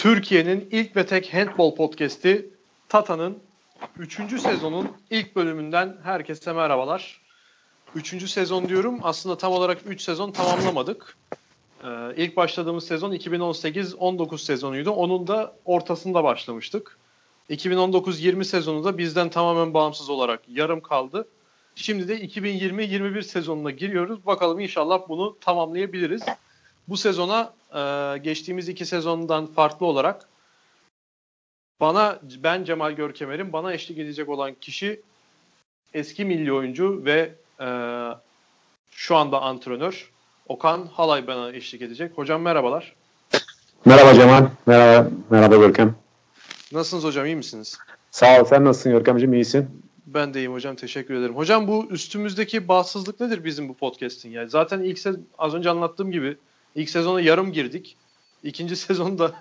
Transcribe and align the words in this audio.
Türkiye'nin 0.00 0.68
ilk 0.70 0.96
ve 0.96 1.06
tek 1.06 1.34
handball 1.34 1.74
podcast'i 1.74 2.50
Tata'nın 2.88 3.38
3. 3.98 4.40
sezonun 4.40 4.88
ilk 5.10 5.36
bölümünden 5.36 5.96
herkese 6.02 6.52
merhabalar. 6.52 7.20
3. 7.94 8.30
sezon 8.30 8.68
diyorum 8.68 8.98
aslında 9.02 9.38
tam 9.38 9.52
olarak 9.52 9.78
3 9.86 10.02
sezon 10.02 10.32
tamamlamadık. 10.32 11.16
Ee, 11.84 11.88
ilk 12.16 12.36
başladığımız 12.36 12.86
sezon 12.86 13.12
2018-19 13.12 14.38
sezonuydu. 14.38 14.90
Onun 14.90 15.26
da 15.26 15.56
ortasında 15.64 16.24
başlamıştık. 16.24 16.98
2019-20 17.50 18.44
sezonu 18.44 18.84
da 18.84 18.98
bizden 18.98 19.30
tamamen 19.30 19.74
bağımsız 19.74 20.10
olarak 20.10 20.40
yarım 20.48 20.80
kaldı. 20.80 21.28
Şimdi 21.74 22.08
de 22.08 22.24
2020-21 22.24 23.22
sezonuna 23.22 23.70
giriyoruz. 23.70 24.26
Bakalım 24.26 24.60
inşallah 24.60 25.08
bunu 25.08 25.36
tamamlayabiliriz. 25.40 26.22
Bu 26.90 26.96
sezona 26.96 27.52
e, 27.74 28.18
geçtiğimiz 28.18 28.68
iki 28.68 28.86
sezondan 28.86 29.46
farklı 29.46 29.86
olarak 29.86 30.28
bana 31.80 32.18
ben 32.38 32.64
Cemal 32.64 32.92
Görkemer'in 32.92 33.52
bana 33.52 33.72
eşlik 33.72 33.98
edecek 33.98 34.28
olan 34.28 34.54
kişi 34.60 35.00
eski 35.94 36.24
milli 36.24 36.52
oyuncu 36.52 37.04
ve 37.04 37.34
e, 37.60 37.68
şu 38.90 39.16
anda 39.16 39.42
antrenör 39.42 40.10
Okan 40.48 40.88
Halay 40.92 41.26
bana 41.26 41.52
eşlik 41.52 41.82
edecek. 41.82 42.12
Hocam 42.18 42.42
merhabalar. 42.42 42.94
Merhaba 43.84 44.14
Cemal. 44.14 44.46
Merhaba, 44.66 45.10
merhaba 45.30 45.56
Görkem. 45.56 45.94
Nasılsınız 46.72 47.04
hocam 47.04 47.26
iyi 47.26 47.36
misiniz? 47.36 47.78
Sağ 48.10 48.40
ol. 48.40 48.44
Sen 48.44 48.64
nasılsın 48.64 48.92
Görkemciğim? 48.92 49.34
İyisin. 49.34 49.82
Ben 50.06 50.34
de 50.34 50.40
iyiyim 50.40 50.52
hocam. 50.52 50.76
Teşekkür 50.76 51.14
ederim. 51.14 51.36
Hocam 51.36 51.68
bu 51.68 51.86
üstümüzdeki 51.90 52.68
bağımsızlık 52.68 53.20
nedir 53.20 53.44
bizim 53.44 53.68
bu 53.68 53.74
podcast'in? 53.74 54.30
Yani 54.30 54.50
zaten 54.50 54.80
ilk 54.80 54.98
sezon 54.98 55.26
az 55.38 55.54
önce 55.54 55.70
anlattığım 55.70 56.12
gibi 56.12 56.36
ilk 56.74 56.90
sezona 56.90 57.20
yarım 57.20 57.52
girdik. 57.52 57.96
İkinci 58.42 58.76
sezonda 58.86 59.32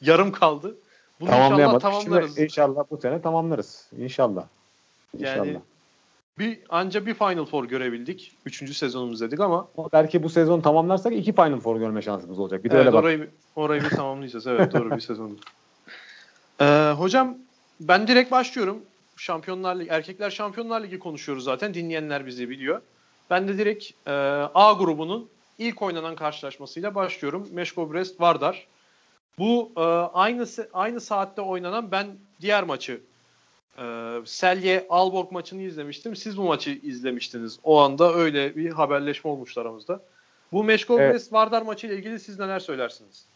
yarım 0.00 0.32
kaldı. 0.32 0.76
Bunu 1.20 1.28
inşallah 1.28 1.80
tamamlarız. 1.80 2.34
Şimdi 2.34 2.44
inşallah 2.44 2.84
bu 2.90 2.96
sene 2.96 3.22
tamamlarız. 3.22 3.86
İnşallah. 3.98 4.46
İnşallah. 5.18 5.46
Yani 5.46 5.60
bir 6.38 6.58
anca 6.68 7.06
bir 7.06 7.14
Final 7.14 7.44
Four 7.44 7.64
görebildik. 7.64 8.32
Üçüncü 8.46 8.74
sezonumuz 8.74 9.20
dedik 9.20 9.40
ama. 9.40 9.68
Belki 9.92 10.22
bu 10.22 10.28
sezon 10.28 10.60
tamamlarsak 10.60 11.12
iki 11.12 11.32
Final 11.32 11.60
Four 11.60 11.76
görme 11.76 12.02
şansımız 12.02 12.38
olacak. 12.38 12.64
Bir 12.64 12.70
de 12.70 12.74
evet, 12.74 12.86
öyle 12.86 12.92
bak. 12.92 13.04
Orayı, 13.04 13.30
orayı 13.56 13.84
bir 13.84 13.90
tamamlayacağız. 13.90 14.46
Evet 14.46 14.72
doğru 14.72 14.90
bir 14.90 15.00
sezon. 15.00 15.38
Ee, 16.60 16.92
hocam 16.98 17.38
ben 17.80 18.06
direkt 18.06 18.30
başlıyorum. 18.30 18.78
Şampiyonlar 19.16 19.76
Ligi, 19.76 19.90
Erkekler 19.90 20.30
Şampiyonlar 20.30 20.82
Ligi 20.82 20.98
konuşuyoruz 20.98 21.44
zaten. 21.44 21.74
Dinleyenler 21.74 22.26
bizi 22.26 22.50
biliyor. 22.50 22.80
Ben 23.30 23.48
de 23.48 23.58
direkt 23.58 23.90
e, 24.06 24.12
A 24.54 24.72
grubunun 24.72 25.28
ilk 25.62 25.82
oynanan 25.82 26.16
karşılaşmasıyla 26.16 26.94
başlıyorum. 26.94 27.48
Meşko 27.52 27.92
Brest 27.92 28.20
Vardar. 28.20 28.66
Bu 29.38 29.72
e, 29.76 29.80
aynı 29.80 30.46
aynı 30.72 31.00
saatte 31.00 31.42
oynanan 31.42 31.90
ben 31.90 32.06
diğer 32.40 32.62
maçı 32.62 33.00
e, 33.78 33.82
Selye 34.24 34.86
Alborg 34.88 35.32
maçını 35.32 35.62
izlemiştim. 35.62 36.16
Siz 36.16 36.38
bu 36.38 36.42
maçı 36.42 36.70
izlemiştiniz. 36.70 37.58
O 37.64 37.78
anda 37.80 38.14
öyle 38.14 38.56
bir 38.56 38.70
haberleşme 38.70 39.30
olmuştu 39.30 39.60
aramızda. 39.60 40.00
Bu 40.52 40.64
Meşko 40.64 41.00
evet. 41.00 41.14
Brest 41.14 41.32
Vardar 41.32 41.62
maçı 41.62 41.86
ile 41.86 41.96
ilgili 41.96 42.20
siz 42.20 42.38
neler 42.38 42.60
söylersiniz? 42.60 43.26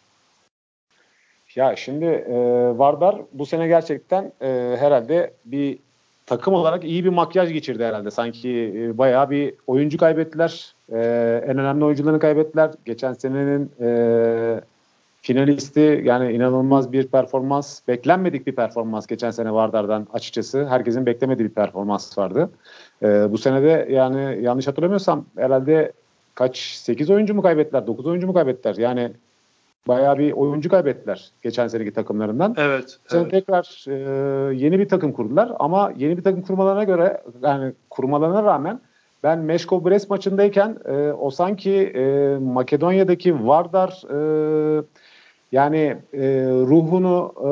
Ya 1.55 1.77
şimdi 1.77 2.05
e, 2.05 2.35
Vardar 2.79 3.17
bu 3.33 3.47
sene 3.47 3.69
gerçekten 3.69 4.33
e, 4.41 4.77
herhalde 4.79 5.35
bir 5.45 5.79
takım 6.27 6.55
olarak 6.55 6.85
iyi 6.85 7.05
bir 7.05 7.11
makyaj 7.11 7.53
geçirdi 7.53 7.85
herhalde. 7.85 8.11
Sanki 8.11 8.73
e, 8.77 8.99
bayağı 8.99 9.31
bir 9.31 9.55
oyuncu 9.67 9.99
kaybettiler. 9.99 10.75
E, 10.93 10.99
en 11.47 11.59
önemli 11.59 11.85
oyuncularını 11.85 12.19
kaybettiler. 12.19 12.71
Geçen 12.85 13.13
senenin 13.13 13.71
e, 13.81 14.61
finalisti 15.23 16.03
yani 16.05 16.33
inanılmaz 16.33 16.93
bir 16.93 17.07
performans, 17.07 17.81
beklenmedik 17.89 18.47
bir 18.47 18.55
performans 18.55 19.07
geçen 19.07 19.31
sene 19.31 19.53
Vardar'dan 19.53 20.07
açıkçası. 20.13 20.67
Herkesin 20.69 21.07
beklemediği 21.07 21.49
bir 21.49 21.55
performans 21.55 22.19
vardı. 22.19 22.51
E, 23.03 23.33
bu 23.33 23.39
sene 23.39 23.63
de 23.63 23.89
yani 23.91 24.39
yanlış 24.43 24.67
hatırlamıyorsam 24.67 25.25
herhalde 25.37 25.93
kaç 26.35 26.59
8 26.59 27.11
oyuncu 27.11 27.35
mu 27.35 27.43
kaybettiler, 27.43 27.87
9 27.87 28.07
oyuncu 28.07 28.27
mu 28.27 28.35
kaybettiler? 28.35 28.77
Yani 28.77 29.13
bayağı 29.89 30.19
bir 30.19 30.33
oyuncu 30.33 30.69
kaybettiler 30.69 31.31
geçen 31.43 31.69
seneki 31.69 31.93
takımlarından. 31.93 32.55
Evet. 32.59 32.99
Sonra 33.09 33.23
evet. 33.23 33.31
tekrar 33.31 33.85
e, 33.89 34.55
yeni 34.55 34.79
bir 34.79 34.89
takım 34.89 35.13
kurdular 35.13 35.53
ama 35.59 35.93
yeni 35.97 36.17
bir 36.17 36.23
takım 36.23 36.43
kurmalarına 36.43 36.85
göre 36.85 37.23
yani 37.43 37.73
kurmalarına 37.91 38.43
rağmen 38.43 38.81
ben 39.23 39.39
Meşko 39.39 39.85
Brest 39.85 40.11
maçındayken 40.11 40.77
e, 40.85 41.13
o 41.13 41.31
sanki 41.31 41.73
e, 41.73 42.37
Makedonya'daki 42.39 43.47
Vardar 43.47 44.03
e, 44.11 44.83
yani 45.53 45.97
e, 46.15 46.23
ruhunu 46.47 47.33
e, 47.41 47.49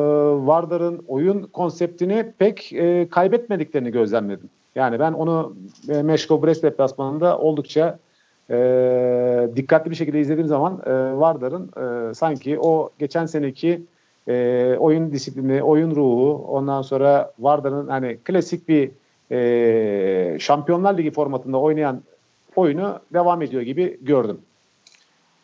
Vardar'ın 0.47 1.05
oyun 1.09 1.43
konseptini 1.43 2.33
pek 2.39 2.73
e, 2.73 3.09
kaybetmediklerini 3.09 3.91
gözlemledim. 3.91 4.51
Yani 4.75 5.01
ben 5.01 5.13
onu 5.13 5.55
e, 5.89 6.03
Meşko 6.03 6.43
Brest 6.43 6.63
deplasmanında 6.63 7.39
oldukça 7.39 7.99
e, 8.51 9.49
dikkatli 9.57 9.91
bir 9.91 9.97
şekilde 9.97 10.21
izlediğim 10.21 10.49
zaman 10.49 10.83
e, 10.87 10.93
Vardar'ın 10.93 11.71
e, 12.11 12.15
sanki 12.15 12.59
o 12.61 12.91
geçen 12.99 13.27
seneki 13.27 13.83
e, 14.29 14.77
oyun 14.79 15.13
disiplini, 15.13 15.63
oyun 15.63 15.97
ruhu, 15.97 16.47
ondan 16.49 16.83
sonra 16.83 17.33
Vardar'ın 17.39 17.89
hani 17.89 18.19
klasik 18.25 18.69
bir 18.69 18.91
e, 19.31 20.39
Şampiyonlar 20.39 20.99
Ligi 20.99 21.11
formatında 21.11 21.59
oynayan 21.59 22.03
oyunu 22.57 23.01
devam 23.13 23.43
ediyor 23.43 23.63
gibi 23.63 23.99
gördüm. 24.03 24.41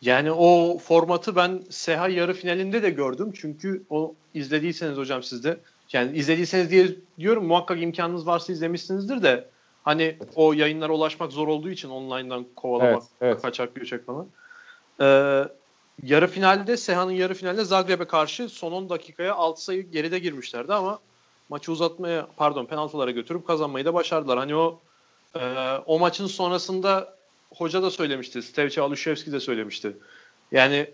Yani 0.02 0.32
o 0.32 0.78
formatı 0.78 1.36
ben 1.36 1.62
Seha 1.70 2.08
yarı 2.08 2.34
finalinde 2.34 2.82
de 2.82 2.90
gördüm. 2.90 3.30
Çünkü 3.34 3.82
o 3.90 4.14
izlediyseniz 4.34 4.96
hocam 4.96 5.22
sizde 5.22 5.56
yani 5.92 6.16
izlediyseniz 6.16 6.70
diye 6.70 6.86
diyorum 7.18 7.46
muhakkak 7.46 7.82
imkanınız 7.82 8.26
varsa 8.26 8.52
izlemişsinizdir 8.52 9.22
de 9.22 9.44
Hani 9.84 10.18
o 10.34 10.52
yayınlara 10.52 10.92
ulaşmak 10.92 11.32
zor 11.32 11.48
olduğu 11.48 11.70
için 11.70 11.90
online'dan 11.90 12.46
kovalamak, 12.56 13.02
evet, 13.02 13.12
evet. 13.20 13.42
kaçak 13.42 13.74
göçek 13.74 14.06
falan. 14.06 14.26
Ee, 15.00 15.44
yarı 16.02 16.26
finalde 16.26 16.76
Seha'nın 16.76 17.10
yarı 17.10 17.34
finalde 17.34 17.64
Zagreb'e 17.64 18.04
karşı 18.04 18.48
son 18.48 18.72
10 18.72 18.88
dakikaya 18.90 19.34
6 19.34 19.64
sayı 19.64 19.90
geride 19.90 20.18
girmişlerdi 20.18 20.74
ama 20.74 20.98
maçı 21.48 21.72
uzatmaya 21.72 22.26
pardon 22.36 22.66
penaltılara 22.66 23.10
götürüp 23.10 23.46
kazanmayı 23.46 23.84
da 23.84 23.94
başardılar. 23.94 24.38
Hani 24.38 24.54
o 24.54 24.80
e, 25.34 25.40
o 25.86 25.98
maçın 25.98 26.26
sonrasında 26.26 27.16
hoca 27.54 27.82
da 27.82 27.90
söylemişti. 27.90 28.42
Stevçe 28.42 28.80
Alüşevski 28.80 29.32
de 29.32 29.40
söylemişti. 29.40 29.96
Yani 30.52 30.90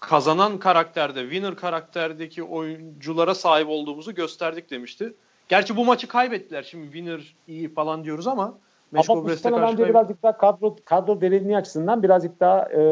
kazanan 0.00 0.58
karakterde, 0.58 1.22
winner 1.22 1.56
karakterdeki 1.56 2.42
oyunculara 2.42 3.34
sahip 3.34 3.68
olduğumuzu 3.68 4.14
gösterdik 4.14 4.70
demişti. 4.70 5.14
Gerçi 5.48 5.76
bu 5.76 5.84
maçı 5.84 6.08
kaybettiler. 6.08 6.62
Şimdi 6.62 6.84
winner 6.84 7.34
iyi 7.48 7.74
falan 7.74 8.04
diyoruz 8.04 8.26
ama 8.26 8.54
Meşko 8.92 9.12
ama 9.12 9.24
bu 9.24 9.36
sene 9.36 9.62
bence 9.62 9.82
kayb- 9.82 9.88
birazcık 9.88 10.22
daha 10.22 10.36
kadro, 10.36 10.76
kadro 10.84 11.20
derinliği 11.20 11.56
açısından 11.56 12.02
birazcık 12.02 12.40
daha 12.40 12.68
e, 12.72 12.82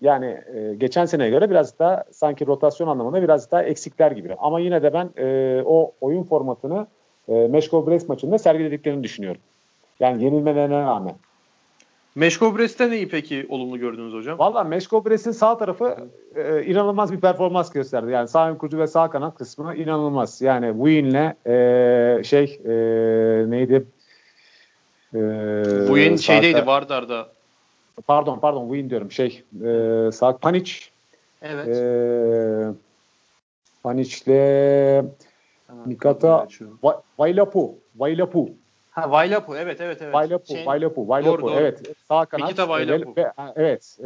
yani 0.00 0.40
e, 0.54 0.74
geçen 0.74 1.04
seneye 1.06 1.30
göre 1.30 1.50
biraz 1.50 1.78
daha 1.78 2.04
sanki 2.12 2.46
rotasyon 2.46 2.88
anlamında 2.88 3.22
biraz 3.22 3.50
daha 3.50 3.62
eksikler 3.62 4.10
gibi. 4.10 4.34
Ama 4.38 4.60
yine 4.60 4.82
de 4.82 4.92
ben 4.92 5.10
e, 5.18 5.62
o 5.66 5.92
oyun 6.00 6.22
formatını 6.22 6.86
e, 7.28 7.32
Meşko 7.32 7.86
Brest 7.86 8.08
maçında 8.08 8.38
sergilediklerini 8.38 9.04
düşünüyorum. 9.04 9.40
Yani 10.00 10.24
yenilmelerine 10.24 10.80
rağmen. 10.80 11.14
Meşko 12.16 12.58
Brest'te 12.58 12.90
neyi 12.90 13.08
peki 13.08 13.46
olumlu 13.48 13.78
gördünüz 13.78 14.14
hocam? 14.14 14.38
Valla 14.38 14.64
Meşko 14.64 15.04
Brest'in 15.04 15.30
sağ 15.30 15.58
tarafı 15.58 15.96
e, 16.34 16.64
inanılmaz 16.64 17.12
bir 17.12 17.20
performans 17.20 17.70
gösterdi. 17.72 18.10
Yani 18.10 18.28
sağ 18.28 18.50
ön 18.50 18.54
kurucu 18.54 18.78
ve 18.78 18.86
sağ 18.86 19.10
kanat 19.10 19.38
kısmı 19.38 19.74
inanılmaz. 19.74 20.42
Yani 20.42 20.72
Win'le 20.72 21.34
e, 21.46 22.24
şey 22.24 22.60
e, 22.64 22.70
neydi? 23.50 23.84
E, 25.14 25.18
Win 25.86 26.16
şeydeydi 26.16 26.66
Vardar'da. 26.66 27.28
Pardon 28.06 28.38
pardon 28.38 28.68
Win 28.68 28.90
diyorum 28.90 29.12
şey 29.12 29.42
e, 29.64 30.12
sağ 30.12 30.36
Panic. 30.36 30.72
Evet. 31.42 31.68
E, 31.68 31.76
Panic'le 33.82 35.04
Mikata 35.86 36.48
Vailapu. 37.18 37.78
Vailapu. 37.96 38.50
Ha 38.96 39.10
Vailapu 39.10 39.56
evet 39.56 39.80
evet 39.80 40.02
evet. 40.02 40.14
Vailapu, 40.14 40.46
şey, 40.46 40.66
Vailapu, 40.66 41.08
Vailapu 41.08 41.42
doğru, 41.42 41.50
doğru. 41.50 41.60
evet. 41.60 41.82
Sağ 42.08 42.24
kanat. 42.24 42.44
Nikita 42.44 42.68
Vailapu. 42.68 43.16
Be, 43.16 43.32
evet. 43.56 43.96
E, 44.00 44.04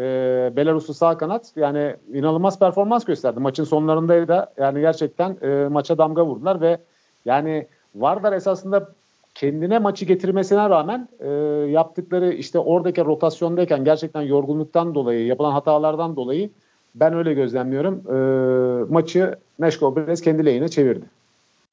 Belarus'u 0.56 0.94
sağ 0.94 1.18
kanat 1.18 1.52
yani 1.56 1.96
inanılmaz 2.12 2.58
performans 2.58 3.04
gösterdi. 3.04 3.40
Maçın 3.40 3.64
sonlarında 3.64 4.28
da 4.28 4.52
yani 4.56 4.80
gerçekten 4.80 5.36
e, 5.42 5.68
maça 5.68 5.98
damga 5.98 6.26
vurdular 6.26 6.60
ve 6.60 6.78
yani 7.24 7.66
Vardar 7.94 8.32
esasında 8.32 8.88
kendine 9.34 9.78
maçı 9.78 10.04
getirmesine 10.04 10.70
rağmen 10.70 11.08
e, 11.20 11.28
yaptıkları 11.70 12.32
işte 12.32 12.58
oradaki 12.58 13.04
rotasyondayken 13.04 13.84
gerçekten 13.84 14.22
yorgunluktan 14.22 14.94
dolayı 14.94 15.26
yapılan 15.26 15.52
hatalardan 15.52 16.16
dolayı 16.16 16.50
ben 16.94 17.14
öyle 17.14 17.34
gözlemliyorum. 17.34 18.02
E, 18.08 18.92
maçı 18.92 19.36
Meşko 19.58 19.96
Brez 19.96 20.20
kendi 20.22 20.46
lehine 20.46 20.68
çevirdi. 20.68 21.19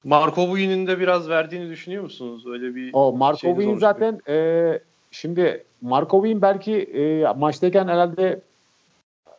Marco 0.04 0.50
Buyin'in 0.50 0.88
de 0.88 1.00
biraz 1.00 1.30
verdiğini 1.30 1.70
düşünüyor 1.70 2.04
musunuz? 2.04 2.48
Öyle 2.48 2.76
bir 2.76 2.90
O 2.94 3.14
Marco 3.14 3.58
Buyin 3.58 3.78
zaten 3.78 4.20
e, 4.28 4.80
şimdi 5.12 5.64
Marco 5.82 6.22
Buyin 6.22 6.42
belki 6.42 6.74
e, 6.74 7.34
maçtayken 7.38 7.88
herhalde 7.88 8.42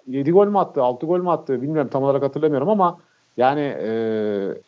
7 0.07 0.31
gol 0.31 0.47
mü 0.47 0.59
attı 0.59 0.83
6 0.83 1.07
gol 1.07 1.21
mü 1.21 1.31
attı 1.31 1.63
bilmiyorum 1.63 1.91
tam 1.93 2.03
olarak 2.03 2.23
hatırlamıyorum 2.23 2.69
ama 2.69 2.99
yani 3.37 3.61
e, 3.61 3.95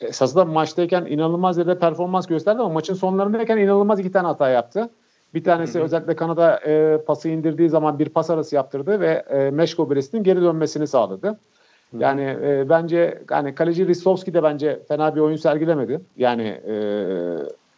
esasında 0.01 0.45
maçtayken 0.45 1.07
inanılmaz 1.07 1.59
yerde 1.59 1.79
performans 1.79 2.27
gösterdi 2.27 2.61
ama 2.61 2.69
maçın 2.69 2.95
sonlarındayken 2.95 3.57
inanılmaz 3.57 4.01
iki 4.01 4.13
tane 4.13 4.27
hata 4.27 4.49
yaptı. 4.49 4.91
Bir 5.35 5.45
tanesi 5.45 5.75
hı 5.75 5.79
hı. 5.79 5.85
özellikle 5.85 6.17
Kanada 6.17 6.61
e, 6.67 6.99
pası 7.07 7.29
indirdiği 7.29 7.69
zaman 7.69 7.99
bir 7.99 8.09
pas 8.09 8.31
arası 8.31 8.55
yaptırdı 8.55 9.01
ve 9.01 9.25
e, 9.31 9.51
Meşko 9.51 9.91
Brest'in 9.91 10.23
geri 10.23 10.43
dönmesini 10.43 10.87
sağladı. 10.87 11.39
Yani 11.99 12.37
e, 12.43 12.69
bence 12.69 13.23
yani 13.31 13.55
kaleci 13.55 13.87
Ristovski 13.87 14.35
de 14.35 14.43
bence 14.43 14.81
fena 14.89 15.17
bir 15.17 15.21
oyun 15.21 15.37
sergilemedi. 15.37 16.01
Yani 16.17 16.43
e, 16.43 16.75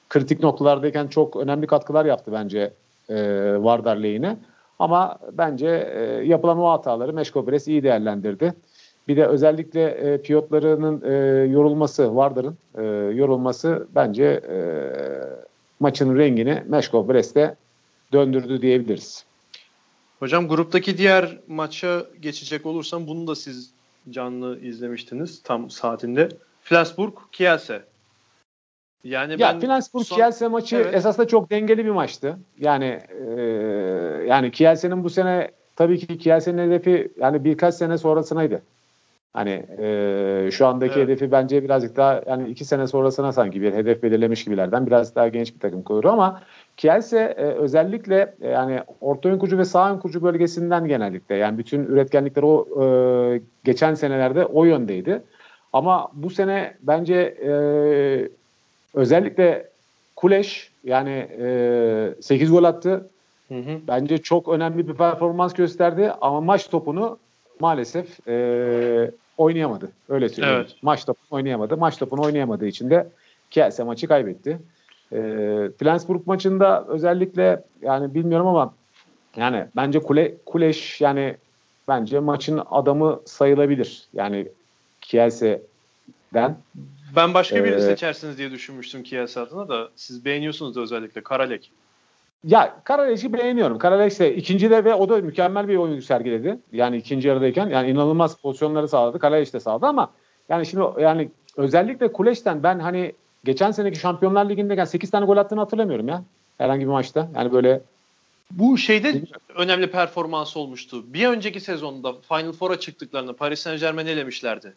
kritik 0.09 0.43
noktalardayken 0.43 1.07
çok 1.07 1.37
önemli 1.37 1.67
katkılar 1.67 2.05
yaptı 2.05 2.33
bence 2.33 2.73
e, 3.09 3.17
Vardar 3.59 3.97
lehine. 3.97 4.37
Ama 4.79 5.19
bence 5.33 5.91
e, 5.95 6.03
yapılan 6.27 6.59
o 6.59 6.71
hataları 6.71 7.13
Meşko 7.13 7.47
Brest 7.47 7.69
iyi 7.69 7.83
değerlendirdi. 7.83 8.55
Bir 9.09 9.17
de 9.17 9.27
özellikle 9.27 9.85
e, 9.85 10.23
piyotlarının 10.23 11.03
e, 11.05 11.15
yorulması, 11.53 12.17
Vardar'ın 12.17 12.57
e, 12.79 12.83
yorulması 13.15 13.87
bence 13.95 14.25
e, 14.25 14.57
maçın 15.81 16.19
rengini 16.19 16.63
Meşkov 16.67 17.09
Brest'e 17.09 17.57
döndürdü 18.13 18.63
diyebiliriz. 18.63 19.25
Hocam 20.19 20.49
gruptaki 20.49 20.99
diğer 20.99 21.39
maça 21.49 22.07
geçecek 22.21 22.67
olursam 22.67 23.07
bunu 23.07 23.27
da 23.27 23.35
siz 23.35 23.71
canlı 24.11 24.61
izlemiştiniz 24.61 25.43
tam 25.43 25.71
saatinde. 25.71 26.29
Flensburg 26.63 27.13
Kielse. 27.33 27.83
Yani 29.05 29.33
ya 29.33 29.39
ben 29.39 29.61
Flensburg 29.61 30.05
son... 30.05 30.17
Kielse 30.17 30.49
maçı 30.49 30.77
evet. 30.77 30.95
esasında 30.95 31.29
çok 31.29 31.51
dengeli 31.51 31.85
bir 31.85 31.91
maçtı. 31.91 32.39
Yani 32.59 33.01
e, 33.37 33.43
yani 34.29 34.51
Kielse'nin 34.51 35.05
bu 35.05 35.11
sene 35.11 35.51
tabii 35.77 35.99
ki 35.99 36.19
Kielse'nin 36.19 36.67
hedefi 36.67 37.13
yani 37.21 37.45
birkaç 37.45 37.75
sene 37.75 37.99
sonrasınaydı. 37.99 38.63
Hani 39.33 39.67
e, 39.79 40.49
şu 40.53 40.67
andaki 40.67 40.95
evet. 40.99 41.09
hedefi 41.09 41.33
bence 41.33 41.65
birazcık 41.65 41.97
daha 41.97 42.23
yani 42.27 42.49
iki 42.49 42.65
sene 42.65 42.87
sonrasına 42.87 43.33
sanki 43.33 43.63
bir 43.63 43.73
hedef 43.73 44.03
belirlemiş 44.03 44.45
gibilerden 44.45 44.87
biraz 44.87 45.15
daha 45.15 45.29
genç 45.29 45.55
bir 45.55 45.61
takım 45.61 45.83
koyuyor 45.83 46.13
ama 46.13 46.43
Kielse 46.83 47.19
e, 47.19 47.43
özellikle 47.43 48.35
e, 48.41 48.49
yani 48.49 48.81
orta 49.01 49.29
ön 49.29 49.39
kurucu 49.39 49.59
ve 49.59 49.65
sağ 49.65 49.93
ön 49.93 49.99
kurucu 49.99 50.23
bölgesinden 50.23 50.89
genellikle 50.89 51.37
yani 51.37 51.59
bütün 51.59 51.85
üretkenlikleri 51.85 52.47
o 52.47 52.83
e, 52.83 53.41
geçen 53.65 53.95
senelerde 53.95 54.47
o 54.47 54.65
yöndeydi. 54.65 55.23
Ama 55.73 56.09
bu 56.13 56.31
sene 56.31 56.75
bence 56.83 57.15
e, 57.45 57.53
özellikle 58.95 59.69
Kuleş 60.17 60.71
yani 60.85 61.29
e, 61.41 62.15
8 62.21 62.51
gol 62.51 62.65
attı. 62.65 63.07
Hı 63.49 63.59
hı. 63.59 63.81
Bence 63.89 64.19
çok 64.19 64.49
önemli 64.49 64.89
bir 64.89 64.95
performans 64.95 65.55
gösterdi 65.55 66.13
ama 66.21 66.41
maç 66.41 66.71
topunu 66.71 67.19
maalesef 67.61 68.29
e, 68.29 69.11
oynayamadı. 69.39 69.93
Öyle 70.09 70.29
söyleyeyim. 70.29 70.59
Evet. 70.61 70.77
Maç 70.83 71.05
topunu 71.05 71.27
oynayamadı. 71.31 71.77
Maç 71.77 71.99
topunu 71.99 72.23
oynayamadığı 72.23 72.67
için 72.67 72.91
de 72.91 73.07
Kielse 73.51 73.83
maçı 73.83 74.09
kaybetti. 74.09 74.59
E, 75.13 75.19
Flensburg 75.79 76.27
maçında 76.27 76.85
özellikle 76.89 77.65
yani 77.83 78.15
bilmiyorum 78.15 78.47
ama 78.47 78.75
yani 79.37 79.67
bence 79.77 80.01
Kule, 80.01 80.35
Kuleş 80.47 81.01
yani 81.01 81.37
bence 81.89 82.21
maçın 82.21 82.63
adamı 82.71 83.21
sayılabilir. 83.25 84.07
Yani 84.15 84.49
Kielse'den. 85.01 86.57
Ben 87.17 87.35
başka 87.35 87.65
birini 87.65 87.77
ee, 87.77 87.81
seçersiniz 87.81 88.39
diye 88.39 88.51
düşünmüştüm 88.51 89.03
Kielse 89.03 89.41
adına 89.41 89.69
da. 89.69 89.89
Siz 89.97 90.25
beğeniyorsunuz 90.25 90.77
da 90.77 90.81
özellikle 90.81 91.23
Karalek. 91.23 91.71
Ya 92.45 92.77
Karaleş'i 92.85 93.33
beğeniyorum. 93.33 93.79
Karaleş 93.79 94.21
de 94.21 94.37
ikincide 94.37 94.85
ve 94.85 94.95
o 94.95 95.09
da 95.09 95.17
mükemmel 95.17 95.69
bir 95.69 95.77
oyun 95.77 96.01
sergiledi. 96.01 96.59
Yani 96.73 96.97
ikinci 96.97 97.29
yarıdayken 97.29 97.69
yani 97.69 97.91
inanılmaz 97.91 98.37
pozisyonları 98.37 98.89
sağladı. 98.89 99.19
Karaleş 99.19 99.55
de 99.55 99.61
sağladı 99.61 99.87
ama 99.87 100.11
yani 100.49 100.67
şimdi 100.67 100.85
yani 101.01 101.31
özellikle 101.57 102.13
Kuleş'ten 102.13 102.63
ben 102.63 102.79
hani 102.79 103.13
geçen 103.45 103.71
seneki 103.71 103.99
Şampiyonlar 103.99 104.49
Ligi'ndeyken 104.49 104.85
8 104.85 105.11
tane 105.11 105.27
gol 105.27 105.37
attığını 105.37 105.61
hatırlamıyorum 105.61 106.09
ya. 106.09 106.23
Herhangi 106.59 106.81
bir 106.81 106.91
maçta. 106.91 107.29
Yani 107.35 107.53
böyle 107.53 107.81
bu 108.51 108.79
şeyde 108.79 109.23
önemli 109.55 109.91
performans 109.91 110.57
olmuştu. 110.57 111.15
Bir 111.15 111.29
önceki 111.29 111.61
sezonda 111.61 112.13
Final 112.29 112.53
Four'a 112.53 112.81
çıktıklarında 112.81 113.37
Paris 113.37 113.61
Saint 113.61 113.81
Germain 113.81 114.07
elemişlerdi. 114.07 114.75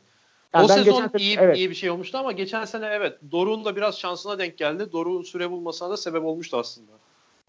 Yani 0.53 0.65
o 0.65 0.67
sezon 0.67 1.03
geçen, 1.03 1.19
iyi, 1.19 1.37
evet. 1.39 1.57
iyi 1.57 1.69
bir 1.69 1.75
şey 1.75 1.89
olmuştu 1.89 2.17
ama 2.17 2.31
geçen 2.31 2.65
sene 2.65 2.85
evet 2.85 3.17
Doruk'un 3.31 3.65
da 3.65 3.75
biraz 3.75 3.99
şansına 3.99 4.39
denk 4.39 4.57
geldi. 4.57 4.91
Doruk'un 4.91 5.23
süre 5.23 5.51
bulmasına 5.51 5.89
da 5.89 5.97
sebep 5.97 6.23
olmuştu 6.23 6.57
aslında. 6.57 6.91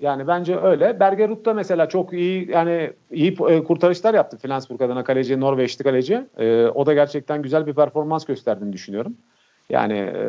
Yani 0.00 0.26
bence 0.26 0.60
öyle. 0.60 1.00
Bergerud 1.00 1.44
da 1.44 1.54
mesela 1.54 1.88
çok 1.88 2.12
iyi 2.12 2.50
yani 2.50 2.92
iyi 3.12 3.36
e, 3.48 3.64
kurtarışlar 3.64 4.14
yaptı 4.14 4.38
Flensburg 4.38 4.82
adına 4.82 5.04
kaleci, 5.04 5.40
Norveçli 5.40 5.84
kaleci. 5.84 6.26
E, 6.38 6.66
o 6.66 6.86
da 6.86 6.94
gerçekten 6.94 7.42
güzel 7.42 7.66
bir 7.66 7.74
performans 7.74 8.24
gösterdiğini 8.24 8.72
düşünüyorum. 8.72 9.16
Yani 9.70 10.10
e, 10.16 10.28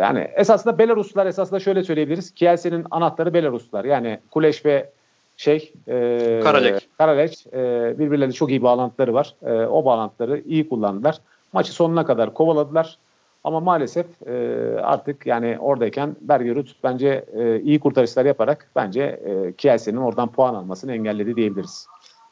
yani 0.00 0.28
esasında 0.34 0.78
Belaruslar 0.78 1.26
esasında 1.26 1.60
şöyle 1.60 1.84
söyleyebiliriz. 1.84 2.30
Kielse'nin 2.30 2.86
anahtarı 2.90 3.34
Belaruslar. 3.34 3.84
Yani 3.84 4.18
Kuleş 4.30 4.64
ve 4.64 4.90
şey 5.36 5.72
e, 5.88 6.40
Karalek. 6.44 6.88
Karalek 6.98 7.46
e, 7.52 7.94
birbirleriyle 7.98 8.32
çok 8.32 8.50
iyi 8.50 8.62
bağlantıları 8.62 9.14
var. 9.14 9.34
E, 9.42 9.52
o 9.52 9.84
bağlantıları 9.84 10.40
iyi 10.40 10.68
kullandılar. 10.68 11.18
Maçı 11.52 11.72
sonuna 11.72 12.06
kadar 12.06 12.34
kovaladılar. 12.34 12.98
Ama 13.44 13.60
maalesef 13.60 14.06
e, 14.26 14.34
artık 14.82 15.26
yani 15.26 15.58
oradayken 15.60 16.16
Bergerud 16.20 16.68
bence 16.84 17.24
e, 17.32 17.60
iyi 17.60 17.80
kurtarışlar 17.80 18.24
yaparak 18.24 18.70
bence 18.76 19.02
e, 19.02 19.52
Kielse'nin 19.52 19.96
oradan 19.96 20.32
puan 20.32 20.54
almasını 20.54 20.92
engelledi 20.92 21.36
diyebiliriz. 21.36 21.86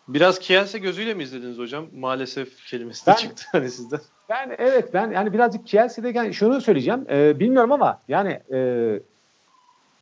Biraz 0.09 0.39
Kielse 0.39 0.79
gözüyle 0.79 1.15
mi 1.15 1.23
izlediniz 1.23 1.59
hocam? 1.59 1.87
Maalesef 1.95 2.67
kelimesi 2.67 3.07
de 3.07 3.11
ben, 3.11 3.17
çıktı 3.17 3.45
hani 3.53 3.71
sizden. 3.71 4.01
Ben 4.29 4.57
evet 4.59 4.95
ben 4.95 5.11
yani 5.11 5.33
birazcık 5.33 5.67
Kielse'deyken 5.67 6.31
şunu 6.31 6.61
söyleyeceğim. 6.61 7.07
E, 7.11 7.41
bilmiyorum 7.41 7.73
ama 7.73 8.01
yani 8.09 8.41
e, 8.53 9.01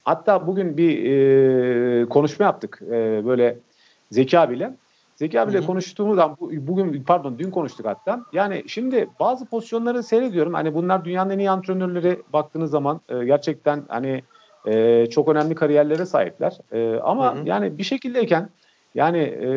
hatta 0.05 0.47
bugün 0.47 0.77
bir 0.77 1.05
e, 1.05 2.09
konuşma 2.09 2.45
yaptık 2.45 2.83
e, 2.87 3.27
böyle 3.27 3.59
Zeki 4.11 4.39
abiyle. 4.39 4.75
Zeki 5.17 5.41
abiyle 5.41 5.59
Hı-hı. 5.59 5.69
bugün 6.41 7.03
pardon 7.03 7.39
dün 7.39 7.51
konuştuk 7.51 7.87
hatta. 7.87 8.21
Yani 8.33 8.65
şimdi 8.67 9.09
bazı 9.21 9.47
pozisyonları 9.47 10.03
seyrediyorum. 10.03 10.55
Hani 10.55 10.75
bunlar 10.75 11.05
dünyanın 11.05 11.31
en 11.31 11.39
iyi 11.39 11.51
antrenörleri 11.51 12.23
baktığınız 12.33 12.71
zaman 12.71 13.01
e, 13.09 13.25
gerçekten 13.25 13.83
hani 13.89 14.23
e, 14.67 15.07
çok 15.07 15.29
önemli 15.29 15.55
kariyerlere 15.55 16.07
sahipler. 16.07 16.59
E, 16.73 17.01
ama 17.01 17.37
Hı-hı. 17.37 17.49
yani 17.49 17.79
bir 17.79 17.83
şekildeyken 17.83 18.49
yani 18.95 19.19
e, 19.19 19.49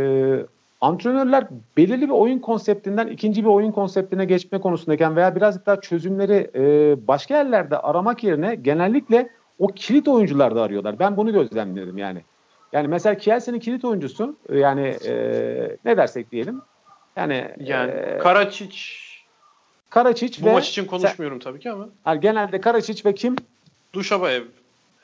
antrenörler 0.82 1.48
belirli 1.78 2.02
bir 2.02 2.14
oyun 2.14 2.40
konseptinden 2.40 3.08
ikinci 3.08 3.44
bir 3.44 3.50
oyun 3.50 3.72
konseptine 3.72 4.26
geçme 4.26 4.60
konusundayken 4.60 5.16
veya 5.16 5.36
birazcık 5.36 5.66
daha 5.66 5.82
çözümleri 5.82 6.52
e, 6.56 6.96
başka 7.08 7.38
yerlerde 7.38 7.78
aramak 7.78 8.24
yerine 8.24 8.56
genellikle 8.56 9.30
o 9.60 9.68
kilit 9.68 10.08
oyuncularda 10.08 10.62
arıyorlar. 10.62 11.00
Ben 11.00 11.18
bunu 11.18 11.34
gözlemledim 11.34 11.98
yani. 11.98 12.22
Yani 12.74 12.88
mesela 12.88 13.18
Kielse'nin 13.18 13.60
kilit 13.60 13.86
oyuncusu 13.86 14.36
yani 14.54 14.88
e, 14.88 15.14
ne 15.86 15.98
dersek 15.98 16.32
diyelim. 16.32 16.62
Yani, 17.16 17.52
yani 17.60 17.92
e, 17.92 18.18
Karaçiç 18.18 19.06
Karaçiç 19.90 20.42
Bu 20.42 20.46
ve, 20.46 20.54
maç 20.54 20.70
için 20.70 20.86
konuşmuyorum 20.86 21.40
tabii 21.40 21.60
ki 21.60 21.72
ama. 21.72 21.90
Yani 22.06 22.20
genelde 22.20 22.62
Karaçiç 22.62 23.06
ve 23.06 23.16
kim? 23.16 23.36
Duşabayev 23.94 24.44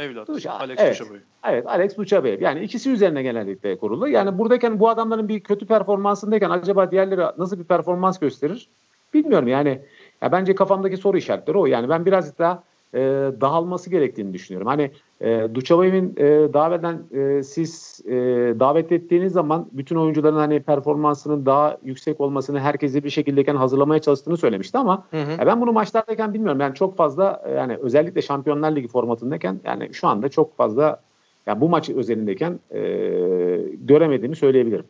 evlat. 0.02 0.28
Duşa, 0.28 0.52
Alex 0.52 0.78
evet, 0.80 1.00
Duşabayev. 1.00 1.22
Evet 1.48 1.68
Alex 1.68 1.98
Duşabayev. 1.98 2.42
Yani 2.42 2.60
ikisi 2.60 2.92
üzerine 2.92 3.24
genellikle 3.24 3.78
kurulu. 3.78 4.08
Yani 4.08 4.38
buradayken 4.38 4.80
bu 4.80 4.90
adamların 4.90 5.28
bir 5.28 5.40
kötü 5.40 5.66
performansındayken 5.66 6.50
acaba 6.50 6.92
diğerleri 6.92 7.22
nasıl 7.38 7.60
bir 7.60 7.64
performans 7.64 8.20
gösterir? 8.20 8.70
Bilmiyorum 9.14 9.48
yani. 9.48 9.82
Ya 10.22 10.32
bence 10.32 10.56
kafamdaki 10.56 10.98
soru 10.98 11.18
işaretleri 11.18 11.58
o. 11.58 11.66
Yani 11.66 11.90
ben 11.90 12.06
birazcık 12.06 12.40
daha 12.40 12.64
e, 12.94 13.00
dağılması 13.42 13.90
gerektiğini 13.90 14.34
düşünüyorum. 14.34 14.68
Hani 14.68 14.92
e, 15.22 15.48
Duçabayev'in 15.56 16.16
e, 16.18 16.54
davetten 16.54 17.04
e, 17.12 17.44
siz 17.44 18.02
e, 18.06 18.12
davet 18.60 18.92
ettiğiniz 18.92 19.34
zaman 19.34 19.68
bütün 19.72 19.96
oyuncuların 19.96 20.36
hani 20.36 20.60
performansının 20.60 21.46
daha 21.46 21.78
yüksek 21.84 22.22
olmasını 22.22 22.60
herkese 22.60 23.04
bir 23.04 23.10
şekildeyken 23.10 23.56
hazırlamaya 23.56 24.02
çalıştığını 24.02 24.38
söylemişti 24.38 24.78
ama 24.78 25.06
hı 25.12 25.18
hı. 25.18 25.32
E, 25.42 25.46
ben 25.46 25.62
bunu 25.62 25.72
maçlardayken 25.72 26.34
bilmiyorum. 26.34 26.62
Yani 26.62 26.76
çok 26.76 26.98
fazla 26.98 27.42
e, 27.46 27.52
yani 27.52 27.78
özellikle 27.78 28.22
Şampiyonlar 28.22 28.76
Ligi 28.76 28.88
formatındayken 28.88 29.60
yani 29.64 29.94
şu 29.94 30.08
anda 30.08 30.30
çok 30.30 30.58
fazla 30.58 31.02
yani 31.46 31.62
bu 31.62 31.70
maç 31.70 31.90
özelindeyken 31.90 32.60
e, 32.72 32.80
göremediğimi 33.88 34.36
söyleyebilirim. 34.36 34.86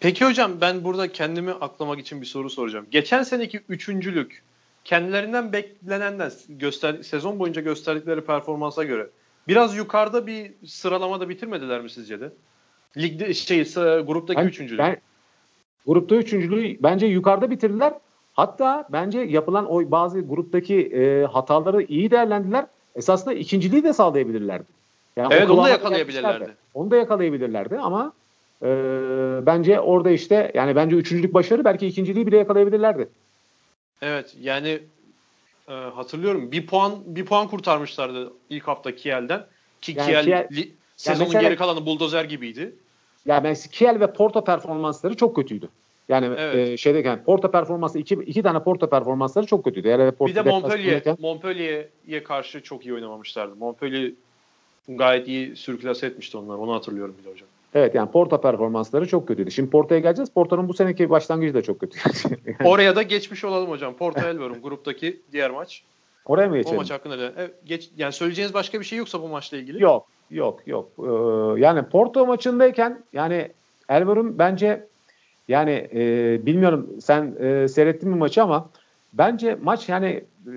Peki 0.00 0.24
hocam 0.24 0.52
ben 0.60 0.84
burada 0.84 1.12
kendimi 1.12 1.50
aklamak 1.50 1.98
için 1.98 2.20
bir 2.20 2.26
soru 2.26 2.50
soracağım. 2.50 2.86
Geçen 2.90 3.22
seneki 3.22 3.60
üçüncülük 3.68 4.42
kendilerinden 4.84 5.52
beklenenden 5.52 6.30
göster 6.48 7.02
sezon 7.02 7.38
boyunca 7.38 7.62
gösterdikleri 7.62 8.20
performansa 8.20 8.84
göre 8.84 9.06
biraz 9.48 9.76
yukarıda 9.76 10.26
bir 10.26 10.52
sıralamada 10.66 11.28
bitirmediler 11.28 11.80
mi 11.80 11.90
sizce 11.90 12.20
de? 12.20 12.32
Ligde 12.96 13.34
şey 13.34 13.64
gruptaki 14.02 14.40
ben, 14.40 14.46
üçüncülük. 14.46 14.78
Ben, 14.80 14.96
grupta 15.86 16.16
üçüncülüğü 16.16 16.76
bence 16.82 17.06
yukarıda 17.06 17.50
bitirdiler. 17.50 17.92
Hatta 18.32 18.88
bence 18.92 19.20
yapılan 19.20 19.72
o 19.72 19.90
bazı 19.90 20.20
gruptaki 20.20 20.80
e, 20.80 21.24
hataları 21.24 21.82
iyi 21.82 22.10
değerlendiler. 22.10 22.66
Esasında 22.96 23.34
ikinciliği 23.34 23.84
de 23.84 23.92
sağlayabilirlerdi. 23.92 24.64
Yani 25.16 25.34
evet 25.34 25.50
onu 25.50 25.64
da 25.64 25.68
yakalayabilirlerdi. 25.68 26.54
Onu 26.74 26.90
da 26.90 26.96
yakalayabilirlerdi 26.96 27.78
ama 27.78 28.12
e, 28.62 28.68
bence 29.46 29.80
orada 29.80 30.10
işte 30.10 30.52
yani 30.54 30.76
bence 30.76 30.96
üçüncülük 30.96 31.34
başarı 31.34 31.64
belki 31.64 31.86
ikinciliği 31.86 32.26
bile 32.26 32.36
yakalayabilirlerdi. 32.36 33.08
Evet 34.02 34.36
yani 34.40 34.78
e, 35.68 35.72
hatırlıyorum 35.72 36.52
bir 36.52 36.66
puan 36.66 37.02
bir 37.06 37.24
puan 37.24 37.48
kurtarmışlardı 37.48 38.32
ilk 38.50 38.68
hafta 38.68 38.94
Kiel'den 38.94 39.46
ki 39.80 39.94
yani 39.96 40.06
Kiel, 40.06 40.24
Kiel 40.24 40.48
li, 40.52 40.74
sezonun 40.96 41.28
mesela, 41.28 41.42
geri 41.42 41.56
kalanı 41.56 41.86
buldozer 41.86 42.24
gibiydi. 42.24 42.74
Ya 43.26 43.34
yani 43.34 43.56
Kiel 43.72 44.00
ve 44.00 44.12
Porto 44.12 44.44
performansları 44.44 45.16
çok 45.16 45.36
kötüydü. 45.36 45.68
Yani 46.08 46.26
evet. 46.38 46.68
e, 46.68 46.76
şeydeyken 46.76 47.24
Porto 47.24 47.50
performansı 47.50 47.98
iki, 47.98 48.14
iki 48.14 48.42
tane 48.42 48.62
Porto 48.62 48.90
performansları 48.90 49.46
çok 49.46 49.64
kötüydü. 49.64 49.88
Yani 49.88 50.12
Porto 50.12 50.30
bir 50.30 50.34
de 50.34 50.42
Montpellier 50.42 51.16
Montpellier'e 51.18 52.22
karşı 52.22 52.62
çok 52.62 52.86
iyi 52.86 52.94
oynamamışlardı. 52.94 53.56
Montpellier 53.56 54.12
gayet 54.88 55.28
iyi 55.28 55.56
sürklase 55.56 56.06
etmişti 56.06 56.38
onlar. 56.38 56.54
Onu 56.54 56.74
hatırlıyorum 56.74 57.16
bir 57.18 57.24
de 57.24 57.30
hocam. 57.30 57.48
Evet 57.74 57.94
yani 57.94 58.10
Porto 58.10 58.40
performansları 58.40 59.08
çok 59.08 59.28
kötüydü. 59.28 59.50
Şimdi 59.50 59.70
Porto'ya 59.70 60.00
geleceğiz. 60.00 60.30
Porto'nun 60.30 60.68
bu 60.68 60.74
seneki 60.74 61.10
başlangıcı 61.10 61.54
da 61.54 61.62
çok 61.62 61.80
kötü. 61.80 61.98
yani. 62.04 62.56
Oraya 62.64 62.96
da 62.96 63.02
geçmiş 63.02 63.44
olalım 63.44 63.70
hocam. 63.70 63.94
Porto 63.94 64.20
Elverum 64.20 64.62
gruptaki 64.62 65.20
diğer 65.32 65.50
maç. 65.50 65.82
Oraya 66.26 66.48
mı 66.48 66.56
geçelim? 66.56 66.76
O 66.76 66.80
maç 66.80 66.90
hakkında 66.90 67.18
da. 67.18 67.32
Evet, 67.36 67.54
geç, 67.64 67.90
yani 67.96 68.12
söyleyeceğiniz 68.12 68.54
başka 68.54 68.80
bir 68.80 68.84
şey 68.84 68.98
yoksa 68.98 69.22
bu 69.22 69.28
maçla 69.28 69.56
ilgili. 69.56 69.82
Yok. 69.82 70.06
Yok. 70.30 70.66
Yok. 70.66 70.90
Ee, 70.98 71.60
yani 71.60 71.82
Porto 71.82 72.26
maçındayken 72.26 73.02
yani 73.12 73.50
Elverum 73.88 74.38
bence 74.38 74.86
yani 75.48 75.88
e, 75.94 76.46
bilmiyorum 76.46 76.90
sen 77.00 77.36
e, 77.40 77.68
seyrettin 77.68 78.08
mi 78.08 78.16
maçı 78.16 78.42
ama 78.42 78.70
bence 79.12 79.58
maç 79.62 79.88
yani 79.88 80.24
e, 80.46 80.52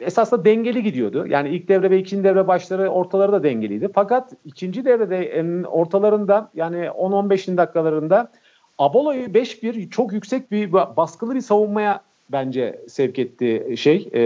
esasında 0.00 0.44
dengeli 0.44 0.82
gidiyordu. 0.82 1.26
Yani 1.28 1.48
ilk 1.48 1.68
devre 1.68 1.90
ve 1.90 1.98
ikinci 1.98 2.24
devre 2.24 2.48
başları 2.48 2.88
ortaları 2.88 3.32
da 3.32 3.42
dengeliydi. 3.42 3.88
Fakat 3.94 4.32
ikinci 4.44 4.84
devrede 4.84 5.66
ortalarında 5.66 6.50
yani 6.54 6.76
10-15 6.76 7.56
dakikalarında 7.56 8.30
Abolo'yu 8.78 9.26
5-1 9.26 9.90
çok 9.90 10.12
yüksek 10.12 10.50
bir 10.50 10.72
baskılı 10.72 11.34
bir 11.34 11.40
savunmaya 11.40 12.00
bence 12.32 12.80
sevk 12.88 13.18
etti 13.18 13.74
şey 13.76 14.08
e, 14.12 14.20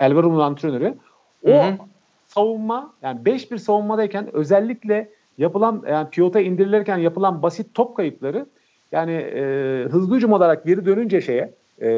Elverum'un 0.00 0.40
antrenörü. 0.40 0.94
O 1.44 1.50
hı 1.50 1.68
hı. 1.68 1.74
savunma 2.28 2.92
yani 3.02 3.20
5-1 3.20 3.58
savunmadayken 3.58 4.36
özellikle 4.36 5.08
yapılan 5.38 5.82
yani 5.88 6.10
piyota 6.10 6.40
indirilirken 6.40 6.98
yapılan 6.98 7.42
basit 7.42 7.74
top 7.74 7.96
kayıpları 7.96 8.46
yani 8.92 9.12
e, 9.12 9.42
hızlı 9.90 10.16
hücum 10.16 10.32
olarak 10.32 10.64
geri 10.64 10.86
dönünce 10.86 11.20
şeye 11.20 11.52
e, 11.82 11.88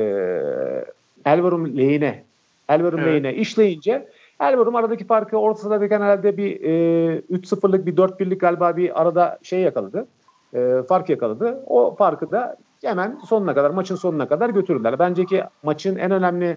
Elverum 1.24 1.78
lehine 1.78 2.22
Elverum 2.70 3.00
evet. 3.00 3.12
lehine 3.12 3.34
işleyince 3.34 4.08
Elverum 4.40 4.76
aradaki 4.76 5.06
farkı 5.06 5.36
orta 5.36 5.60
sıradayken 5.60 6.00
herhalde 6.00 6.36
bir 6.36 6.60
e, 6.60 7.18
3-0'lık 7.18 7.86
bir 7.86 7.96
4-1'lik 7.96 8.40
galiba 8.40 8.76
bir 8.76 9.00
arada 9.00 9.38
şey 9.42 9.60
yakaladı. 9.60 10.08
E, 10.54 10.82
fark 10.88 11.08
yakaladı. 11.08 11.62
O 11.66 11.94
farkı 11.94 12.30
da 12.30 12.56
hemen 12.84 13.18
sonuna 13.28 13.54
kadar 13.54 13.70
maçın 13.70 13.96
sonuna 13.96 14.28
kadar 14.28 14.50
götürdüler. 14.50 14.98
Bence 14.98 15.24
ki 15.24 15.42
maçın 15.62 15.96
en 15.96 16.10
önemli 16.10 16.56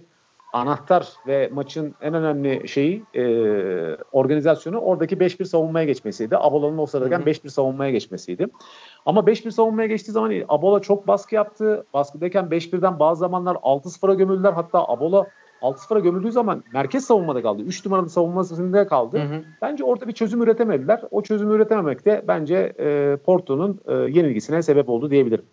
anahtar 0.54 1.08
ve 1.28 1.50
maçın 1.54 1.96
en 2.02 2.14
önemli 2.14 2.68
şeyi 2.68 3.04
e, 3.14 3.24
organizasyonu 4.12 4.80
oradaki 4.80 5.16
5-1 5.16 5.46
savunmaya 5.46 5.86
geçmesiydi. 5.86 6.38
Abola'nın 6.38 6.78
o 6.78 6.86
sıradayken 6.86 7.22
5-1 7.22 7.50
savunmaya 7.50 7.92
geçmesiydi. 7.92 8.48
Ama 9.06 9.22
5-1 9.22 9.52
savunmaya 9.52 9.88
geçtiği 9.88 10.12
zaman 10.12 10.32
Abola 10.50 10.80
çok 10.80 11.08
baskı 11.08 11.36
yaptı. 11.36 11.86
Baskıdayken 11.94 12.46
5-1'den 12.46 13.00
bazı 13.00 13.20
zamanlar 13.20 13.56
6-0'a 13.56 14.14
gömüldüler. 14.14 14.54
Hatta 14.54 14.88
Abola 14.88 15.28
6-0'a 15.64 16.00
gömüldüğü 16.00 16.32
zaman 16.32 16.64
merkez 16.74 17.06
savunmada 17.06 17.42
kaldı. 17.42 17.62
3 17.64 17.86
numaralı 17.86 18.10
savunmasında 18.10 18.88
kaldı. 18.88 19.20
Hı 19.20 19.36
hı. 19.36 19.44
Bence 19.62 19.84
orada 19.84 20.08
bir 20.08 20.14
çözüm 20.14 20.42
üretemediler. 20.42 21.02
O 21.12 21.24
çözümü 21.24 21.56
üretememek 21.56 22.06
de 22.06 22.26
bence 22.28 22.74
e, 22.80 23.18
Porto'nun 23.26 23.82
e, 23.88 23.94
yenilgisine 23.94 24.64
sebep 24.64 24.90
oldu 24.90 25.12
diyebilirim. 25.12 25.46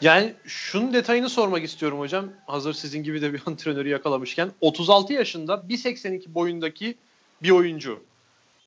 Yani 0.00 0.34
şunun 0.44 0.92
detayını 0.92 1.28
sormak 1.28 1.64
istiyorum 1.64 1.98
hocam. 1.98 2.24
Hazır 2.46 2.72
sizin 2.72 3.02
gibi 3.02 3.22
de 3.22 3.32
bir 3.32 3.42
antrenörü 3.46 3.88
yakalamışken. 3.88 4.50
36 4.60 5.12
yaşında 5.12 5.54
1.82 5.54 6.34
boyundaki 6.34 6.94
bir 7.42 7.50
oyuncu. 7.50 7.98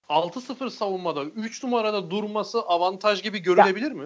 6-0 0.10 0.70
savunmada 0.70 1.24
3 1.24 1.64
numarada 1.64 2.12
durması 2.12 2.62
avantaj 2.62 3.24
gibi 3.24 3.40
görülebilir 3.40 3.92
ya, 3.92 3.98
mi? 3.98 4.06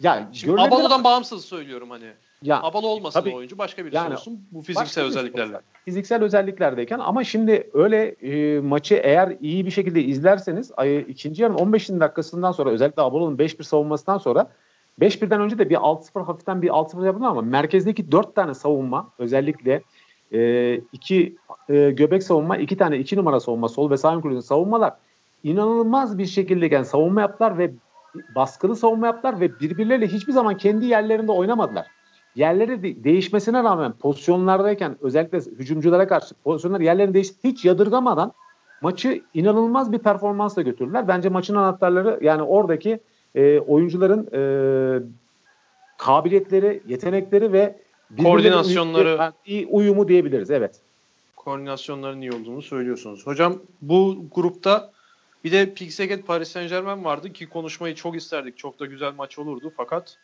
Ya 0.00 0.28
Şimdi 0.32 0.60
Abalo'dan 0.60 1.04
bağımsız 1.04 1.44
söylüyorum 1.44 1.90
hani. 1.90 2.12
Ya, 2.42 2.62
Abalo 2.62 2.86
olmasın 2.86 3.20
tabii, 3.20 3.34
oyuncu 3.34 3.58
başka 3.58 3.84
birisi 3.84 3.96
yani, 3.96 4.14
olsun 4.14 4.40
bu 4.50 4.62
fiziksel 4.62 5.04
özelliklerle. 5.04 5.60
Fiziksel 5.84 6.22
özelliklerdeyken 6.22 6.98
ama 6.98 7.24
şimdi 7.24 7.70
öyle 7.74 8.06
e, 8.08 8.60
maçı 8.60 8.94
eğer 8.94 9.36
iyi 9.40 9.66
bir 9.66 9.70
şekilde 9.70 10.02
izlerseniz 10.02 10.72
ay, 10.76 10.98
ikinci 10.98 11.42
yarının 11.42 11.58
15. 11.58 11.88
dakikasından 11.88 12.52
sonra 12.52 12.70
özellikle 12.70 13.02
Abalo'nun 13.02 13.36
5-1 13.36 13.62
savunmasından 13.62 14.18
sonra 14.18 14.50
5-1'den 15.00 15.40
önce 15.40 15.58
de 15.58 15.70
bir 15.70 15.76
6-0 15.76 16.24
hafiften 16.24 16.62
bir 16.62 16.68
6-0 16.68 17.06
yapıldı 17.06 17.26
ama 17.26 17.42
merkezdeki 17.42 18.12
4 18.12 18.34
tane 18.34 18.54
savunma 18.54 19.10
özellikle 19.18 19.82
e, 20.32 20.74
iki 20.92 21.36
e, 21.68 21.90
göbek 21.90 22.22
savunma, 22.22 22.56
iki 22.56 22.76
tane 22.76 22.98
2 22.98 23.16
numara 23.16 23.40
savunma, 23.40 23.68
sol 23.68 23.90
ve 23.90 23.96
sağ 23.96 24.16
ön 24.16 24.40
savunmalar 24.40 24.92
inanılmaz 25.44 26.18
bir 26.18 26.26
şekilde 26.26 26.74
yani 26.74 26.86
savunma 26.86 27.20
yaptılar 27.20 27.58
ve 27.58 27.70
baskılı 28.34 28.76
savunma 28.76 29.06
yaptılar 29.06 29.40
ve 29.40 29.60
birbirleriyle 29.60 30.06
hiçbir 30.06 30.32
zaman 30.32 30.56
kendi 30.56 30.86
yerlerinde 30.86 31.32
oynamadılar. 31.32 31.86
Yerleri 32.38 32.82
de- 32.82 33.04
değişmesine 33.04 33.64
rağmen 33.64 33.92
pozisyonlardayken 33.92 34.96
özellikle 35.00 35.38
hücumculara 35.38 36.08
karşı 36.08 36.34
pozisyonlar 36.44 36.80
yerlerini 36.80 37.14
değiş 37.14 37.28
hiç 37.44 37.64
yadırgamadan 37.64 38.32
maçı 38.80 39.22
inanılmaz 39.34 39.92
bir 39.92 39.98
performansla 39.98 40.62
götürdüler. 40.62 41.08
Bence 41.08 41.28
maçın 41.28 41.54
anahtarları 41.54 42.18
yani 42.22 42.42
oradaki 42.42 43.00
e, 43.34 43.58
oyuncuların 43.58 44.28
e, 44.32 44.40
kabiliyetleri, 45.98 46.82
yetenekleri 46.86 47.52
ve 47.52 47.78
koordinasyonları 48.22 49.32
iyi 49.46 49.66
uyumu 49.66 50.08
diyebiliriz. 50.08 50.50
Evet. 50.50 50.80
Koordinasyonların 51.36 52.20
iyi 52.20 52.32
olduğunu 52.32 52.62
söylüyorsunuz. 52.62 53.26
Hocam 53.26 53.58
bu 53.82 54.24
grupta 54.34 54.92
bir 55.44 55.52
de 55.52 55.74
Pixaget 55.74 56.26
Paris 56.26 56.48
Saint 56.48 56.70
Germain 56.70 57.04
vardı 57.04 57.32
ki 57.32 57.48
konuşmayı 57.48 57.94
çok 57.94 58.16
isterdik. 58.16 58.58
Çok 58.58 58.80
da 58.80 58.86
güzel 58.86 59.12
maç 59.14 59.38
olurdu 59.38 59.72
fakat 59.76 60.18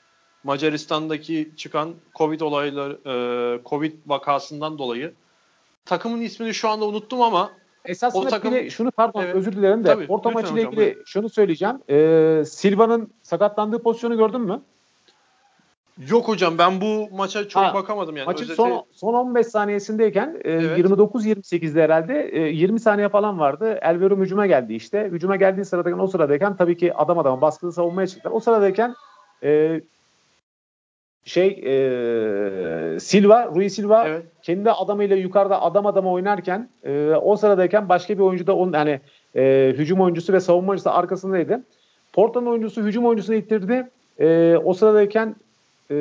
Macaristan'daki 0.44 1.50
çıkan 1.56 1.94
Covid 2.14 2.40
olayları, 2.40 2.98
e, 3.06 3.68
Covid 3.68 3.92
vakasından 4.06 4.78
dolayı 4.78 5.12
takımın 5.84 6.20
ismini 6.20 6.54
şu 6.54 6.68
anda 6.68 6.84
unuttum 6.84 7.22
ama 7.22 7.50
Esasında 7.84 8.22
o 8.22 8.28
takım... 8.28 8.54
bir 8.54 8.70
şunu 8.70 8.90
pardon 8.90 9.22
evet. 9.22 9.34
özür 9.34 9.52
dilerim 9.52 9.84
de 9.84 9.88
Tabii, 9.88 10.06
Porto 10.06 10.32
maçıyla 10.32 10.62
ilgili 10.62 10.76
buyurun. 10.76 11.02
şunu 11.06 11.28
söyleyeceğim. 11.28 11.78
Ee, 11.90 12.42
Silva'nın 12.46 13.10
sakatlandığı 13.22 13.82
pozisyonu 13.82 14.16
gördün 14.16 14.40
mü? 14.40 14.60
Yok 16.08 16.28
hocam 16.28 16.58
ben 16.58 16.80
bu 16.80 17.08
maça 17.12 17.48
çok 17.48 17.62
ha, 17.62 17.74
bakamadım 17.74 18.16
yani. 18.16 18.26
Maçın 18.26 18.44
Özeti... 18.44 18.56
son, 18.56 18.84
son 18.92 19.14
15 19.14 19.46
saniyesindeyken 19.46 20.40
e, 20.44 20.52
evet. 20.52 20.78
29-28'de 20.78 21.82
herhalde 21.82 22.28
e, 22.32 22.40
20 22.40 22.80
saniye 22.80 23.08
falan 23.08 23.38
vardı. 23.38 23.78
Elverum 23.82 24.20
hücuma 24.20 24.46
geldi 24.46 24.74
işte. 24.74 25.08
Hücuma 25.12 25.36
geldiği 25.36 25.64
sıradayken 25.64 25.98
o 25.98 26.06
sıradayken 26.06 26.56
tabii 26.56 26.76
ki 26.76 26.94
adam 26.94 27.18
adama 27.18 27.40
baskılı 27.40 27.72
savunmaya 27.72 28.06
çıktılar. 28.06 28.34
O 28.34 28.40
sıradayken 28.40 28.94
e, 29.42 29.80
şey 31.24 31.48
e, 31.48 33.00
Silva, 33.00 33.46
Rui 33.54 33.70
Silva 33.70 34.08
evet. 34.08 34.22
kendi 34.42 34.70
adamıyla 34.70 35.16
yukarıda 35.16 35.62
adam 35.62 35.86
adama 35.86 36.12
oynarken 36.12 36.68
e, 36.84 37.10
o 37.22 37.36
sıradayken 37.36 37.88
başka 37.88 38.14
bir 38.14 38.22
oyuncu 38.22 38.46
da 38.46 38.56
onun 38.56 38.72
yani 38.72 39.00
e, 39.36 39.74
hücum 39.78 40.00
oyuncusu 40.00 40.32
ve 40.32 40.40
savunma 40.40 40.70
oyuncusu 40.70 40.90
arkasındaydı. 40.90 41.64
Porto'nun 42.12 42.46
oyuncusu 42.46 42.82
hücum 42.82 43.06
oyuncusunu 43.06 43.36
ittirdi. 43.36 43.90
E, 44.20 44.56
o 44.64 44.74
sıradayken 44.74 45.36
e, 45.90 45.96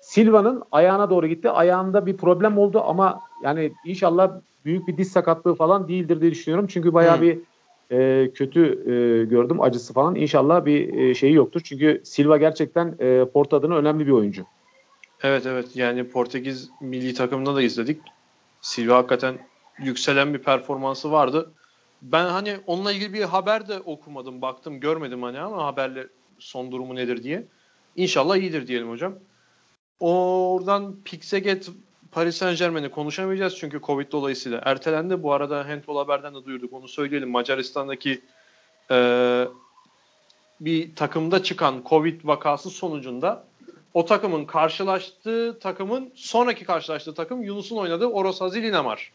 Silva'nın 0.00 0.62
ayağına 0.72 1.10
doğru 1.10 1.26
gitti. 1.26 1.50
Ayağında 1.50 2.06
bir 2.06 2.16
problem 2.16 2.58
oldu 2.58 2.82
ama 2.86 3.20
yani 3.44 3.72
inşallah 3.86 4.30
büyük 4.64 4.88
bir 4.88 4.96
diz 4.96 5.12
sakatlığı 5.12 5.54
falan 5.54 5.88
değildir 5.88 6.20
diye 6.20 6.30
düşünüyorum. 6.30 6.66
Çünkü 6.66 6.94
bayağı 6.94 7.16
hmm. 7.16 7.22
bir 7.22 7.38
e, 7.92 8.30
kötü 8.34 8.60
e, 8.62 9.24
gördüm 9.24 9.60
acısı 9.60 9.92
falan. 9.92 10.14
İnşallah 10.14 10.64
bir 10.64 10.94
e, 10.94 11.14
şeyi 11.14 11.34
yoktur. 11.34 11.60
Çünkü 11.64 12.00
Silva 12.04 12.36
gerçekten 12.36 12.96
e, 12.98 13.24
Porto 13.24 13.56
adına 13.56 13.76
önemli 13.76 14.06
bir 14.06 14.12
oyuncu. 14.12 14.46
Evet 15.22 15.46
evet 15.46 15.76
yani 15.76 16.08
Portekiz 16.08 16.70
milli 16.80 17.14
takımında 17.14 17.54
da 17.54 17.62
izledik. 17.62 18.00
Silva 18.60 18.96
hakikaten 18.96 19.38
yükselen 19.78 20.34
bir 20.34 20.38
performansı 20.38 21.12
vardı. 21.12 21.52
Ben 22.02 22.28
hani 22.28 22.56
onunla 22.66 22.92
ilgili 22.92 23.12
bir 23.12 23.22
haber 23.22 23.68
de 23.68 23.80
okumadım, 23.80 24.42
baktım, 24.42 24.80
görmedim 24.80 25.22
hani 25.22 25.40
ama 25.40 25.66
haberle 25.66 26.06
son 26.38 26.72
durumu 26.72 26.94
nedir 26.94 27.22
diye. 27.22 27.44
İnşallah 27.96 28.36
iyidir 28.36 28.66
diyelim 28.66 28.90
hocam. 28.90 29.14
Oradan 30.00 30.96
Pixeget 31.04 31.70
Paris 32.12 32.36
Saint 32.36 32.58
Germain'i 32.58 32.90
konuşamayacağız 32.90 33.56
çünkü 33.56 33.80
Covid 33.80 34.12
dolayısıyla 34.12 34.60
ertelendi. 34.64 35.22
Bu 35.22 35.32
arada 35.32 35.68
handball 35.68 35.96
haberden 35.96 36.34
de 36.34 36.44
duyurduk 36.44 36.72
onu 36.72 36.88
söyleyelim. 36.88 37.30
Macaristan'daki 37.30 38.20
e, 38.90 38.96
bir 40.60 40.94
takımda 40.96 41.42
çıkan 41.42 41.82
Covid 41.88 42.20
vakası 42.24 42.70
sonucunda 42.70 43.44
o 43.94 44.04
takımın 44.04 44.44
karşılaştığı 44.44 45.58
takımın 45.58 46.12
sonraki 46.14 46.64
karşılaştığı 46.64 47.14
takım 47.14 47.42
Yunus'un 47.42 47.76
oynadığı 47.76 48.06
Oros 48.06 48.40
Hazilinamar. 48.40 49.12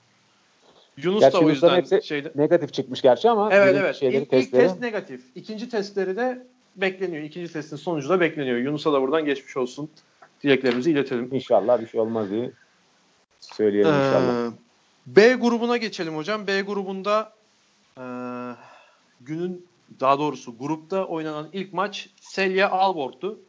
Yunus 0.98 1.20
gerçi 1.20 1.38
da 1.38 1.42
o 1.42 1.50
yüzden 1.50 2.00
şeyde... 2.00 2.32
negatif 2.36 2.74
çıkmış 2.74 3.02
gerçi 3.02 3.30
ama 3.30 3.50
evet 3.54 3.76
evet. 3.80 3.96
Şeyleri, 3.96 4.24
ilk, 4.24 4.34
ilk 4.34 4.52
test 4.52 4.82
negatif. 4.82 5.22
İkinci 5.36 5.70
testleri 5.70 6.16
de 6.16 6.48
bekleniyor. 6.76 7.24
İkinci 7.24 7.54
testin 7.54 7.76
sonucu 7.76 8.10
da 8.10 8.20
bekleniyor. 8.20 8.58
Yunus'a 8.58 8.94
da 8.94 9.02
buradan 9.02 9.26
geçmiş 9.26 9.58
olsun. 9.58 9.90
Dileklerimizi 10.44 10.92
iletelim. 10.92 11.30
İnşallah 11.32 11.82
bir 11.82 11.88
şey 11.88 12.00
olmaz 12.00 12.30
diye 12.30 12.52
söyleyelim 13.54 13.94
ee, 13.94 13.98
inşallah. 13.98 14.52
B 15.08 15.34
grubuna 15.34 15.78
geçelim 15.78 16.16
hocam. 16.16 16.48
B 16.48 16.62
grubunda 16.62 17.34
e, 17.98 18.04
günün 19.22 19.68
daha 20.00 20.20
doğrusu 20.20 20.58
grupta 20.58 21.06
oynanan 21.06 21.50
ilk 21.54 21.74
maç 21.74 22.10
Selye 22.22 22.66
Alborg'tu. 22.66 23.40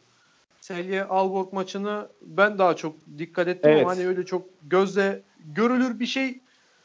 Selye 0.61 1.05
Alborg 1.05 1.52
maçını 1.52 2.09
ben 2.23 2.59
daha 2.59 2.76
çok 2.76 2.97
dikkat 3.19 3.49
ettim 3.49 3.71
evet. 3.71 3.83
ama 3.83 3.90
hani 3.90 4.07
öyle 4.07 4.26
çok 4.26 4.47
gözle 4.62 5.23
görülür 5.55 6.00
bir 6.00 6.07
şey 6.07 6.40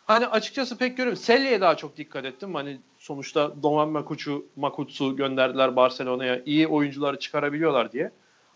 hani 0.06 0.28
açıkçası 0.28 0.78
pek 0.78 0.98
görüyorum. 0.98 1.22
Selye'ye 1.22 1.62
daha 1.62 1.78
çok 1.78 1.98
dikkat 1.98 2.26
ettim. 2.26 2.56
Hani 2.56 2.80
sonuçta 2.98 3.64
Doman 3.64 3.90
Makuç'u 3.90 4.46
Makutsu 4.56 5.16
gönderdiler 5.16 5.76
Barcelona'ya. 5.76 6.42
iyi 6.46 6.68
oyuncuları 6.68 7.20
çıkarabiliyorlar 7.20 7.92
diye. 7.92 8.12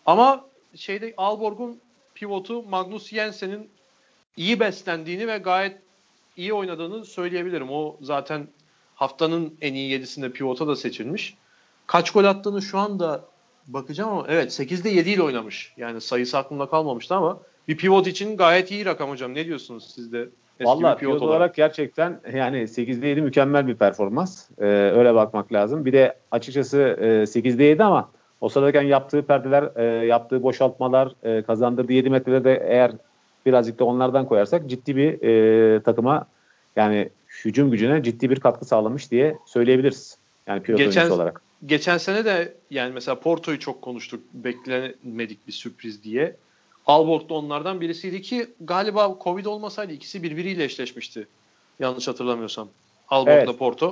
Ama 0.05 0.45
şeyde 0.75 1.13
Alborg'un 1.17 1.79
pivotu 2.15 2.63
Magnus 2.63 3.07
Jensen'in 3.07 3.69
iyi 4.37 4.59
beslendiğini 4.59 5.27
ve 5.27 5.37
gayet 5.37 5.77
iyi 6.37 6.53
oynadığını 6.53 7.05
söyleyebilirim. 7.05 7.71
O 7.71 7.97
zaten 8.01 8.47
haftanın 8.95 9.53
en 9.61 9.73
iyi 9.73 9.91
yedisinde 9.91 10.31
pivota 10.31 10.67
da 10.67 10.75
seçilmiş. 10.75 11.37
Kaç 11.87 12.11
gol 12.11 12.23
attığını 12.23 12.61
şu 12.61 12.77
anda 12.77 13.21
bakacağım 13.67 14.09
ama 14.09 14.25
evet 14.29 14.59
8'de 14.59 14.89
7 14.89 15.09
ile 15.09 15.21
oynamış. 15.21 15.73
Yani 15.77 16.01
sayısı 16.01 16.37
aklımda 16.37 16.69
kalmamıştı 16.69 17.15
ama 17.15 17.39
bir 17.67 17.77
pivot 17.77 18.07
için 18.07 18.37
gayet 18.37 18.71
iyi 18.71 18.85
rakam 18.85 19.09
hocam. 19.09 19.35
Ne 19.35 19.45
diyorsunuz 19.45 19.91
siz 19.95 20.13
de? 20.13 20.29
Valla 20.61 20.79
pivot, 20.79 20.99
pivot 20.99 21.21
olarak. 21.21 21.29
olarak 21.29 21.55
gerçekten 21.55 22.21
yani 22.33 22.57
8'de 22.57 23.07
7 23.07 23.21
mükemmel 23.21 23.67
bir 23.67 23.75
performans. 23.75 24.49
Ee, 24.59 24.65
öyle 24.65 25.15
bakmak 25.15 25.53
lazım. 25.53 25.85
Bir 25.85 25.93
de 25.93 26.17
açıkçası 26.31 26.79
e, 26.79 27.05
8'de 27.05 27.63
7 27.63 27.83
ama 27.83 28.09
o 28.41 28.49
sırada 28.49 28.81
yaptığı 28.81 29.25
perdeler, 29.25 29.69
e, 29.75 30.05
yaptığı 30.05 30.43
boşaltmalar, 30.43 31.13
e, 31.23 31.41
kazandırdığı 31.41 31.93
7 31.93 32.09
metrede 32.09 32.43
de 32.43 32.63
eğer 32.67 32.91
birazcık 33.47 33.79
da 33.79 33.85
onlardan 33.85 34.27
koyarsak 34.27 34.69
ciddi 34.69 34.95
bir 34.95 35.21
e, 35.23 35.81
takıma 35.83 36.27
yani 36.75 37.09
hücum 37.45 37.71
gücüne 37.71 38.03
ciddi 38.03 38.29
bir 38.29 38.39
katkı 38.39 38.65
sağlamış 38.65 39.11
diye 39.11 39.37
söyleyebiliriz. 39.45 40.17
Yani 40.47 40.63
pilot 40.63 40.79
geçen, 40.79 41.09
olarak. 41.09 41.41
Geçen 41.65 41.97
sene 41.97 42.25
de 42.25 42.53
yani 42.71 42.93
mesela 42.93 43.19
Porto'yu 43.19 43.59
çok 43.59 43.81
konuştuk. 43.81 44.23
Beklemedik 44.33 45.47
bir 45.47 45.51
sürpriz 45.53 46.03
diye. 46.03 46.35
Alborg 46.85 47.29
da 47.29 47.33
onlardan 47.33 47.81
birisiydi 47.81 48.21
ki 48.21 48.47
galiba 48.61 49.17
Covid 49.23 49.45
olmasaydı 49.45 49.93
ikisi 49.93 50.23
birbiriyle 50.23 50.63
eşleşmişti. 50.63 51.27
Yanlış 51.79 52.07
hatırlamıyorsam. 52.07 52.67
Alborg'la 53.09 53.33
evet. 53.33 53.59
Porto. 53.59 53.91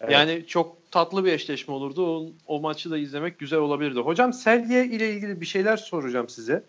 Evet. 0.00 0.12
Yani 0.12 0.44
çok 0.46 0.76
tatlı 0.90 1.24
bir 1.24 1.32
eşleşme 1.32 1.74
olurdu. 1.74 2.06
O, 2.06 2.26
o 2.46 2.60
maçı 2.60 2.90
da 2.90 2.98
izlemek 2.98 3.38
güzel 3.38 3.58
olabilirdi. 3.58 4.00
Hocam 4.00 4.32
Selye 4.32 4.84
ile 4.84 5.10
ilgili 5.10 5.40
bir 5.40 5.46
şeyler 5.46 5.76
soracağım 5.76 6.28
size. 6.28 6.64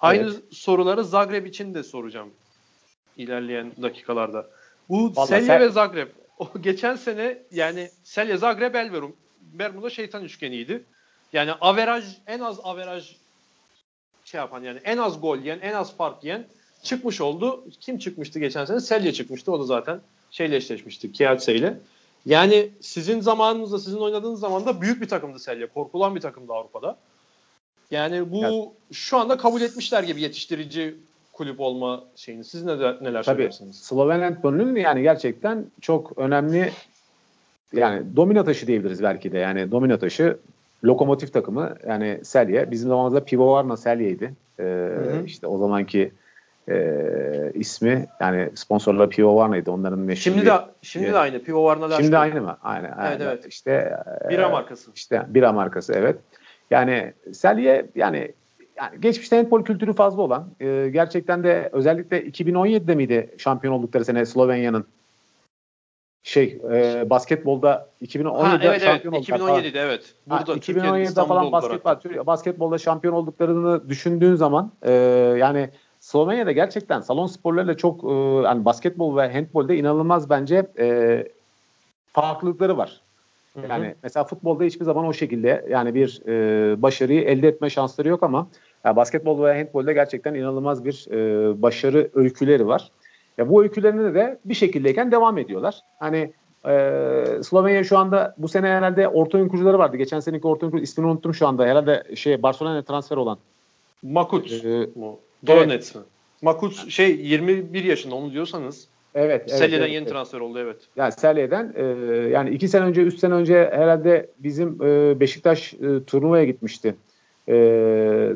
Aynı 0.00 0.22
evet. 0.22 0.42
soruları 0.50 1.04
Zagreb 1.04 1.46
için 1.46 1.74
de 1.74 1.82
soracağım 1.82 2.30
ilerleyen 3.16 3.72
dakikalarda. 3.82 4.46
Bu 4.88 5.12
Vallahi 5.16 5.28
Selye 5.28 5.46
sen... 5.46 5.60
ve 5.60 5.68
Zagreb. 5.68 6.08
O 6.38 6.48
geçen 6.60 6.96
sene 6.96 7.38
yani 7.50 7.90
Selye 8.04 8.36
Zagreb 8.36 8.74
Elverum 8.74 9.16
Bermuda 9.40 9.90
şeytan 9.90 10.24
üçgeniydi. 10.24 10.84
Yani 11.32 11.52
averaj 11.52 12.04
en 12.26 12.40
az 12.40 12.60
averaj 12.62 13.16
şey 14.24 14.38
yapan 14.38 14.62
yani 14.62 14.80
en 14.84 14.98
az 14.98 15.20
gol 15.20 15.38
yiyen, 15.38 15.58
en 15.62 15.72
az 15.72 15.96
fark 15.96 16.24
yiyen 16.24 16.46
çıkmış 16.82 17.20
oldu. 17.20 17.64
Kim 17.80 17.98
çıkmıştı 17.98 18.38
geçen 18.38 18.64
sene? 18.64 18.80
Selye 18.80 19.12
çıkmıştı. 19.12 19.52
O 19.52 19.60
da 19.60 19.64
zaten 19.64 20.00
şeyle 20.30 20.56
eşleşmişti. 20.56 21.12
Kielce 21.12 21.54
ile. 21.54 21.78
Yani 22.26 22.70
sizin 22.80 23.20
zamanınızda, 23.20 23.78
sizin 23.78 23.98
oynadığınız 23.98 24.40
zaman 24.40 24.66
da 24.66 24.80
büyük 24.80 25.00
bir 25.00 25.08
takımdı 25.08 25.38
Selye. 25.38 25.66
Korkulan 25.66 26.14
bir 26.14 26.20
takımdı 26.20 26.52
Avrupa'da. 26.52 26.98
Yani 27.90 28.32
bu 28.32 28.36
yani, 28.36 28.68
şu 28.92 29.16
anda 29.18 29.36
kabul 29.36 29.60
etmişler 29.60 30.02
gibi 30.02 30.20
yetiştirici 30.20 30.94
kulüp 31.32 31.60
olma 31.60 32.04
şeyini. 32.16 32.44
Siz 32.44 32.64
ne, 32.64 32.72
neler 32.78 33.22
Tabii, 33.22 33.24
söylersiniz? 33.24 33.76
Sloven 33.76 34.20
Handball'un 34.20 34.76
yani 34.76 35.02
gerçekten 35.02 35.64
çok 35.80 36.18
önemli 36.18 36.72
yani 37.72 38.16
domino 38.16 38.44
taşı 38.44 38.66
diyebiliriz 38.66 39.02
belki 39.02 39.32
de. 39.32 39.38
Yani 39.38 39.70
domino 39.70 39.98
taşı 39.98 40.38
lokomotif 40.84 41.32
takımı 41.32 41.74
yani 41.86 42.20
Selye. 42.22 42.70
Bizim 42.70 42.88
zamanımızda 42.88 43.24
Pivovarna 43.24 43.76
Selye'ydi. 43.76 44.34
Ee, 44.60 44.90
işte 45.26 45.46
o 45.46 45.58
zamanki 45.58 46.12
e, 46.68 47.52
ismi 47.54 48.06
yani 48.20 48.50
sponsorlar 48.54 49.10
Pivovarna'ydı 49.10 49.70
onların 49.70 49.98
meşhur. 49.98 50.22
Şimdi 50.22 50.46
de 50.46 50.52
şimdi 50.82 51.12
de 51.12 51.18
aynı 51.18 51.42
Pivovarna. 51.42 51.90
Şimdi 51.90 52.18
aynı 52.18 52.40
mı? 52.40 52.58
Aynı. 52.62 52.88
aynı. 52.88 53.08
Evet 53.08 53.20
evet. 53.20 53.46
İşte 53.46 53.96
bira 54.30 54.48
markası. 54.48 54.90
İşte 54.94 55.22
bira 55.28 55.52
markası 55.52 55.92
evet. 55.92 56.16
Yani 56.70 57.12
Selye 57.32 57.86
yani 57.94 58.32
yani 58.76 59.00
geçmişte 59.00 59.36
handball 59.36 59.62
kültürü 59.62 59.92
fazla 59.92 60.22
olan 60.22 60.50
e, 60.60 60.88
gerçekten 60.92 61.44
de 61.44 61.70
özellikle 61.72 62.26
2017'de 62.26 62.94
miydi 62.94 63.34
şampiyon 63.38 63.74
oldukları 63.74 64.04
sene 64.04 64.26
Slovenya'nın? 64.26 64.86
Şey 66.22 66.60
e, 66.72 67.10
basketbolda 67.10 67.88
2017'de 68.02 68.42
ha, 68.42 68.58
evet, 68.62 68.82
şampiyon 68.82 69.14
evet, 69.14 69.28
2017'de 69.28 69.80
evet. 69.80 70.14
Burada 70.26 70.52
ha, 70.52 70.56
2017'de 70.56 71.24
falan 71.26 71.52
basketbol, 71.52 72.26
basketbolda 72.26 72.78
şampiyon 72.78 73.14
olduklarını 73.14 73.88
düşündüğün 73.88 74.34
zaman 74.34 74.72
e, 74.82 74.92
yani 75.38 75.70
Slovenya'da 76.00 76.52
gerçekten 76.52 77.00
salon 77.00 77.26
sporlarıyla 77.26 77.76
çok 77.76 78.04
e, 78.04 78.14
yani 78.44 78.64
basketbol 78.64 79.16
ve 79.16 79.32
handbolda 79.32 79.74
inanılmaz 79.74 80.30
bence 80.30 80.66
e, 80.78 81.28
farklılıkları 82.12 82.76
var. 82.76 83.00
Yani 83.68 83.86
hı 83.86 83.90
hı. 83.90 83.94
mesela 84.02 84.24
futbolda 84.24 84.64
hiçbir 84.64 84.84
zaman 84.84 85.06
o 85.06 85.12
şekilde 85.12 85.66
yani 85.70 85.94
bir 85.94 86.22
e, 86.26 86.82
başarıyı 86.82 87.22
elde 87.22 87.48
etme 87.48 87.70
şansları 87.70 88.08
yok 88.08 88.22
ama 88.22 88.48
yani 88.84 88.96
basketbol 88.96 89.44
ve 89.44 89.58
handbolda 89.58 89.92
gerçekten 89.92 90.34
inanılmaz 90.34 90.84
bir 90.84 91.06
e, 91.10 91.62
başarı 91.62 92.10
öyküleri 92.14 92.66
var. 92.66 92.90
Ya 93.38 93.48
bu 93.48 93.62
öykülerinde 93.62 94.14
de 94.14 94.38
bir 94.44 94.54
şekildeyken 94.54 95.12
devam 95.12 95.38
ediyorlar. 95.38 95.80
Hani 95.98 96.32
e, 96.68 97.42
Slovenya 97.42 97.84
şu 97.84 97.98
anda 97.98 98.34
bu 98.38 98.48
sene 98.48 98.66
herhalde 98.66 99.08
orta 99.08 99.38
oyun 99.38 99.48
kurucuları 99.48 99.78
vardı. 99.78 99.96
Geçen 99.96 100.20
seneki 100.20 100.46
orta 100.46 100.66
oyun 100.66 100.70
kurucu 100.70 100.84
ismini 100.84 101.06
unuttum 101.06 101.34
şu 101.34 101.48
anda. 101.48 101.66
Herhalde 101.66 102.02
şey 102.14 102.42
Barcelona'ya 102.42 102.82
transfer 102.82 103.16
olan. 103.16 103.38
Makut 104.02 104.52
ee, 104.52 104.88
mu? 104.94 105.18
Donetsk 105.46 105.96
evet. 105.96 106.06
mi? 106.06 106.10
Makut 106.42 106.90
şey 106.90 107.20
21 107.20 107.84
yaşında 107.84 108.14
onu 108.14 108.32
diyorsanız. 108.32 108.88
Evet. 109.16 109.50
Selye'den 109.50 109.80
evet, 109.82 109.92
yeni 109.92 110.02
evet. 110.02 110.12
transfer 110.12 110.40
oldu 110.40 110.58
evet. 110.58 110.76
Yani 110.96 111.12
Selye'den 111.12 111.74
e, 111.76 111.84
yani 112.28 112.50
iki 112.50 112.68
sene 112.68 112.84
önce, 112.84 113.02
üç 113.02 113.18
sene 113.18 113.34
önce 113.34 113.70
herhalde 113.72 114.30
bizim 114.38 114.82
e, 114.82 115.20
Beşiktaş 115.20 115.74
e, 115.74 116.04
turnuvaya 116.06 116.44
gitmişti. 116.44 116.94
E, 117.48 118.32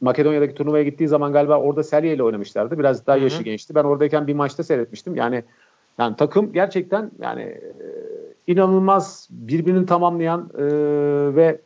Makedonya'daki 0.00 0.54
turnuvaya 0.54 0.84
gittiği 0.84 1.08
zaman 1.08 1.32
galiba 1.32 1.58
orada 1.58 1.82
Selye 1.82 2.14
ile 2.14 2.22
oynamışlardı. 2.22 2.78
Biraz 2.78 3.06
daha 3.06 3.16
yaşı 3.16 3.36
Hı-hı. 3.36 3.44
gençti. 3.44 3.74
Ben 3.74 3.84
oradayken 3.84 4.26
bir 4.26 4.34
maçta 4.34 4.62
seyretmiştim. 4.62 5.16
Yani 5.16 5.44
yani 5.98 6.16
takım 6.16 6.52
gerçekten 6.52 7.10
yani 7.20 7.42
e, 7.42 7.86
inanılmaz 8.46 9.28
birbirini 9.30 9.86
tamamlayan 9.86 10.50
e, 10.58 10.64
ve 11.36 11.60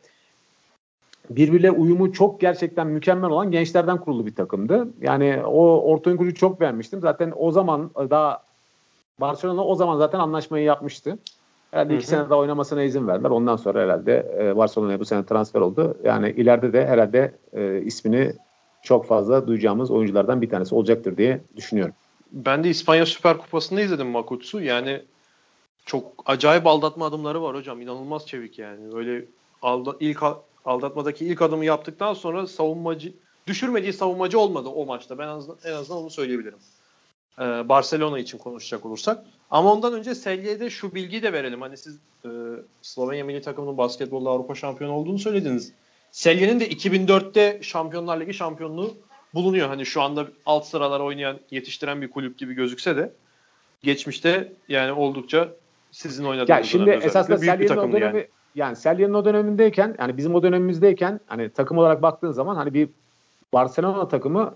birbirle 1.29 1.71
uyumu 1.71 2.13
çok 2.13 2.41
gerçekten 2.41 2.87
mükemmel 2.87 3.29
olan 3.29 3.51
gençlerden 3.51 3.97
kurulu 3.97 4.25
bir 4.25 4.35
takımdı. 4.35 4.87
Yani 5.01 5.41
o 5.45 5.81
orta 5.91 6.09
oyun 6.09 6.17
kurucu 6.17 6.35
çok 6.35 6.61
beğenmiştim. 6.61 7.01
Zaten 7.01 7.33
o 7.35 7.51
zaman 7.51 7.91
daha 7.95 8.43
Barcelona 9.19 9.65
o 9.65 9.75
zaman 9.75 9.97
zaten 9.97 10.19
anlaşmayı 10.19 10.65
yapmıştı. 10.65 11.17
Herhalde 11.71 11.95
iki 11.95 12.07
sene 12.07 12.29
daha 12.29 12.39
oynamasına 12.39 12.83
izin 12.83 13.07
verdiler. 13.07 13.29
Ondan 13.29 13.55
sonra 13.55 13.81
herhalde 13.81 14.35
e, 14.39 14.57
Barcelona'ya 14.57 14.99
bu 14.99 15.05
sene 15.05 15.25
transfer 15.25 15.61
oldu. 15.61 15.97
Yani 16.03 16.29
ileride 16.29 16.73
de 16.73 16.87
herhalde 16.87 17.31
e, 17.53 17.81
ismini 17.81 18.33
çok 18.81 19.05
fazla 19.05 19.47
duyacağımız 19.47 19.91
oyunculardan 19.91 20.41
bir 20.41 20.49
tanesi 20.49 20.75
olacaktır 20.75 21.17
diye 21.17 21.41
düşünüyorum. 21.55 21.93
Ben 22.31 22.63
de 22.63 22.69
İspanya 22.69 23.05
Süper 23.05 23.37
Kupası'nda 23.37 23.81
izledim 23.81 24.07
Makutsu. 24.07 24.61
Yani 24.61 25.01
çok 25.85 26.23
acayip 26.25 26.67
aldatma 26.67 27.05
adımları 27.05 27.41
var 27.41 27.55
hocam. 27.55 27.81
İnanılmaz 27.81 28.27
çevik 28.27 28.59
yani. 28.59 28.95
Öyle 28.95 29.25
alda, 29.61 29.95
ilk 29.99 30.23
aldatmadaki 30.65 31.25
ilk 31.25 31.41
adımı 31.41 31.65
yaptıktan 31.65 32.13
sonra 32.13 32.47
savunmacı 32.47 33.13
düşürmediği 33.47 33.93
savunmacı 33.93 34.39
olmadı 34.39 34.69
o 34.69 34.85
maçta. 34.85 35.17
Ben 35.17 35.23
en 35.23 35.27
azından, 35.27 35.57
en 35.65 35.71
azından 35.71 36.01
onu 36.01 36.09
söyleyebilirim. 36.09 36.57
Ee, 37.39 37.69
Barcelona 37.69 38.19
için 38.19 38.37
konuşacak 38.37 38.85
olursak. 38.85 39.25
Ama 39.51 39.73
ondan 39.73 39.93
önce 39.93 40.15
Selye'de 40.15 40.69
şu 40.69 40.95
bilgiyi 40.95 41.23
de 41.23 41.33
verelim. 41.33 41.61
Hani 41.61 41.77
siz 41.77 41.97
e, 42.25 42.29
Slovenya 42.81 43.25
milli 43.25 43.41
takımının 43.41 43.77
basketbolda 43.77 44.29
Avrupa 44.29 44.55
şampiyonu 44.55 44.93
olduğunu 44.93 45.19
söylediniz. 45.19 45.73
Selye'nin 46.11 46.59
de 46.59 46.69
2004'te 46.69 47.59
Şampiyonlar 47.61 48.19
Ligi 48.19 48.33
şampiyonluğu 48.33 48.93
bulunuyor. 49.33 49.67
Hani 49.67 49.85
şu 49.85 50.01
anda 50.01 50.27
alt 50.45 50.65
sıralara 50.65 51.03
oynayan, 51.03 51.39
yetiştiren 51.51 52.01
bir 52.01 52.11
kulüp 52.11 52.37
gibi 52.37 52.53
gözükse 52.53 52.97
de 52.97 53.11
geçmişte 53.83 54.53
yani 54.69 54.91
oldukça 54.91 55.49
sizin 55.91 56.25
oynadığınız 56.25 56.49
ya 56.49 56.63
şimdi 56.63 56.89
esasında 56.89 57.37
Selye'nin 57.37 57.77
o 57.77 57.91
dönemi 57.91 58.17
yani. 58.17 58.27
Yani 58.55 58.75
Selye'nin 58.75 59.13
o 59.13 59.25
dönemindeyken 59.25 59.95
yani 59.99 60.17
bizim 60.17 60.35
o 60.35 60.43
dönemimizdeyken 60.43 61.19
hani 61.27 61.49
takım 61.49 61.77
olarak 61.77 62.01
baktığın 62.01 62.31
zaman 62.31 62.55
hani 62.55 62.73
bir 62.73 62.89
Barcelona 63.53 64.07
takımı 64.07 64.53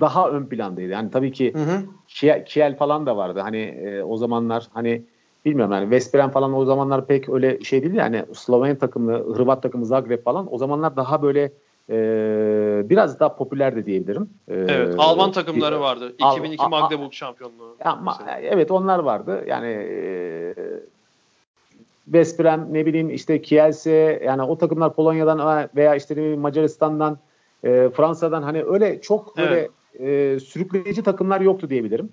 daha 0.00 0.30
ön 0.30 0.46
plandaydı. 0.46 0.90
Yani 0.90 1.10
tabii 1.10 1.32
ki 1.32 1.54
hı 1.54 1.58
hı. 1.58 1.82
Kiel, 2.08 2.44
Kiel 2.44 2.76
falan 2.76 3.06
da 3.06 3.16
vardı. 3.16 3.40
Hani 3.40 3.58
e, 3.58 4.02
o 4.02 4.16
zamanlar 4.16 4.68
hani 4.74 5.02
bilmiyorum 5.44 5.72
yani 5.72 5.90
Veszprem 5.90 6.30
falan 6.30 6.54
o 6.54 6.64
zamanlar 6.64 7.06
pek 7.06 7.28
öyle 7.28 7.60
şey 7.60 7.82
değil 7.82 7.94
yani 7.94 8.24
Sloven 8.34 8.76
takımı, 8.76 9.12
Hırvat 9.12 9.62
takımı 9.62 9.86
Zagreb 9.86 10.24
falan 10.24 10.54
o 10.54 10.58
zamanlar 10.58 10.96
daha 10.96 11.22
böyle 11.22 11.52
e, 11.90 11.96
biraz 12.84 13.20
daha 13.20 13.36
popüler 13.36 13.76
de 13.76 13.86
diyebilirim. 13.86 14.30
E, 14.48 14.54
evet, 14.54 14.94
Alman 14.98 15.32
takımları 15.32 15.80
vardı. 15.80 16.14
2002 16.14 16.62
Al, 16.62 16.68
Magdeburg 16.68 17.12
şampiyonluğu. 17.12 17.76
Ya, 17.84 17.98
evet 18.42 18.70
onlar 18.70 18.98
vardı. 18.98 19.44
Yani 19.46 19.68
e, 19.68 20.54
Vesprem 22.08 22.68
ne 22.70 22.86
bileyim 22.86 23.10
işte 23.10 23.42
Kielse 23.42 24.22
yani 24.24 24.42
o 24.42 24.58
takımlar 24.58 24.94
Polonya'dan 24.94 25.68
veya 25.76 25.94
işte 25.94 26.36
Macaristan'dan 26.36 27.18
e, 27.64 27.90
Fransa'dan 27.90 28.42
hani 28.42 28.62
öyle 28.62 29.00
çok 29.00 29.36
böyle 29.36 29.68
evet. 29.98 30.36
e, 30.36 30.40
sürükleyici 30.40 31.02
takımlar 31.02 31.40
yoktu 31.40 31.70
diyebilirim. 31.70 32.08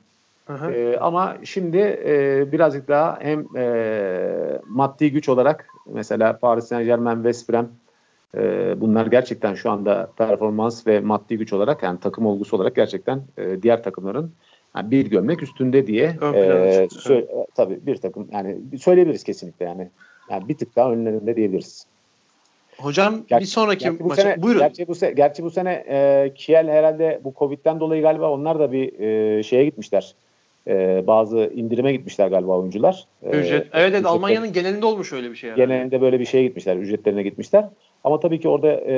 E, 0.74 0.98
ama 1.02 1.38
şimdi 1.44 1.78
e, 1.78 2.46
birazcık 2.52 2.88
daha 2.88 3.20
hem 3.22 3.58
e, 3.58 4.62
maddi 4.68 5.12
güç 5.12 5.30
olarak 5.30 5.68
mesela 5.86 6.38
Paris 6.38 6.66
Saint 6.66 6.86
Germain, 6.86 7.24
Vesprem 7.24 7.70
e, 8.38 8.74
bunlar 8.82 9.06
gerçekten 9.06 9.54
şu 9.54 9.72
anda 9.72 10.12
performans 10.18 10.88
ve 10.88 11.00
maddi 11.00 11.38
güç 11.38 11.54
olarak 11.54 11.84
yani 11.84 12.00
takım 12.00 12.26
olgusu 12.26 12.56
olarak 12.56 12.76
gerçekten 12.76 13.22
e, 13.38 13.62
diğer 13.62 13.84
takımların 13.84 14.34
yani 14.76 14.92
bir 14.92 15.06
gömlek 15.06 15.44
üstünde 15.44 15.88
diye 15.88 16.16
e, 16.36 16.88
söyle, 17.00 17.26
tabii 17.56 17.80
bir 17.86 17.96
takım 17.96 18.28
yani 18.32 18.58
söyleyebiliriz 18.80 19.24
kesinlikle 19.24 19.66
yani. 19.66 19.88
Yani 20.30 20.50
bir 20.50 20.58
tık 20.58 20.76
daha 20.76 20.92
önlerinde 20.92 21.36
diyebiliriz. 21.36 21.86
Hocam 22.78 23.24
Ger- 23.30 23.40
bir 23.40 23.46
sonraki 23.46 23.84
gerçi 23.84 24.00
bu 24.00 24.08
maça 24.08 24.22
sene, 24.22 24.42
buyurun. 24.42 24.60
Gerçi 24.60 24.88
bu, 24.88 24.92
se- 24.92 25.12
gerçi 25.12 25.44
bu 25.44 25.50
sene 25.50 25.84
e, 25.90 26.32
Kiel 26.36 26.68
herhalde 26.68 27.22
bu 27.24 27.34
Covid'den 27.40 27.80
dolayı 27.80 28.02
galiba 28.02 28.30
onlar 28.32 28.60
da 28.60 28.72
bir 28.72 29.00
e, 29.00 29.44
şeye 29.44 29.66
gitmişler. 29.66 30.14
E, 30.68 31.04
bazı 31.08 31.52
indirime 31.56 31.92
gitmişler 31.92 32.28
galiba 32.28 32.60
oyuncular. 32.60 33.06
E, 33.24 33.30
Ücret. 33.30 33.68
Evet 33.74 33.94
evet 33.94 34.06
Almanya'nın 34.06 34.54
genelinde 34.54 34.86
olmuş 34.86 35.14
öyle 35.14 35.32
bir 35.32 35.36
şey. 35.36 35.50
Herhalde. 35.50 35.66
Genelinde 35.66 36.02
böyle 36.02 36.20
bir 36.20 36.26
şeye 36.26 36.44
gitmişler. 36.44 36.76
Ücretlerine 36.76 37.24
gitmişler. 37.24 37.66
Ama 38.04 38.20
tabii 38.20 38.40
ki 38.40 38.50
orada 38.50 38.72
e, 38.72 38.96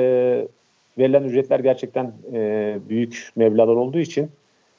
verilen 0.98 1.22
ücretler 1.22 1.60
gerçekten 1.60 2.12
e, 2.32 2.78
büyük 2.88 3.28
mevlalar 3.36 3.74
olduğu 3.74 3.98
için 3.98 4.30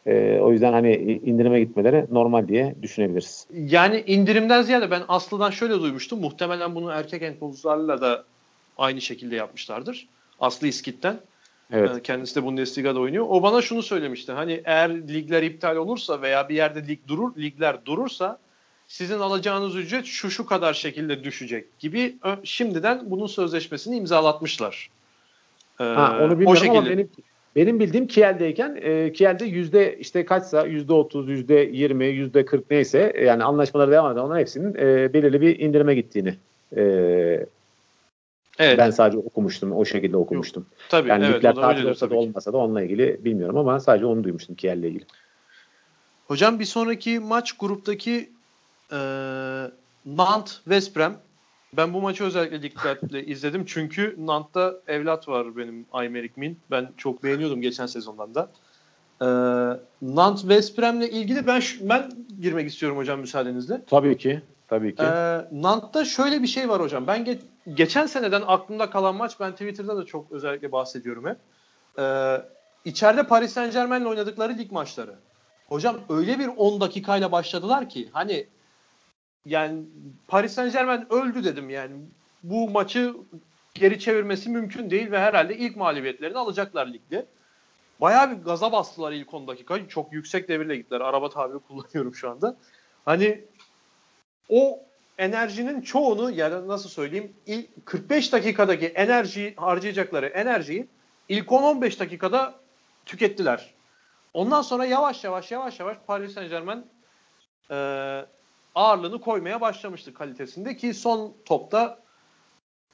e, 0.08 0.40
o 0.40 0.52
yüzden 0.52 0.74
hani 0.74 0.96
indirime 1.26 1.60
gitmeleri 1.60 2.06
normal 2.12 2.48
diye 2.48 2.76
düşünebiliriz. 2.82 3.48
Yani 3.54 4.04
indirimden 4.08 4.62
ziyade 4.62 4.92
ben 4.92 5.02
Aslı'dan 5.08 5.50
şöyle 5.50 5.74
duymuştum. 5.74 6.20
Muhtemelen 6.20 6.76
bunu 6.76 6.92
erkek 6.92 7.22
handbolcularla 7.22 8.02
da 8.02 8.24
aynı 8.78 9.02
şekilde 9.02 9.36
yapmışlardır. 9.36 10.08
Aslı 10.40 10.68
İskit'ten. 10.68 11.20
Evet. 11.72 11.90
Yani 11.90 12.02
kendisi 12.02 12.36
de 12.36 12.44
Bundesliga'da 12.44 13.00
oynuyor. 13.00 13.26
O 13.30 13.44
bana 13.44 13.62
şunu 13.62 13.84
söylemişti. 13.84 14.32
Hani 14.32 14.62
eğer 14.66 15.08
ligler 15.08 15.44
iptal 15.44 15.76
olursa 15.76 16.22
veya 16.22 16.50
bir 16.50 16.56
yerde 16.56 16.88
lig 16.88 17.00
durur, 17.08 17.36
ligler 17.38 17.86
durursa 17.86 18.40
sizin 18.88 19.20
alacağınız 19.20 19.76
ücret 19.76 20.06
şu 20.06 20.32
şu 20.32 20.46
kadar 20.46 20.74
şekilde 20.74 21.24
düşecek 21.24 21.80
gibi 21.80 22.16
şimdiden 22.44 23.02
bunun 23.06 23.28
sözleşmesini 23.28 23.96
imzalatmışlar. 23.96 24.90
Ee, 25.80 25.84
ha, 25.84 26.18
onu 26.22 26.32
bilmiyorum 26.32 26.48
o 26.48 26.56
şekilde. 26.56 26.78
ama 26.78 26.90
benim 26.90 27.10
benim 27.58 27.80
bildiğim 27.80 28.08
Kiel'deyken 28.08 28.80
e, 28.82 29.14
Kiel'de 29.14 29.46
yüzde 29.46 29.98
işte 29.98 30.26
kaçsa 30.26 30.66
yüzde 30.66 30.94
otuz, 30.94 31.30
yüzde 31.30 31.54
yirmi, 31.54 32.06
yüzde 32.06 32.46
kırk 32.46 32.72
neyse 32.72 33.14
yani 33.26 33.44
anlaşmaları 33.44 33.92
devam 33.92 34.12
eden 34.12 34.22
onların 34.22 34.40
hepsinin 34.40 34.76
e, 34.76 35.14
belirli 35.14 35.42
bir 35.42 35.60
indirime 35.60 35.96
gittiğini 35.96 36.36
e, 36.76 36.82
evet. 38.60 38.78
ben 38.78 38.90
sadece 38.90 39.18
okumuştum. 39.18 39.72
O 39.72 39.86
şekilde 39.86 40.18
okumuştum. 40.18 40.66
Yok, 40.72 40.90
tabii 40.90 41.10
yani 41.10 41.26
evet. 41.26 41.36
Ligler 41.36 41.56
tatil 41.56 41.86
olsa 41.86 42.10
da 42.10 42.16
olmasa 42.16 42.54
da 42.54 42.58
onunla 42.58 42.82
ilgili 42.82 43.26
bilmiyorum 43.26 43.58
ama 43.58 43.80
sadece 43.80 44.06
onu 44.06 44.24
duymuştum 44.24 44.56
Kiel'le 44.56 44.84
ilgili. 44.84 45.06
Hocam 46.28 46.60
bir 46.60 46.66
sonraki 46.66 47.20
maç 47.20 47.58
gruptaki 47.58 48.30
e, 48.92 48.98
Nant 50.06 50.60
Vesprem 50.68 51.18
ben 51.74 51.94
bu 51.94 52.02
maçı 52.02 52.24
özellikle 52.24 52.62
dikkatle 52.62 53.26
izledim 53.26 53.66
çünkü 53.66 54.16
Nant'ta 54.18 54.74
evlat 54.88 55.28
var 55.28 55.58
benim 55.58 55.86
Aymerik 55.92 56.38
Min. 56.38 56.60
Ben 56.72 56.90
çok 56.98 57.24
beğeniyordum 57.24 57.62
geçen 57.62 57.86
sezondan 57.86 58.36
da. 58.36 58.50
Ee, 59.22 59.26
Nant 60.02 60.48
Vesprem'le 60.48 61.02
ilgili 61.02 61.48
ben 61.48 61.62
ben 61.82 62.12
girmek 62.42 62.70
istiyorum 62.70 62.98
hocam 62.98 63.20
müsaadenizle. 63.20 63.82
Tabii 63.90 64.18
ki. 64.18 64.42
Tabii 64.68 64.96
ki. 64.96 65.04
Ee, 65.04 65.46
Nant'ta 65.52 66.06
şöyle 66.06 66.42
bir 66.44 66.48
şey 66.48 66.70
var 66.70 66.82
hocam. 66.82 67.08
Ben 67.08 67.26
ge- 67.26 67.40
geçen 67.74 68.06
seneden 68.06 68.42
aklımda 68.48 68.90
kalan 68.90 69.16
maç 69.16 69.40
ben 69.40 69.52
Twitter'da 69.52 69.98
da 69.98 70.06
çok 70.06 70.32
özellikle 70.32 70.72
bahsediyorum 70.72 71.26
hep. 71.28 71.38
Ee, 72.00 72.42
içeride 72.86 73.24
Paris 73.24 73.54
Saint 73.54 73.74
Germain'le 73.74 74.06
oynadıkları 74.06 74.58
lig 74.58 74.72
maçları. 74.72 75.16
Hocam 75.68 75.98
öyle 76.10 76.40
bir 76.40 76.48
10 76.58 76.82
dakikayla 76.82 77.32
başladılar 77.32 77.90
ki 77.90 78.10
hani 78.12 78.48
yani 79.46 79.84
Paris 80.28 80.54
Saint 80.54 80.74
Germain 80.74 81.14
öldü 81.14 81.44
dedim 81.44 81.70
yani. 81.70 81.96
Bu 82.44 82.70
maçı 82.70 83.16
geri 83.74 84.00
çevirmesi 84.00 84.50
mümkün 84.50 84.90
değil 84.90 85.12
ve 85.12 85.20
herhalde 85.20 85.58
ilk 85.58 85.76
mağlubiyetlerini 85.76 86.38
alacaklar 86.38 86.88
ligde. 86.88 87.26
Bayağı 88.02 88.32
bir 88.32 88.44
gaza 88.44 88.72
bastılar 88.72 89.12
ilk 89.12 89.34
10 89.34 89.48
dakika. 89.48 89.88
Çok 89.88 90.14
yüksek 90.14 90.50
devirle 90.50 90.76
gittiler. 90.76 91.02
Araba 91.02 91.30
tabiri 91.30 91.60
kullanıyorum 91.60 92.16
şu 92.16 92.30
anda. 92.30 92.56
Hani 93.06 93.46
o 94.50 94.80
enerjinin 95.18 95.82
çoğunu 95.82 96.32
yani 96.32 96.68
nasıl 96.68 96.90
söyleyeyim 96.90 97.34
ilk 97.46 97.86
45 97.86 98.34
dakikadaki 98.34 98.88
enerji 98.88 99.54
harcayacakları 99.58 100.26
enerjiyi 100.26 100.88
ilk 101.30 101.48
10-15 101.48 102.00
dakikada 102.00 102.54
tükettiler. 103.06 103.74
Ondan 104.34 104.62
sonra 104.62 104.86
yavaş 104.86 105.24
yavaş 105.24 105.52
yavaş 105.52 105.80
yavaş 105.80 105.98
Paris 106.08 106.34
Saint 106.34 106.50
Germain 106.50 106.86
ağırlığını 108.78 109.22
koymaya 109.22 109.62
başlamıştı 109.62 110.14
kalitesinde 110.14 110.78
ki 110.78 110.94
son 110.94 111.34
topta 111.46 112.00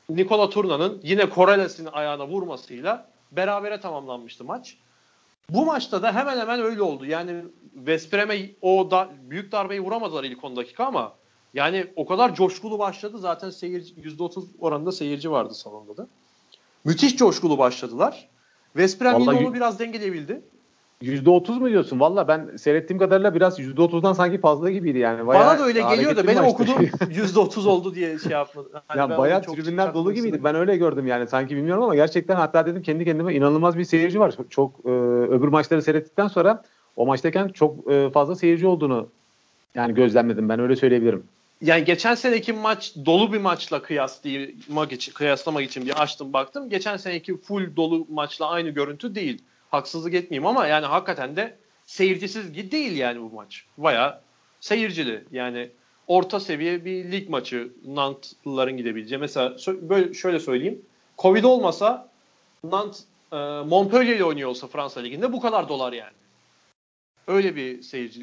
Nikola 0.10 0.50
Turna'nın 0.50 1.00
yine 1.04 1.30
Coreles'in 1.36 1.86
ayağına 1.86 2.28
vurmasıyla 2.28 3.10
berabere 3.32 3.80
tamamlanmıştı 3.80 4.44
maç. 4.44 4.78
Bu 5.50 5.66
maçta 5.66 6.02
da 6.02 6.16
hemen 6.16 6.40
hemen 6.40 6.62
öyle 6.62 6.82
oldu. 6.82 7.06
Yani 7.06 7.44
Vesprem'e 7.76 8.50
o 8.62 8.92
da 8.92 9.10
büyük 9.30 9.52
darbeyi 9.52 9.82
vuramadılar 9.82 10.24
ilk 10.24 10.44
10 10.44 10.56
dakika 10.56 10.86
ama 10.86 11.14
yani 11.54 11.88
o 11.96 12.06
kadar 12.06 12.36
coşkulu 12.36 12.80
başladı. 12.80 13.18
Zaten 13.18 13.50
seyirci 13.50 13.94
%30 13.96 14.44
oranında 14.60 14.92
seyirci 14.92 15.32
vardı 15.32 15.54
salonda 15.54 15.98
da. 15.98 16.08
Müthiş 16.86 17.18
coşkulu 17.18 17.58
başladılar. 17.58 18.30
Vesprem 18.76 19.20
yine 19.20 19.32
onu 19.32 19.54
biraz 19.54 19.80
dengeleyebildi. 19.80 20.42
%30 21.04 21.60
mu 21.60 21.70
diyorsun? 21.70 22.00
Valla 22.00 22.28
ben 22.28 22.56
seyrettiğim 22.58 23.00
kadarıyla 23.00 23.36
biraz 23.36 23.60
%30'dan 23.60 24.14
sanki 24.14 24.38
fazla 24.38 24.72
gibiydi 24.72 24.98
yani. 24.98 25.28
Bayağı 25.28 25.48
Bana 25.48 25.60
da 25.60 25.66
öyle 25.66 25.82
geliyor 25.82 26.16
da 26.16 26.28
benim 26.28 26.44
okuduğum 26.44 26.84
%30 26.84 27.68
oldu 27.68 27.96
diye 27.96 28.20
şey 28.20 28.32
yapmadım. 28.32 28.72
Hani 28.88 29.00
ya 29.00 29.18
bayağı 29.18 29.42
tribünler 29.42 29.94
dolu 29.94 30.14
gibiydi. 30.14 30.44
Ben 30.44 30.56
öyle 30.56 30.78
gördüm 30.78 31.08
yani 31.08 31.28
sanki 31.28 31.56
bilmiyorum 31.56 31.84
ama 31.84 31.96
gerçekten 31.96 32.36
hatta 32.36 32.66
dedim 32.66 32.82
kendi 32.82 33.06
kendime 33.06 33.34
inanılmaz 33.36 33.78
bir 33.78 33.84
seyirci 33.84 34.20
var. 34.20 34.36
Çok 34.50 34.72
e, 34.86 34.90
öbür 35.30 35.48
maçları 35.48 35.82
seyrettikten 35.82 36.28
sonra 36.28 36.64
o 36.96 37.06
maçtayken 37.06 37.48
çok 37.48 37.92
e, 37.92 38.10
fazla 38.10 38.36
seyirci 38.36 38.68
olduğunu 38.68 39.08
yani 39.76 39.94
gözlemledim 39.94 40.50
ben 40.50 40.60
öyle 40.60 40.76
söyleyebilirim. 40.76 41.24
Yani 41.62 41.86
geçen 41.86 42.16
seneki 42.16 42.54
maç 42.54 42.94
dolu 43.06 43.34
bir 43.34 43.42
maçla 43.42 43.82
kıyaslamak 43.82 44.92
için, 44.92 45.14
kıyaslamak 45.14 45.64
için 45.64 45.86
bir 45.86 46.02
açtım 46.02 46.34
baktım. 46.34 46.70
Geçen 46.70 46.98
seneki 46.98 47.38
full 47.38 47.76
dolu 47.76 48.08
maçla 48.10 48.50
aynı 48.50 48.70
görüntü 48.70 49.16
değil 49.16 49.42
haksızlık 49.74 50.14
etmeyeyim 50.14 50.46
ama 50.46 50.68
yani 50.68 50.86
hakikaten 50.86 51.36
de 51.36 51.58
seyircisiz 51.86 52.72
değil 52.72 52.98
yani 52.98 53.22
bu 53.22 53.30
maç. 53.30 53.66
Baya 53.78 54.22
seyircili. 54.60 55.24
Yani 55.32 55.70
orta 56.08 56.40
seviye 56.40 56.86
bir 56.86 57.12
lig 57.12 57.30
maçı 57.30 57.74
Nant'lıların 57.86 58.78
gidebileceği. 58.78 59.20
Mesela 59.20 59.56
böyle 59.68 60.14
şöyle 60.14 60.40
söyleyeyim. 60.40 60.82
Covid 61.18 61.44
olmasa 61.44 62.10
Nant 62.64 63.00
e, 63.32 63.36
Montpellier 63.66 64.20
oynuyor 64.20 64.50
olsa 64.50 64.68
Fransa 64.68 65.00
liginde 65.00 65.34
bu 65.34 65.42
kadar 65.42 65.70
dolar 65.70 65.94
yani. 65.94 66.14
Öyle 67.28 67.56
bir 67.56 67.82
seyirci 67.82 68.22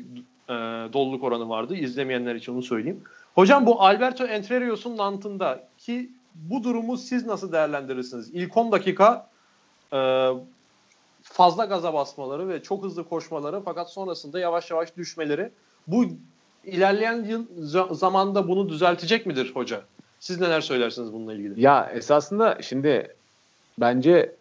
e, 0.49 0.53
doluluk 0.93 1.25
oranı 1.25 1.49
vardı. 1.49 1.77
İzlemeyenler 1.77 2.35
için 2.35 2.53
onu 2.53 2.63
söyleyeyim. 2.63 3.03
Hocam 3.35 3.67
bu 3.67 3.83
Alberto 3.83 4.25
Entrerios'un 4.25 4.97
Nant'ında 4.97 5.69
ki 5.79 6.11
bu 6.35 6.65
durumu 6.65 6.97
siz 6.97 7.27
nasıl 7.27 7.53
değerlendirirsiniz? 7.53 8.31
İlk 8.35 8.57
10 8.57 8.73
dakika 8.73 9.31
e, 9.93 10.31
fazla 11.33 11.65
gaza 11.65 11.95
basmaları 11.95 12.49
ve 12.49 12.63
çok 12.63 12.85
hızlı 12.85 13.09
koşmaları 13.09 13.61
fakat 13.65 13.91
sonrasında 13.91 14.39
yavaş 14.41 14.71
yavaş 14.71 14.97
düşmeleri 14.97 15.51
bu 15.87 16.05
ilerleyen 16.65 17.25
yıl 17.25 17.47
zamanda 17.95 18.49
bunu 18.49 18.69
düzeltecek 18.69 19.27
midir 19.27 19.51
hoca? 19.55 19.83
Siz 20.21 20.41
neler 20.41 20.61
söylersiniz 20.61 21.13
bununla 21.13 21.35
ilgili? 21.35 21.61
Ya 21.61 21.91
esasında 21.95 22.59
şimdi 22.63 23.15
bence 23.79 24.35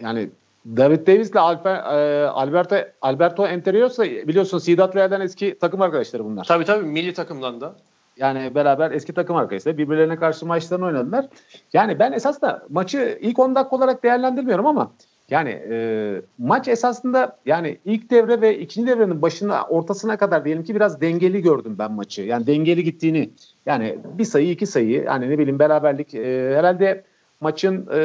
yani 0.00 0.30
David 0.66 1.06
Davis 1.06 1.30
ile 1.30 1.40
Alper, 1.40 1.74
e, 1.74 2.28
Alberto 2.28 2.76
Alberto 3.02 3.46
Enterios'la 3.46 4.04
biliyorsun 4.04 4.58
Sedat 4.58 4.96
Real'den 4.96 5.20
eski 5.20 5.58
takım 5.58 5.82
arkadaşları 5.82 6.24
bunlar. 6.24 6.44
Tabii 6.44 6.64
tabii 6.64 6.86
milli 6.86 7.14
takımdan 7.14 7.60
da. 7.60 7.74
Yani 8.16 8.54
beraber 8.54 8.90
eski 8.90 9.12
takım 9.12 9.36
arkadaşları 9.36 9.78
birbirlerine 9.78 10.16
karşı 10.16 10.46
maçlarını 10.46 10.84
oynadılar. 10.84 11.26
Yani 11.72 11.98
ben 11.98 12.12
esas 12.12 12.42
da 12.42 12.66
maçı 12.68 13.18
ilk 13.20 13.38
10 13.38 13.54
dakika 13.54 13.76
olarak 13.76 14.02
değerlendirmiyorum 14.02 14.66
ama 14.66 14.92
Yani 15.30 15.50
e, 15.70 16.20
maç 16.38 16.68
esasında 16.68 17.36
yani 17.46 17.78
ilk 17.84 18.10
devre 18.10 18.40
ve 18.40 18.58
ikinci 18.58 18.92
devrenin 18.92 19.22
başına 19.22 19.64
ortasına 19.64 20.16
kadar 20.16 20.44
diyelim 20.44 20.64
ki 20.64 20.74
biraz 20.74 21.00
dengeli 21.00 21.42
gördüm 21.42 21.76
ben 21.78 21.92
maçı. 21.92 22.22
Yani 22.22 22.46
dengeli 22.46 22.84
gittiğini 22.84 23.30
yani 23.66 23.98
bir 24.18 24.24
sayı 24.24 24.50
iki 24.50 24.66
sayı 24.66 25.04
yani 25.04 25.30
ne 25.30 25.38
bileyim 25.38 25.58
beraberlik 25.58 26.14
e, 26.14 26.54
herhalde 26.56 27.04
maçın 27.40 27.88
e, 27.94 28.00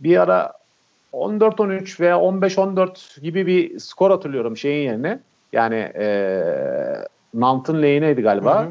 bir 0.00 0.22
ara 0.22 0.52
14-13 1.12 2.00
veya 2.00 2.16
15-14 2.16 3.20
gibi 3.20 3.46
bir 3.46 3.78
skor 3.78 4.10
hatırlıyorum 4.10 4.56
şeyin 4.56 4.88
yerine. 4.88 5.18
Yani 5.52 5.92
e, 5.98 6.44
Nant'ın 7.34 7.82
lehineydi 7.82 8.22
galiba. 8.22 8.62
Hı 8.62 8.68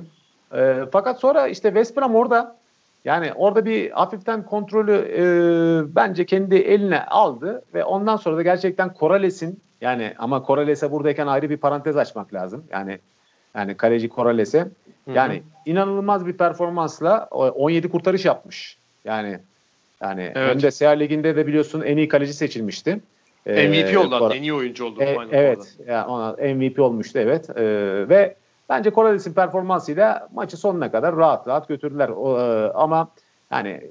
hı. 0.57 0.61
E, 0.61 0.85
fakat 0.91 1.19
sonra 1.19 1.47
işte 1.47 1.69
West 1.69 1.97
Brom 1.97 2.15
orada 2.15 2.55
yani 3.05 3.33
orada 3.33 3.65
bir 3.65 3.91
hafiften 3.91 4.45
kontrolü 4.45 4.93
e, 4.93 5.23
bence 5.95 6.25
kendi 6.25 6.55
eline 6.55 7.05
aldı 7.05 7.63
ve 7.73 7.83
ondan 7.83 8.15
sonra 8.15 8.37
da 8.37 8.41
gerçekten 8.41 8.91
Corrales'in 8.99 9.59
yani 9.81 10.13
ama 10.17 10.43
Corrales'e 10.47 10.91
buradayken 10.91 11.27
ayrı 11.27 11.49
bir 11.49 11.57
parantez 11.57 11.97
açmak 11.97 12.33
lazım. 12.33 12.63
Yani 12.71 12.99
yani 13.55 13.77
kaleci 13.77 14.09
Corrales'e 14.09 14.67
yani 15.07 15.33
Hı-hı. 15.33 15.43
inanılmaz 15.65 16.25
bir 16.27 16.33
performansla 16.33 17.27
17 17.31 17.89
kurtarış 17.89 18.25
yapmış. 18.25 18.77
Yani 19.05 19.39
yani 20.01 20.31
evet. 20.35 20.49
hem 20.49 20.61
de 20.61 20.71
Seher 20.71 20.99
Ligi'nde 20.99 21.35
de 21.35 21.47
biliyorsun 21.47 21.81
en 21.81 21.97
iyi 21.97 22.07
kaleci 22.07 22.33
seçilmişti. 22.33 22.99
MVP 23.45 23.93
ee, 23.93 23.97
oldu 23.97 24.33
en 24.33 24.41
iyi 24.41 24.53
oyuncu 24.53 24.85
oldu. 24.85 25.03
E, 25.03 25.17
evet. 25.31 25.77
Yani 25.87 26.05
ona 26.05 26.31
MVP 26.31 26.79
olmuştu 26.79 27.19
evet. 27.19 27.49
Ee, 27.49 27.63
ve 28.09 28.35
Bence 28.71 28.91
Corrales'in 28.91 29.33
performansıyla 29.33 30.29
maçı 30.33 30.57
sonuna 30.57 30.91
kadar 30.91 31.15
rahat 31.15 31.47
rahat 31.47 31.67
götürdüler. 31.67 32.09
O, 32.09 32.39
e, 32.39 32.71
ama 32.71 33.11
yani 33.51 33.81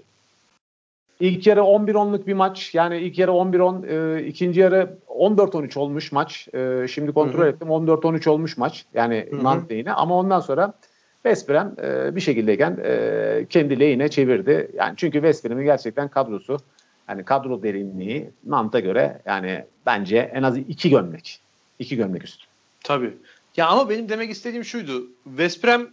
ilk 1.21 1.47
yarı 1.47 1.61
11-10'luk 1.61 2.27
bir 2.27 2.35
maç. 2.35 2.75
Yani 2.75 2.99
ilk 2.99 3.19
yarı 3.19 3.31
11-10, 3.31 3.87
e, 3.87 4.25
ikinci 4.27 4.61
yarı 4.61 4.97
14-13 5.09 5.79
olmuş 5.79 6.13
maç. 6.13 6.49
E, 6.55 6.87
şimdi 6.89 7.13
kontrol 7.13 7.41
Hı-hı. 7.41 7.49
ettim. 7.49 7.69
14-13 7.69 8.31
olmuş 8.31 8.57
maç. 8.57 8.85
Yani 8.95 9.29
Nantes. 9.43 9.87
Ama 9.97 10.19
ondan 10.19 10.41
sonra 10.41 10.73
West 11.23 11.49
Brom 11.49 11.73
e, 11.83 12.17
bir 12.17 12.21
şekildeyken 12.21 12.79
e, 12.85 13.47
kendi 13.51 13.81
lehine 13.81 14.09
çevirdi. 14.09 14.71
Yani 14.75 14.95
çünkü 14.97 15.19
West 15.19 15.45
Brom'un 15.45 15.65
gerçekten 15.65 16.09
kadrosu 16.09 16.59
yani 17.09 17.25
kadro 17.25 17.63
derinliği 17.63 18.31
Nantes'a 18.47 18.81
göre 18.81 19.21
yani 19.27 19.65
bence 19.87 20.31
en 20.35 20.43
az 20.43 20.59
iki 20.59 20.91
gömlek. 20.91 21.41
iki 21.79 21.97
gömlek 21.97 22.25
üstü. 22.25 22.47
Tabii. 22.85 23.15
Ya 23.57 23.67
ama 23.67 23.89
benim 23.91 24.09
demek 24.09 24.31
istediğim 24.31 24.65
şuydu. 24.65 25.07
West 25.25 25.65
Brom 25.65 25.89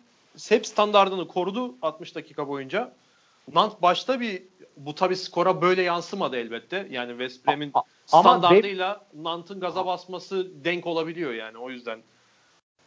hep 0.50 0.66
standartını 0.66 1.28
korudu 1.28 1.76
60 1.82 2.16
dakika 2.16 2.48
boyunca. 2.48 2.94
Nant 3.54 3.82
başta 3.82 4.20
bir 4.20 4.44
bu 4.78 4.96
tabi 4.96 5.16
skora 5.16 5.62
böyle 5.62 5.82
yansımadı 5.82 6.36
elbette. 6.36 6.88
Yani 6.92 7.10
West 7.10 7.48
Brom'in 7.48 7.74
standartıyla 8.06 9.02
Nant'ın 9.14 9.60
gaza 9.60 9.86
basması 9.86 10.48
denk 10.64 10.88
olabiliyor 10.88 11.34
yani 11.34 11.58
o 11.58 11.70
yüzden. 11.70 12.00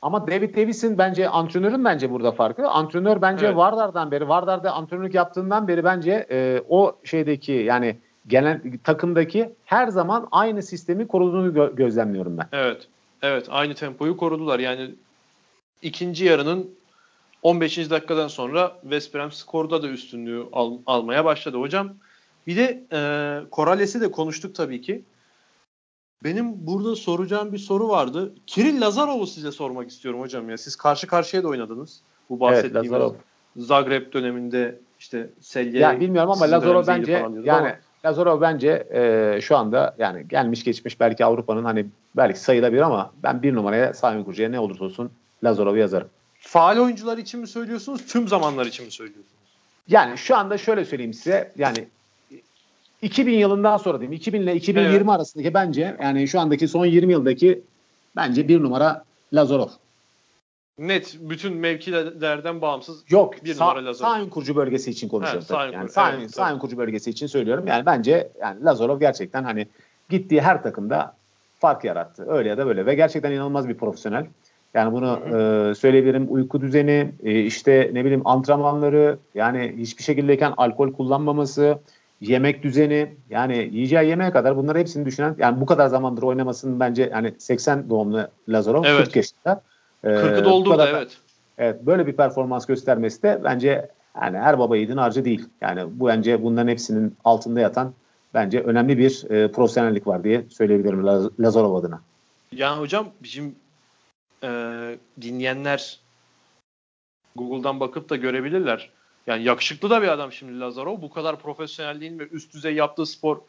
Ama 0.02 0.26
David 0.26 0.56
Davis'in 0.56 0.98
bence 0.98 1.28
antrenörün 1.28 1.84
bence 1.84 2.10
burada 2.10 2.32
farkı. 2.32 2.68
Antrenör 2.68 3.22
bence 3.22 3.46
evet. 3.46 3.56
Vardar'dan 3.56 4.10
beri, 4.10 4.28
Vardar'da 4.28 4.72
antrenörlük 4.72 5.14
yaptığından 5.14 5.68
beri 5.68 5.84
bence 5.84 6.26
e, 6.30 6.62
o 6.68 6.96
şeydeki 7.04 7.52
yani 7.52 7.96
genel 8.26 8.60
takımdaki 8.84 9.52
her 9.64 9.88
zaman 9.88 10.28
aynı 10.30 10.62
sistemi 10.62 11.08
koruduğunu 11.08 11.48
gö- 11.48 11.76
gözlemliyorum 11.76 12.38
ben. 12.38 12.48
Evet. 12.52 12.88
Evet 13.22 13.46
aynı 13.50 13.74
tempoyu 13.74 14.16
korudular. 14.16 14.58
Yani 14.58 14.94
ikinci 15.82 16.24
yarının 16.24 16.70
15. 17.42 17.90
dakikadan 17.90 18.28
sonra 18.28 18.76
West 18.82 19.14
Brom 19.14 19.32
skorda 19.32 19.82
da 19.82 19.88
üstünlüğü 19.88 20.46
al, 20.52 20.78
almaya 20.86 21.24
başladı. 21.24 21.56
Hocam 21.56 21.94
bir 22.46 22.56
de 22.56 22.84
e, 22.92 23.00
Korales'i 23.50 24.00
de 24.00 24.10
konuştuk 24.10 24.54
tabii 24.54 24.80
ki. 24.80 25.04
Benim 26.24 26.66
burada 26.66 26.96
soracağım 26.96 27.52
bir 27.52 27.58
soru 27.58 27.88
vardı. 27.88 28.34
Kiril 28.46 28.80
Lazarov'u 28.80 29.26
size 29.26 29.52
sormak 29.52 29.90
istiyorum 29.90 30.20
hocam 30.20 30.50
ya. 30.50 30.58
Siz 30.58 30.76
karşı 30.76 31.06
karşıya 31.06 31.42
da 31.42 31.48
oynadınız. 31.48 32.00
Bu 32.30 32.40
bahsettiğimiz 32.40 32.92
evet, 32.92 33.12
Zagreb 33.56 34.12
döneminde 34.12 34.80
işte 34.98 35.30
Selye. 35.40 35.80
Ya 35.80 36.00
bilmiyorum 36.00 36.30
ama 36.30 36.50
Lazarov 36.50 36.86
bence 36.86 37.12
yani 37.12 37.52
ama. 37.52 37.76
Lazarov 38.04 38.40
bence 38.40 38.86
e, 38.94 39.38
şu 39.42 39.56
anda 39.56 39.94
yani 39.98 40.28
gelmiş 40.28 40.64
geçmiş 40.64 41.00
belki 41.00 41.24
Avrupa'nın 41.24 41.64
hani 41.64 41.86
belki 42.16 42.40
sayılabilir 42.40 42.80
ama 42.80 43.12
ben 43.22 43.42
bir 43.42 43.54
numaraya 43.54 43.94
Sami 43.94 44.24
Kurucu'ya 44.24 44.48
ne 44.48 44.60
olursa 44.60 44.84
olsun 44.84 45.10
Lazarov'u 45.44 45.76
yazarım. 45.76 46.08
Faal 46.40 46.78
oyuncular 46.78 47.18
için 47.18 47.40
mi 47.40 47.46
söylüyorsunuz? 47.46 48.06
Tüm 48.06 48.28
zamanlar 48.28 48.66
için 48.66 48.84
mi 48.84 48.92
söylüyorsunuz? 48.92 49.40
Yani 49.88 50.18
şu 50.18 50.36
anda 50.36 50.58
şöyle 50.58 50.84
söyleyeyim 50.84 51.14
size. 51.14 51.52
Yani 51.58 51.88
2000 53.02 53.38
yılından 53.38 53.76
sonra 53.76 54.00
diyeyim. 54.00 54.12
2000 54.12 54.40
ile 54.40 54.56
2020 54.56 54.96
evet. 54.96 55.08
arasındaki 55.08 55.54
bence 55.54 55.96
yani 56.02 56.28
şu 56.28 56.40
andaki 56.40 56.68
son 56.68 56.86
20 56.86 57.12
yıldaki 57.12 57.62
bence 58.16 58.48
bir 58.48 58.62
numara 58.62 59.04
Lazarov. 59.32 59.68
Net 60.80 61.18
bütün 61.20 61.56
mevkilerden 61.56 62.60
bağımsız 62.60 63.04
Yok, 63.08 63.44
bir 63.44 63.54
numara 63.54 63.84
Lazarov. 63.84 64.24
Sağ 64.24 64.30
kurucu 64.30 64.56
bölgesi 64.56 64.90
için 64.90 65.08
konuşuyorum. 65.08 65.46
Evet, 65.50 65.58
sağ, 65.58 65.66
yani 65.66 65.88
sağ, 65.88 66.12
evet, 66.12 66.34
sağ 66.34 66.58
kurucu 66.58 66.78
bölgesi 66.78 67.10
için 67.10 67.26
söylüyorum. 67.26 67.66
Yani 67.66 67.86
bence 67.86 68.30
yani 68.40 68.64
Lazarov 68.64 69.00
gerçekten 69.00 69.44
hani 69.44 69.66
gittiği 70.08 70.40
her 70.40 70.62
takımda 70.62 71.14
fark 71.58 71.84
yarattı. 71.84 72.26
Öyle 72.28 72.48
ya 72.48 72.58
da 72.58 72.66
böyle 72.66 72.86
ve 72.86 72.94
gerçekten 72.94 73.32
inanılmaz 73.32 73.68
bir 73.68 73.74
profesyonel. 73.74 74.26
Yani 74.74 74.92
bunu 74.92 75.18
e, 75.26 75.74
söyleyebilirim. 75.74 76.26
Uyku 76.30 76.60
düzeni, 76.60 77.12
e, 77.22 77.40
işte 77.40 77.90
ne 77.92 78.04
bileyim 78.04 78.26
antrenmanları, 78.26 79.18
yani 79.34 79.74
hiçbir 79.78 80.02
şekildeyken 80.02 80.54
alkol 80.56 80.92
kullanmaması, 80.92 81.78
yemek 82.20 82.62
düzeni, 82.62 83.14
yani 83.30 83.68
yiyeceği 83.72 84.08
yemeğe 84.08 84.30
kadar 84.30 84.56
bunları 84.56 84.78
hepsini 84.78 85.06
düşünen, 85.06 85.34
yani 85.38 85.60
bu 85.60 85.66
kadar 85.66 85.86
zamandır 85.86 86.22
oynamasının 86.22 86.80
bence 86.80 87.10
yani 87.12 87.34
80 87.38 87.90
doğumlu 87.90 88.28
Lazarov 88.48 88.84
evet. 88.84 89.04
40 89.04 89.16
yaşında. 89.16 89.62
40'ı 90.04 90.40
ee, 90.40 90.44
doldurdu 90.44 90.70
kadar, 90.70 90.88
evet. 90.88 91.18
Evet 91.58 91.86
böyle 91.86 92.06
bir 92.06 92.12
performans 92.12 92.66
göstermesi 92.66 93.22
de 93.22 93.40
bence 93.44 93.90
yani 94.22 94.38
her 94.38 94.58
baba 94.58 94.76
yiğidin 94.76 94.96
harcı 94.96 95.24
değil. 95.24 95.48
Yani 95.60 96.00
bu 96.00 96.06
bence 96.06 96.42
bunların 96.42 96.68
hepsinin 96.68 97.16
altında 97.24 97.60
yatan 97.60 97.94
bence 98.34 98.60
önemli 98.60 98.98
bir 98.98 99.30
e, 99.30 99.52
profesyonellik 99.52 100.06
var 100.06 100.24
diye 100.24 100.44
söyleyebilirim 100.50 101.06
Laz- 101.06 101.30
Lazarov 101.40 101.74
adına. 101.74 102.00
Yani 102.52 102.80
hocam 102.80 103.08
bizim 103.22 103.54
e, 104.42 104.48
dinleyenler 105.20 106.00
Google'dan 107.36 107.80
bakıp 107.80 108.10
da 108.10 108.16
görebilirler. 108.16 108.90
Yani 109.26 109.44
yakışıklı 109.44 109.90
da 109.90 110.02
bir 110.02 110.08
adam 110.08 110.32
şimdi 110.32 110.60
Lazarov. 110.60 111.02
Bu 111.02 111.10
kadar 111.10 111.40
profesyonel 111.40 112.00
değil 112.00 112.12
mi? 112.12 112.28
Üst 112.32 112.54
düzey 112.54 112.74
yaptığı 112.74 113.06
spor 113.06 113.40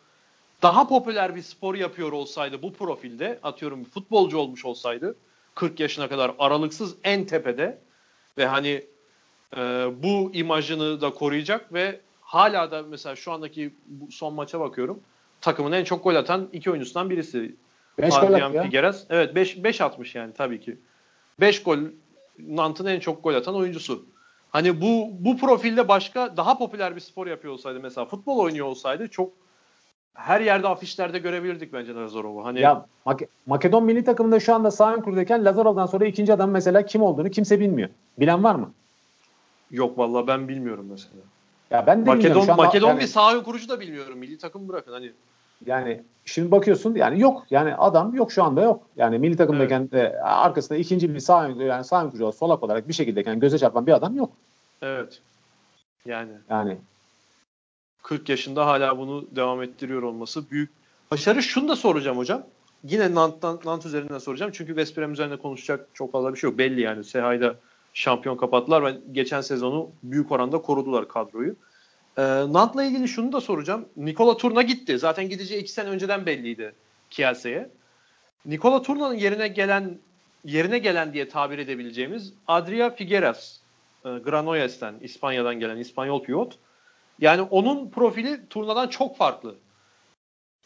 daha 0.61 0.87
popüler 0.87 1.35
bir 1.35 1.41
spor 1.41 1.75
yapıyor 1.75 2.11
olsaydı 2.11 2.61
bu 2.61 2.73
profilde 2.73 3.39
atıyorum 3.43 3.83
futbolcu 3.83 4.37
olmuş 4.37 4.65
olsaydı 4.65 5.15
40 5.55 5.79
yaşına 5.79 6.09
kadar 6.09 6.31
aralıksız 6.39 6.95
en 7.03 7.25
tepede 7.25 7.77
ve 8.37 8.45
hani 8.45 8.83
e, 9.57 9.59
bu 10.03 10.31
imajını 10.33 11.01
da 11.01 11.09
koruyacak 11.09 11.73
ve 11.73 11.99
hala 12.21 12.71
da 12.71 12.83
mesela 12.83 13.15
şu 13.15 13.31
andaki 13.31 13.73
son 14.09 14.33
maça 14.33 14.59
bakıyorum. 14.59 14.99
Takımın 15.41 15.71
en 15.71 15.83
çok 15.83 16.03
gol 16.03 16.15
atan 16.15 16.49
iki 16.53 16.71
oyuncusundan 16.71 17.09
birisi. 17.09 17.55
5 17.97 18.13
gol 18.13 18.33
attı 18.33 18.61
Figueres. 18.63 19.05
Evet 19.09 19.35
5 19.35 19.63
5 19.63 19.81
atmış 19.81 20.15
yani 20.15 20.33
tabii 20.33 20.61
ki. 20.61 20.77
5 21.39 21.63
gol 21.63 21.77
Nant'ın 22.39 22.85
en 22.85 22.99
çok 22.99 23.23
gol 23.23 23.33
atan 23.33 23.55
oyuncusu. 23.55 24.05
Hani 24.49 24.81
bu 24.81 25.09
bu 25.19 25.37
profilde 25.37 25.87
başka 25.87 26.37
daha 26.37 26.57
popüler 26.57 26.95
bir 26.95 27.01
spor 27.01 27.27
yapıyor 27.27 27.53
olsaydı 27.53 27.79
mesela 27.79 28.05
futbol 28.05 28.37
oynuyor 28.37 28.67
olsaydı 28.67 29.07
çok 29.07 29.33
her 30.13 30.41
yerde 30.41 30.67
afişlerde 30.67 31.19
görebilirdik 31.19 31.73
bence 31.73 31.93
Lazarov'u. 31.93 32.45
Hani 32.45 32.59
ya 32.59 32.85
Make- 33.05 33.27
Makedon 33.45 33.83
milli 33.83 34.03
takımında 34.03 34.39
şu 34.39 34.55
anda 34.55 34.71
sağ 34.71 34.95
kurdayken 34.95 35.45
Lazarov'dan 35.45 35.85
sonra 35.85 36.05
ikinci 36.05 36.33
adam 36.33 36.51
mesela 36.51 36.85
kim 36.85 37.01
olduğunu 37.01 37.29
kimse 37.29 37.59
bilmiyor. 37.59 37.89
Bilen 38.19 38.43
var 38.43 38.55
mı? 38.55 38.71
Yok 39.71 39.97
vallahi 39.97 40.27
ben 40.27 40.47
bilmiyorum 40.47 40.87
mesela. 40.89 41.23
Ya 41.71 41.87
ben 41.87 42.05
de 42.05 42.09
Makedon, 42.09 42.19
bilmiyorum. 42.19 42.45
Şu 42.45 42.51
anda, 42.51 42.63
Makedon 42.63 42.87
yani, 42.87 42.99
bir 42.99 43.07
sağ 43.07 43.43
kurucu 43.43 43.69
da 43.69 43.79
bilmiyorum. 43.79 44.17
Milli 44.17 44.37
takım 44.37 44.69
bırakın 44.69 44.91
hani. 44.91 45.11
Yani 45.65 46.01
şimdi 46.25 46.51
bakıyorsun 46.51 46.95
yani 46.95 47.19
yok 47.19 47.45
yani 47.49 47.75
adam 47.75 48.15
yok 48.15 48.31
şu 48.31 48.43
anda 48.43 48.61
yok. 48.61 48.83
Yani 48.97 49.19
milli 49.19 49.37
takımdayken 49.37 49.89
evet. 49.91 50.13
e, 50.15 50.19
arkasında 50.19 50.77
ikinci 50.79 51.13
bir 51.13 51.19
sağ 51.19 51.47
yani 51.47 51.83
sağ 51.83 52.09
kurucu 52.09 52.31
solak 52.31 52.63
olarak 52.63 52.87
bir 52.87 52.93
şekildeyken 52.93 53.39
göze 53.39 53.57
çarpan 53.57 53.87
bir 53.87 53.91
adam 53.91 54.15
yok. 54.15 54.31
Evet. 54.81 55.21
Yani. 56.05 56.31
Yani 56.49 56.77
40 58.03 58.29
yaşında 58.29 58.65
hala 58.65 58.97
bunu 58.97 59.25
devam 59.35 59.63
ettiriyor 59.63 60.03
olması 60.03 60.51
büyük 60.51 60.69
başarı. 61.11 61.43
Şunu 61.43 61.69
da 61.69 61.75
soracağım 61.75 62.17
hocam. 62.17 62.43
Yine 62.83 63.15
Nant 63.15 63.85
üzerinden 63.85 64.17
soracağım. 64.17 64.51
Çünkü 64.55 64.71
West 64.71 64.97
Brom 64.97 65.13
üzerinde 65.13 65.37
konuşacak 65.37 65.87
çok 65.93 66.11
fazla 66.11 66.33
bir 66.33 66.39
şey 66.39 66.49
yok. 66.49 66.57
Belli 66.57 66.81
yani. 66.81 67.03
Sehay'da 67.03 67.55
şampiyon 67.93 68.37
kapattılar 68.37 68.85
ve 68.85 68.97
geçen 69.11 69.41
sezonu 69.41 69.89
büyük 70.03 70.31
oranda 70.31 70.61
korudular 70.61 71.07
kadroyu. 71.07 71.55
Ee, 72.17 72.21
Nant'la 72.23 72.83
ilgili 72.83 73.07
şunu 73.07 73.31
da 73.31 73.41
soracağım. 73.41 73.85
Nikola 73.97 74.37
Turna 74.37 74.61
gitti. 74.61 74.99
Zaten 74.99 75.29
gideceği 75.29 75.61
iki 75.61 75.71
sene 75.71 75.89
önceden 75.89 76.25
belliydi 76.25 76.73
Kielce'ye. 77.09 77.69
Nikola 78.45 78.81
Turna'nın 78.81 79.15
yerine 79.15 79.47
gelen 79.47 79.97
yerine 80.45 80.79
gelen 80.79 81.13
diye 81.13 81.29
tabir 81.29 81.57
edebileceğimiz 81.57 82.33
Adria 82.47 82.89
Figueras, 82.89 83.57
e, 84.05 84.09
Granolles'ten, 84.09 84.95
İspanya'dan 85.01 85.59
gelen 85.59 85.77
İspanyol 85.77 86.23
pivot. 86.23 86.57
Yani 87.21 87.41
onun 87.41 87.89
profili 87.89 88.49
turnadan 88.49 88.87
çok 88.87 89.17
farklı. 89.17 89.55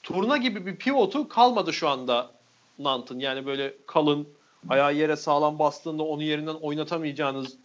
turna 0.04 0.38
gibi 0.38 0.66
bir 0.66 0.76
pivotu 0.76 1.28
kalmadı 1.28 1.74
şu 1.74 1.90
anda 1.90 2.32
Nant'ın. 2.80 3.20
Yani 3.20 3.46
böyle 3.46 3.74
kalın, 3.88 4.28
ayağı 4.70 4.96
yere 4.96 5.16
sağlam 5.16 5.60
bastığında 5.60 6.04
onu 6.04 6.24
yerinden 6.24 6.54
oynatamayacağınız 6.54 7.58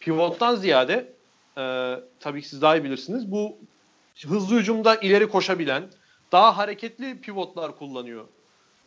pivottan 0.00 0.54
ziyade 0.54 1.12
e, 1.58 1.94
tabii 2.20 2.42
ki 2.42 2.48
siz 2.48 2.62
daha 2.62 2.76
iyi 2.76 2.84
bilirsiniz. 2.84 3.30
Bu 3.32 3.56
hızlı 4.26 4.56
hücumda 4.56 4.96
ileri 4.96 5.28
koşabilen, 5.28 5.84
daha 6.32 6.56
hareketli 6.56 7.20
pivotlar 7.20 7.78
kullanıyor 7.78 8.24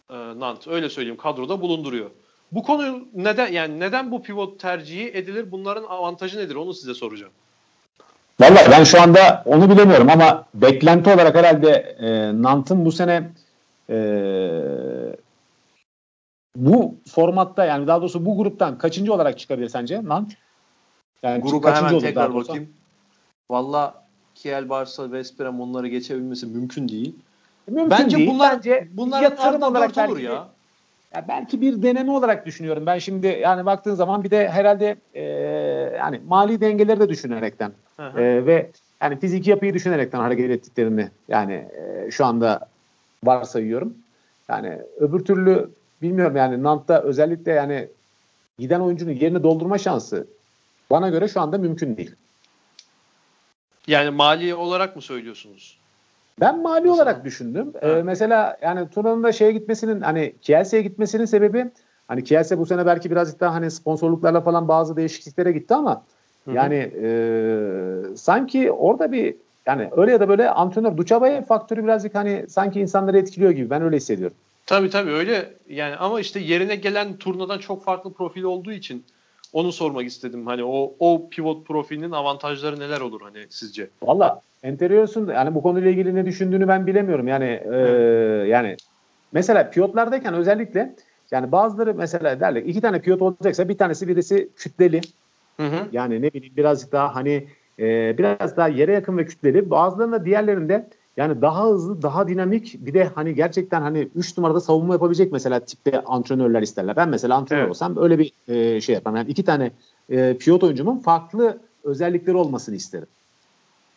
e, 0.09 0.15
Nant. 0.15 0.67
Öyle 0.67 0.89
söyleyeyim 0.89 1.17
kadroda 1.17 1.61
bulunduruyor. 1.61 2.11
Bu 2.51 2.63
konu 2.63 3.07
neden 3.13 3.51
yani 3.51 3.79
neden 3.79 4.11
bu 4.11 4.23
pivot 4.23 4.59
tercihi 4.59 5.07
edilir? 5.07 5.51
Bunların 5.51 5.83
avantajı 5.83 6.39
nedir? 6.39 6.55
Onu 6.55 6.73
size 6.73 6.93
soracağım. 6.93 7.33
Vallahi 8.39 8.71
ben 8.71 8.83
şu 8.83 9.01
anda 9.01 9.43
onu 9.45 9.69
bilemiyorum 9.69 10.09
ama 10.09 10.45
beklenti 10.53 11.13
olarak 11.13 11.35
herhalde 11.35 11.69
e, 11.99 12.41
Nant'ın 12.43 12.85
bu 12.85 12.91
sene 12.91 13.29
e, 13.89 13.97
bu 16.55 16.95
formatta 17.07 17.65
yani 17.65 17.87
daha 17.87 18.01
doğrusu 18.01 18.25
bu 18.25 18.37
gruptan 18.37 18.77
kaçıncı 18.77 19.13
olarak 19.13 19.39
çıkabilir 19.39 19.69
sence 19.69 20.01
Nant? 20.03 20.33
Yani 21.23 21.41
Gruba 21.41 21.61
kaçıncı 21.61 21.87
hemen 21.87 21.99
tekrar 21.99 22.35
bakayım. 22.35 22.69
Valla 23.51 24.03
Kiel, 24.35 24.69
Barça, 24.69 25.03
West 25.03 25.39
Brom 25.39 25.61
onları 25.61 25.87
geçebilmesi 25.87 26.45
mümkün 26.45 26.89
değil. 26.89 27.15
Mümkün 27.67 27.91
bence 27.91 28.17
değil. 28.17 28.29
bunlar 28.29 28.55
bence 28.55 28.87
bunlar 28.91 29.21
yatırım 29.21 29.61
olarak 29.61 29.97
olur 29.97 30.17
ya. 30.17 30.47
Ya 31.15 31.25
belki 31.27 31.61
bir 31.61 31.81
deneme 31.81 32.11
olarak 32.11 32.45
düşünüyorum. 32.45 32.85
Ben 32.85 32.99
şimdi 32.99 33.27
yani 33.27 33.65
baktığın 33.65 33.95
zaman 33.95 34.23
bir 34.23 34.31
de 34.31 34.49
herhalde 34.49 34.95
e, 35.13 35.23
yani 35.97 36.21
mali 36.27 36.61
dengeleri 36.61 36.99
de 36.99 37.09
düşünerekten 37.09 37.71
e, 37.99 38.45
ve 38.45 38.71
yani 39.01 39.19
fiziki 39.19 39.49
yapıyı 39.49 39.73
düşünerekten 39.73 40.19
hareket 40.19 40.51
ettiklerini 40.51 41.09
yani 41.27 41.53
e, 41.53 42.11
şu 42.11 42.25
anda 42.25 42.59
varsayıyorum. 43.23 43.93
Yani 44.49 44.79
öbür 44.97 45.25
türlü 45.25 45.69
bilmiyorum 46.01 46.35
yani 46.35 46.63
Nant'ta 46.63 47.01
özellikle 47.01 47.51
yani 47.51 47.87
giden 48.59 48.79
oyuncunun 48.79 49.11
yerini 49.11 49.43
doldurma 49.43 49.77
şansı 49.77 50.27
bana 50.89 51.09
göre 51.09 51.27
şu 51.27 51.41
anda 51.41 51.57
mümkün 51.57 51.97
değil. 51.97 52.15
Yani 53.87 54.09
mali 54.09 54.55
olarak 54.55 54.95
mı 54.95 55.01
söylüyorsunuz? 55.01 55.78
Ben 56.41 56.61
mali 56.61 56.91
olarak 56.91 57.25
düşündüm. 57.25 57.73
Ee, 57.81 57.87
mesela 57.87 58.57
yani 58.61 58.89
turnanın 58.89 59.23
da 59.23 59.31
şeye 59.31 59.51
gitmesinin 59.51 60.01
hani 60.01 60.35
Kielce'ye 60.41 60.83
gitmesinin 60.83 61.25
sebebi 61.25 61.71
hani 62.09 62.23
Kielse 62.23 62.57
bu 62.57 62.65
sene 62.65 62.85
belki 62.85 63.11
birazcık 63.11 63.39
daha 63.39 63.53
hani 63.53 63.71
sponsorluklarla 63.71 64.41
falan 64.41 64.67
bazı 64.67 64.95
değişikliklere 64.95 65.51
gitti 65.51 65.73
ama 65.73 66.03
Hı-hı. 66.45 66.55
yani 66.55 66.91
e, 67.03 68.15
sanki 68.15 68.71
orada 68.71 69.11
bir 69.11 69.35
yani 69.65 69.89
öyle 69.97 70.11
ya 70.11 70.19
da 70.19 70.29
böyle 70.29 70.49
antrenör 70.49 70.97
Duçabay 70.97 71.45
faktörü 71.45 71.83
birazcık 71.83 72.15
hani 72.15 72.45
sanki 72.49 72.79
insanları 72.79 73.17
etkiliyor 73.17 73.51
gibi 73.51 73.69
ben 73.69 73.81
öyle 73.81 73.95
hissediyorum. 73.95 74.37
Tabii 74.65 74.89
tabii 74.89 75.11
öyle 75.11 75.53
yani 75.69 75.95
ama 75.95 76.19
işte 76.19 76.39
yerine 76.39 76.75
gelen 76.75 77.17
turnadan 77.17 77.57
çok 77.57 77.83
farklı 77.83 78.13
profil 78.13 78.43
olduğu 78.43 78.71
için 78.71 79.05
onu 79.53 79.71
sormak 79.71 80.05
istedim. 80.05 80.47
Hani 80.47 80.63
o 80.63 80.95
o 80.99 81.29
pivot 81.29 81.67
profilinin 81.67 82.11
avantajları 82.11 82.79
neler 82.79 83.01
olur 83.01 83.21
hani 83.21 83.45
sizce? 83.49 83.89
Valla 84.03 84.41
Enterios'un 84.63 85.27
yani 85.27 85.55
bu 85.55 85.61
konuyla 85.61 85.89
ilgili 85.89 86.15
ne 86.15 86.25
düşündüğünü 86.25 86.67
ben 86.67 86.87
bilemiyorum. 86.87 87.27
Yani 87.27 87.63
e, 87.73 87.77
yani 88.47 88.77
mesela 89.31 89.69
pivotlardayken 89.69 90.33
özellikle 90.33 90.95
yani 91.31 91.51
bazıları 91.51 91.93
mesela 91.93 92.39
derler 92.39 92.61
iki 92.61 92.81
tane 92.81 93.01
pivot 93.01 93.21
olacaksa 93.21 93.69
bir 93.69 93.77
tanesi 93.77 94.07
birisi 94.07 94.49
kütleli. 94.55 95.01
Hı 95.57 95.67
hı. 95.67 95.87
Yani 95.91 96.21
ne 96.21 96.33
bileyim 96.33 96.55
birazcık 96.57 96.91
daha 96.91 97.15
hani 97.15 97.47
e, 97.79 98.17
biraz 98.17 98.57
daha 98.57 98.67
yere 98.67 98.93
yakın 98.93 99.17
ve 99.17 99.25
kütleli. 99.25 99.69
Bazılarında 99.69 100.25
diğerlerinde 100.25 100.89
yani 101.19 101.41
daha 101.41 101.69
hızlı, 101.69 102.01
daha 102.01 102.27
dinamik 102.27 102.85
bir 102.85 102.93
de 102.93 103.03
hani 103.15 103.35
gerçekten 103.35 103.81
hani 103.81 104.09
3 104.15 104.37
numarada 104.37 104.61
savunma 104.61 104.93
yapabilecek 104.93 105.31
mesela 105.31 105.59
tipte 105.59 106.01
antrenörler 106.03 106.61
isterler. 106.61 106.95
Ben 106.95 107.09
mesela 107.09 107.35
antrenör 107.35 107.61
evet. 107.61 107.69
olsam 107.69 107.97
öyle 107.97 108.19
bir 108.19 108.33
e, 108.47 108.81
şey 108.81 108.95
yaparım. 108.95 109.17
Yani 109.17 109.29
iki 109.29 109.43
tane 109.43 109.71
e, 110.09 110.37
pivot 110.37 110.63
oyuncumun 110.63 110.97
farklı 110.97 111.59
özellikleri 111.83 112.37
olmasını 112.37 112.75
isterim. 112.75 113.07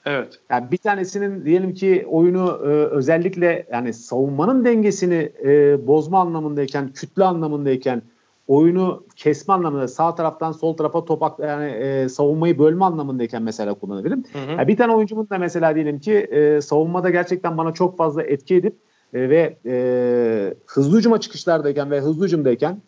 Evet. 0.05 0.39
Yani 0.51 0.71
bir 0.71 0.77
tanesinin 0.77 1.45
diyelim 1.45 1.75
ki 1.75 2.07
oyunu 2.11 2.61
e, 2.65 2.69
özellikle 2.69 3.67
yani 3.73 3.93
savunmanın 3.93 4.65
dengesini 4.65 5.33
e, 5.45 5.87
bozma 5.87 6.21
anlamındayken, 6.21 6.93
kütle 6.93 7.25
anlamındayken 7.25 8.03
oyunu 8.49 9.05
kesme 9.17 9.55
anlamında 9.55 9.89
sağ 9.89 10.15
taraftan 10.15 10.53
sol 10.53 10.77
tarafa 10.77 11.05
topak 11.05 11.39
yani 11.39 11.71
e, 11.71 12.09
savunmayı 12.09 12.59
bölme 12.59 12.85
anlamındayken 12.85 13.43
mesela 13.43 13.75
kullanabilirim. 13.75 14.25
Hı 14.33 14.39
hı. 14.39 14.51
Yani 14.51 14.69
bir 14.69 14.77
tane 14.77 14.93
oyuncumun 14.93 15.29
da 15.31 15.39
mesela 15.39 15.75
diyelim 15.75 15.99
ki 15.99 16.13
e, 16.15 16.61
savunmada 16.61 17.11
gerçekten 17.11 17.59
bana 17.59 17.73
çok 17.73 17.99
fazla 17.99 18.23
etki 18.23 18.55
edip 18.55 18.77
e, 19.15 19.31
ve 19.31 19.57
e, 19.67 20.55
hızlı 20.67 20.99
hücuma 20.99 21.21
çıkışlardayken 21.21 21.91
ve 21.91 22.01
hızlı 22.01 22.25
hücumdayken 22.25 22.79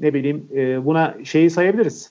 ne 0.00 0.14
bileyim 0.14 0.48
e, 0.54 0.84
buna 0.84 1.14
şeyi 1.24 1.50
sayabiliriz. 1.50 2.10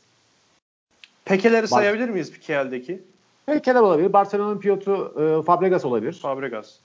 Pekeleri 1.25 1.61
Bar- 1.61 1.67
sayabilir 1.67 2.09
miyiz 2.09 2.39
Kiel'deki? 2.39 3.01
Pekeler 3.45 3.81
olabilir. 3.81 4.13
Barcelona'nın 4.13 4.59
pilotu 4.59 5.13
e, 5.19 5.43
Fabregas 5.43 5.85
olabilir. 5.85 6.13
Fabregas. 6.13 6.75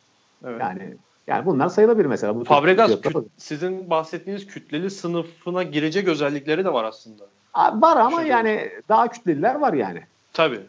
Evet. 0.46 0.60
Yani 0.60 0.94
yani 1.26 1.46
bunlar 1.46 1.68
sayılabilir 1.68 2.06
mesela. 2.06 2.36
Bu 2.36 2.44
Fabregas 2.44 3.00
küt, 3.00 3.16
sizin 3.36 3.90
bahsettiğiniz 3.90 4.46
kütleli 4.46 4.90
sınıfına 4.90 5.62
girecek 5.62 6.08
özellikleri 6.08 6.64
de 6.64 6.72
var 6.72 6.84
aslında. 6.84 7.24
Var 7.56 7.96
ama 7.96 8.16
Şöyle 8.16 8.30
yani 8.30 8.70
daha 8.88 9.08
kütleliler 9.08 9.54
var 9.54 9.72
yani. 9.72 10.02
Tabii. 10.32 10.60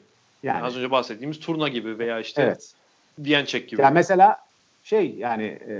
Yani. 0.44 0.64
Az 0.64 0.78
önce 0.78 0.92
bahsettiğimiz 0.92 1.40
turna 1.40 1.68
gibi 1.68 2.00
veya 2.00 2.20
işte 2.20 2.42
evet. 2.42 2.74
Viyançek 3.20 3.70
gibi. 3.70 3.82
Yani 3.82 3.94
mesela 3.94 4.38
şey 4.84 5.16
yani 5.18 5.44
e, 5.44 5.76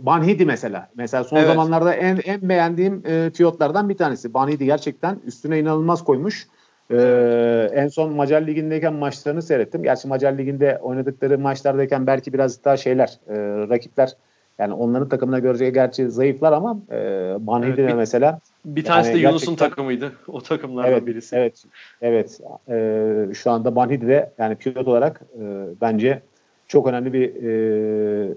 Banhidi 0.00 0.46
mesela. 0.46 0.90
Mesela 0.94 1.24
son 1.24 1.36
evet. 1.36 1.46
zamanlarda 1.46 1.94
en 1.94 2.20
en 2.24 2.48
beğendiğim 2.48 3.02
e, 3.06 3.30
fiyotlardan 3.30 3.88
bir 3.88 3.96
tanesi. 3.96 4.34
Banhidi 4.34 4.64
gerçekten 4.64 5.18
üstüne 5.26 5.58
inanılmaz 5.58 6.04
koymuş. 6.04 6.46
Ee, 6.90 7.70
en 7.74 7.88
son 7.88 8.12
Macar 8.12 8.46
Ligi'ndeyken 8.46 8.92
maçlarını 8.92 9.42
seyrettim. 9.42 9.82
Gerçi 9.82 10.08
Macar 10.08 10.38
Ligi'nde 10.38 10.78
oynadıkları 10.82 11.38
maçlardayken 11.38 12.06
belki 12.06 12.32
biraz 12.32 12.64
daha 12.64 12.76
şeyler, 12.76 13.08
e, 13.28 13.34
rakipler 13.68 14.12
yani 14.58 14.74
onların 14.74 15.08
takımına 15.08 15.38
göre 15.38 15.70
gerçi 15.70 16.10
zayıflar 16.10 16.52
ama 16.52 16.78
e, 16.90 16.96
Banhidi 17.40 17.80
evet, 17.80 17.94
mesela 17.96 18.40
bir 18.64 18.84
tanesi 18.84 19.10
yani 19.10 19.18
de 19.18 19.22
Yunus'un 19.22 19.54
takımıydı. 19.54 20.12
O 20.28 20.40
takımlardan 20.40 20.92
evet, 20.92 21.06
birisi. 21.06 21.36
Evet. 21.36 21.64
Evet. 22.02 22.40
E, 22.68 23.34
şu 23.34 23.50
anda 23.50 23.76
Banhidi 23.76 24.06
de 24.06 24.32
yani 24.38 24.54
pilot 24.54 24.88
olarak 24.88 25.20
e, 25.34 25.44
bence 25.80 26.22
çok 26.68 26.86
önemli 26.86 27.12
bir 27.12 27.28
e, 27.28 28.34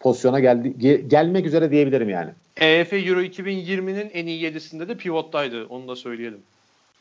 pozisyona 0.00 0.40
geldi 0.40 0.78
ge, 0.78 0.96
gelmek 0.96 1.46
üzere 1.46 1.70
diyebilirim 1.70 2.08
yani. 2.08 2.30
EF 2.56 2.92
Euro 2.92 3.20
2020'nin 3.20 4.10
en 4.10 4.26
iyi 4.26 4.42
yedisinde 4.42 4.88
de 4.88 4.94
pivottaydı. 4.94 5.66
Onu 5.66 5.88
da 5.88 5.96
söyleyelim. 5.96 6.40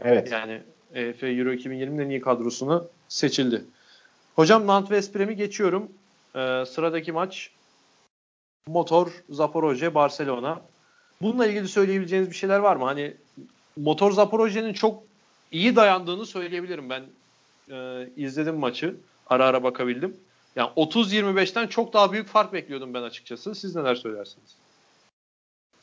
Evet. 0.03 0.31
Yani 0.31 0.59
EF 0.93 1.23
Euro 1.23 1.53
2020'nin 1.53 1.97
en 1.97 2.09
iyi 2.09 2.21
kadrosuna 2.21 2.83
seçildi. 3.09 3.65
Hocam 4.35 4.67
Nant 4.67 4.91
Vesprem'i 4.91 5.35
geçiyorum. 5.35 5.91
Ee, 6.35 6.63
sıradaki 6.67 7.11
maç 7.11 7.51
Motor 8.67 9.11
Zaporojye 9.29 9.95
Barcelona. 9.95 10.61
Bununla 11.21 11.47
ilgili 11.47 11.67
söyleyebileceğiniz 11.67 12.29
bir 12.29 12.35
şeyler 12.35 12.59
var 12.59 12.75
mı? 12.75 12.85
Hani 12.85 13.13
Motor 13.77 14.11
Zaporojye'nin 14.11 14.73
çok 14.73 15.03
iyi 15.51 15.75
dayandığını 15.75 16.25
söyleyebilirim. 16.25 16.89
Ben 16.89 17.03
e, 17.71 18.09
izledim 18.17 18.55
maçı. 18.55 18.95
Ara 19.27 19.45
ara 19.45 19.63
bakabildim. 19.63 20.17
Yani 20.55 20.69
30-25'ten 20.75 21.67
çok 21.67 21.93
daha 21.93 22.11
büyük 22.11 22.27
fark 22.27 22.53
bekliyordum 22.53 22.93
ben 22.93 23.01
açıkçası. 23.01 23.55
Siz 23.55 23.75
neler 23.75 23.95
söylersiniz? 23.95 24.55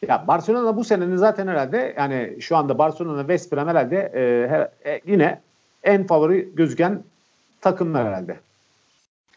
Ya 0.09 0.25
Barcelona 0.29 0.77
bu 0.77 0.85
senenin 0.85 1.17
zaten 1.17 1.49
herhalde 1.49 1.95
yani 1.99 2.37
şu 2.41 2.57
anda 2.57 2.79
Barcelona 2.79 3.21
West 3.21 3.53
Brom 3.53 3.69
herhalde 3.69 4.13
e, 4.85 4.91
e, 4.91 5.01
yine 5.07 5.41
en 5.83 6.07
favori 6.07 6.49
gözüken 6.55 7.03
takımlar 7.61 8.07
herhalde. 8.07 8.37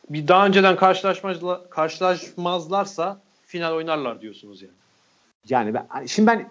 Bir 0.09 0.27
daha 0.27 0.45
önceden 0.45 0.75
karşılaşmazlar, 0.75 1.69
karşılaşmazlarsa 1.69 3.19
final 3.45 3.73
oynarlar 3.73 4.21
diyorsunuz 4.21 4.61
yani. 4.61 4.73
Yani 5.49 5.73
ben, 5.73 5.85
hani 5.89 6.09
şimdi 6.09 6.27
ben 6.27 6.49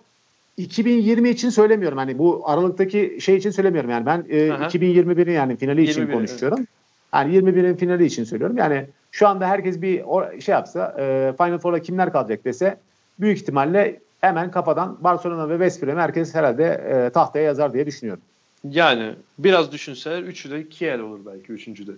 2020 0.56 1.28
için 1.28 1.50
söylemiyorum. 1.50 1.98
Hani 1.98 2.18
bu 2.18 2.42
aralıktaki 2.44 3.18
şey 3.20 3.36
için 3.36 3.50
söylemiyorum. 3.50 3.90
Yani 3.90 4.06
ben 4.06 4.26
e, 4.28 4.48
2021'in 4.48 5.32
yani 5.32 5.56
finali 5.56 5.82
için 5.82 6.00
21, 6.00 6.14
konuşuyorum. 6.14 6.58
Evet. 6.58 6.68
Yani 7.14 7.36
21'in 7.36 7.76
finali 7.76 8.04
için 8.04 8.24
söylüyorum. 8.24 8.56
Yani 8.56 8.86
şu 9.10 9.28
anda 9.28 9.46
herkes 9.46 9.82
bir 9.82 10.04
şey 10.40 10.52
yapsa 10.52 10.96
e, 10.98 11.34
Final 11.38 11.58
Four'da 11.58 11.82
kimler 11.82 12.12
kalacak 12.12 12.44
dese 12.44 12.78
büyük 13.20 13.38
ihtimalle 13.38 14.00
hemen 14.20 14.50
kafadan 14.50 14.96
Barcelona 15.00 15.48
ve 15.48 15.52
West 15.52 15.82
Brom 15.82 15.98
herkes 15.98 16.34
herhalde 16.34 16.64
e, 16.64 17.10
tahtaya 17.10 17.44
yazar 17.44 17.72
diye 17.72 17.86
düşünüyorum. 17.86 18.22
Yani 18.70 19.14
biraz 19.38 19.72
düşünseler 19.72 20.22
üçü 20.22 20.50
de 20.50 20.68
Kiel 20.68 21.00
olur 21.00 21.20
belki 21.26 21.52
üçüncü 21.52 21.86
de. 21.86 21.92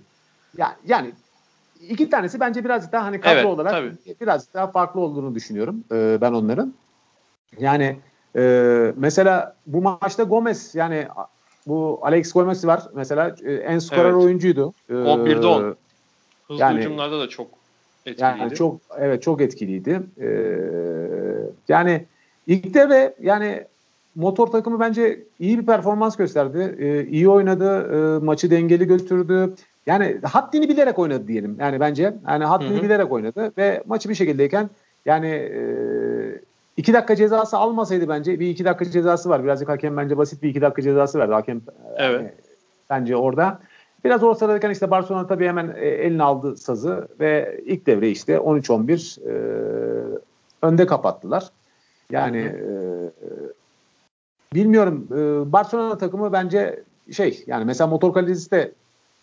Yani, 0.56 0.74
yani 0.86 1.12
iki 1.88 2.10
tanesi 2.10 2.40
bence 2.40 2.64
biraz 2.64 2.92
daha 2.92 3.04
hani 3.04 3.20
kadro 3.20 3.34
evet, 3.34 3.46
olarak 3.46 3.72
tabii. 3.72 4.16
biraz 4.20 4.54
daha 4.54 4.66
farklı 4.66 5.00
olduğunu 5.00 5.34
düşünüyorum 5.34 5.84
e, 5.92 6.18
ben 6.20 6.32
onların. 6.32 6.74
Yani 7.58 7.96
e, 8.36 8.42
mesela 8.96 9.56
bu 9.66 9.82
maçta 9.82 10.22
Gomez 10.22 10.74
yani 10.74 11.08
bu 11.66 11.98
Alex 12.02 12.32
Gomez 12.32 12.66
var 12.66 12.82
mesela 12.94 13.36
e, 13.44 13.52
en 13.54 13.78
skorer 13.78 14.04
evet. 14.04 14.14
oyuncuydu. 14.14 14.72
E, 14.88 14.92
11'de 14.92 15.46
10. 15.46 15.76
Hızlı 16.48 16.60
yani, 16.60 16.78
hücumlarda 16.78 17.20
da 17.20 17.28
çok 17.28 17.46
etkiliydi. 18.06 18.38
Yani 18.40 18.54
çok 18.54 18.80
evet 18.98 19.22
çok 19.22 19.40
etkiliydi. 19.40 20.00
Ee, 20.20 20.26
yani 21.68 22.04
ilk 22.46 22.74
devre 22.74 23.14
yani 23.20 23.64
motor 24.14 24.46
takımı 24.46 24.80
bence 24.80 25.20
iyi 25.40 25.58
bir 25.58 25.66
performans 25.66 26.16
gösterdi. 26.16 26.76
Ee, 26.78 27.04
iyi 27.04 27.28
oynadı. 27.28 27.90
E, 27.92 28.24
maçı 28.24 28.50
dengeli 28.50 28.86
götürdü. 28.86 29.54
Yani 29.86 30.18
haddini 30.22 30.68
bilerek 30.68 30.98
oynadı 30.98 31.28
diyelim. 31.28 31.56
Yani 31.60 31.80
bence 31.80 32.14
yani 32.28 32.44
haddini 32.44 32.74
hı 32.76 32.78
hı. 32.78 32.82
bilerek 32.82 33.12
oynadı 33.12 33.52
ve 33.58 33.82
maçı 33.86 34.08
bir 34.08 34.14
şekildeyken 34.14 34.70
yani 35.06 35.26
e, 35.28 35.62
iki 36.76 36.92
dakika 36.92 37.16
cezası 37.16 37.56
almasaydı 37.56 38.08
bence 38.08 38.40
bir 38.40 38.48
iki 38.48 38.64
dakika 38.64 38.84
cezası 38.84 39.28
var. 39.28 39.44
Birazcık 39.44 39.68
hakem 39.68 39.96
bence 39.96 40.16
basit 40.16 40.42
bir 40.42 40.48
iki 40.48 40.60
dakika 40.60 40.82
cezası 40.82 41.18
verdi. 41.18 41.32
Hakem 41.32 41.60
evet. 41.96 42.20
Yani, 42.20 42.30
bence 42.90 43.16
orada. 43.16 43.60
Biraz 44.04 44.22
o 44.22 44.34
sıradayken 44.34 44.70
işte 44.70 44.90
Barcelona 44.90 45.26
tabii 45.26 45.46
hemen 45.46 45.74
e, 45.76 45.86
eline 45.86 46.22
aldı 46.22 46.56
sazı 46.56 47.08
ve 47.20 47.60
ilk 47.66 47.86
devre 47.86 48.10
işte 48.10 48.34
13-11 48.34 49.20
e, 49.20 50.18
önde 50.62 50.86
kapattılar. 50.86 51.50
Yani 52.10 52.38
e, 52.38 52.64
bilmiyorum 54.54 55.08
e, 55.10 55.52
Barcelona 55.52 55.98
takımı 55.98 56.32
bence 56.32 56.82
şey 57.12 57.44
yani 57.46 57.64
mesela 57.64 57.88
motor 57.88 58.12
kalitesi 58.12 58.50
de 58.50 58.72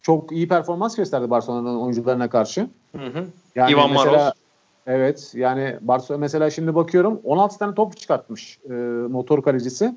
çok 0.01 0.31
iyi 0.31 0.47
performans 0.47 0.95
gösterdi 0.95 1.29
Barcelona'nın 1.29 1.79
oyuncularına 1.79 2.29
karşı. 2.29 2.67
Hı 2.97 3.05
hı. 3.05 3.25
Yani 3.55 3.71
Ivan 3.71 3.91
mesela, 3.91 4.11
Maros. 4.11 4.33
Evet 4.87 5.31
yani 5.35 5.77
Barcelona 5.81 6.19
mesela 6.19 6.49
şimdi 6.49 6.75
bakıyorum 6.75 7.21
16 7.23 7.57
tane 7.57 7.75
top 7.75 7.97
çıkartmış 7.97 8.59
e, 8.69 8.73
motor 9.09 9.43
kalecisi. 9.43 9.95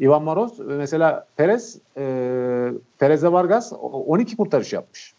Ivan 0.00 0.22
Maros 0.22 0.58
mesela 0.58 1.26
Perez 1.36 1.78
e, 1.96 2.72
Perez'e 2.98 3.32
Vargas 3.32 3.72
12 3.72 4.36
kurtarış 4.36 4.72
yapmış. 4.72 5.14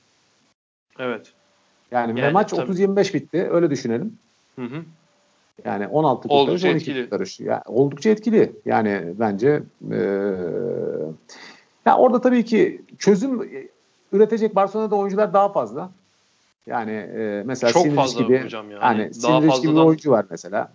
Evet. 1.00 1.34
Yani, 1.92 2.20
yani 2.20 2.34
maç 2.34 2.54
30-25 2.54 3.14
bitti. 3.14 3.50
Öyle 3.52 3.70
düşünelim. 3.70 4.18
Hı 4.56 4.62
hı. 4.66 4.84
Yani 5.66 5.88
16 5.88 6.22
kurtarış, 6.22 6.50
oldukça 6.50 6.68
12 6.68 6.78
etkili. 6.78 7.04
kurtarış. 7.04 7.40
Yani 7.40 7.62
oldukça 7.66 8.10
etkili. 8.10 8.52
Yani 8.66 9.14
bence 9.20 9.64
e, 9.92 9.98
ya 11.86 11.98
orada 11.98 12.22
tabii 12.22 12.46
ki 12.46 12.82
çözüm 13.00 13.50
üretecek 14.12 14.56
Barcelona'da 14.56 14.96
oyuncular 14.96 15.34
daha 15.34 15.52
fazla. 15.52 15.92
Yani 16.68 16.92
e, 16.92 17.44
mesela 17.46 17.74
Çok 17.74 17.82
Siniric 17.82 18.02
fazla 18.02 18.24
gibi 18.24 18.44
hocam 18.44 18.72
yani. 18.72 18.84
yani 18.84 19.12
daha 19.24 19.42
Siniric 19.42 19.62
gibi 19.62 19.72
bir 19.72 19.80
oyuncu 19.80 20.12
var 20.12 20.26
mesela. 20.30 20.72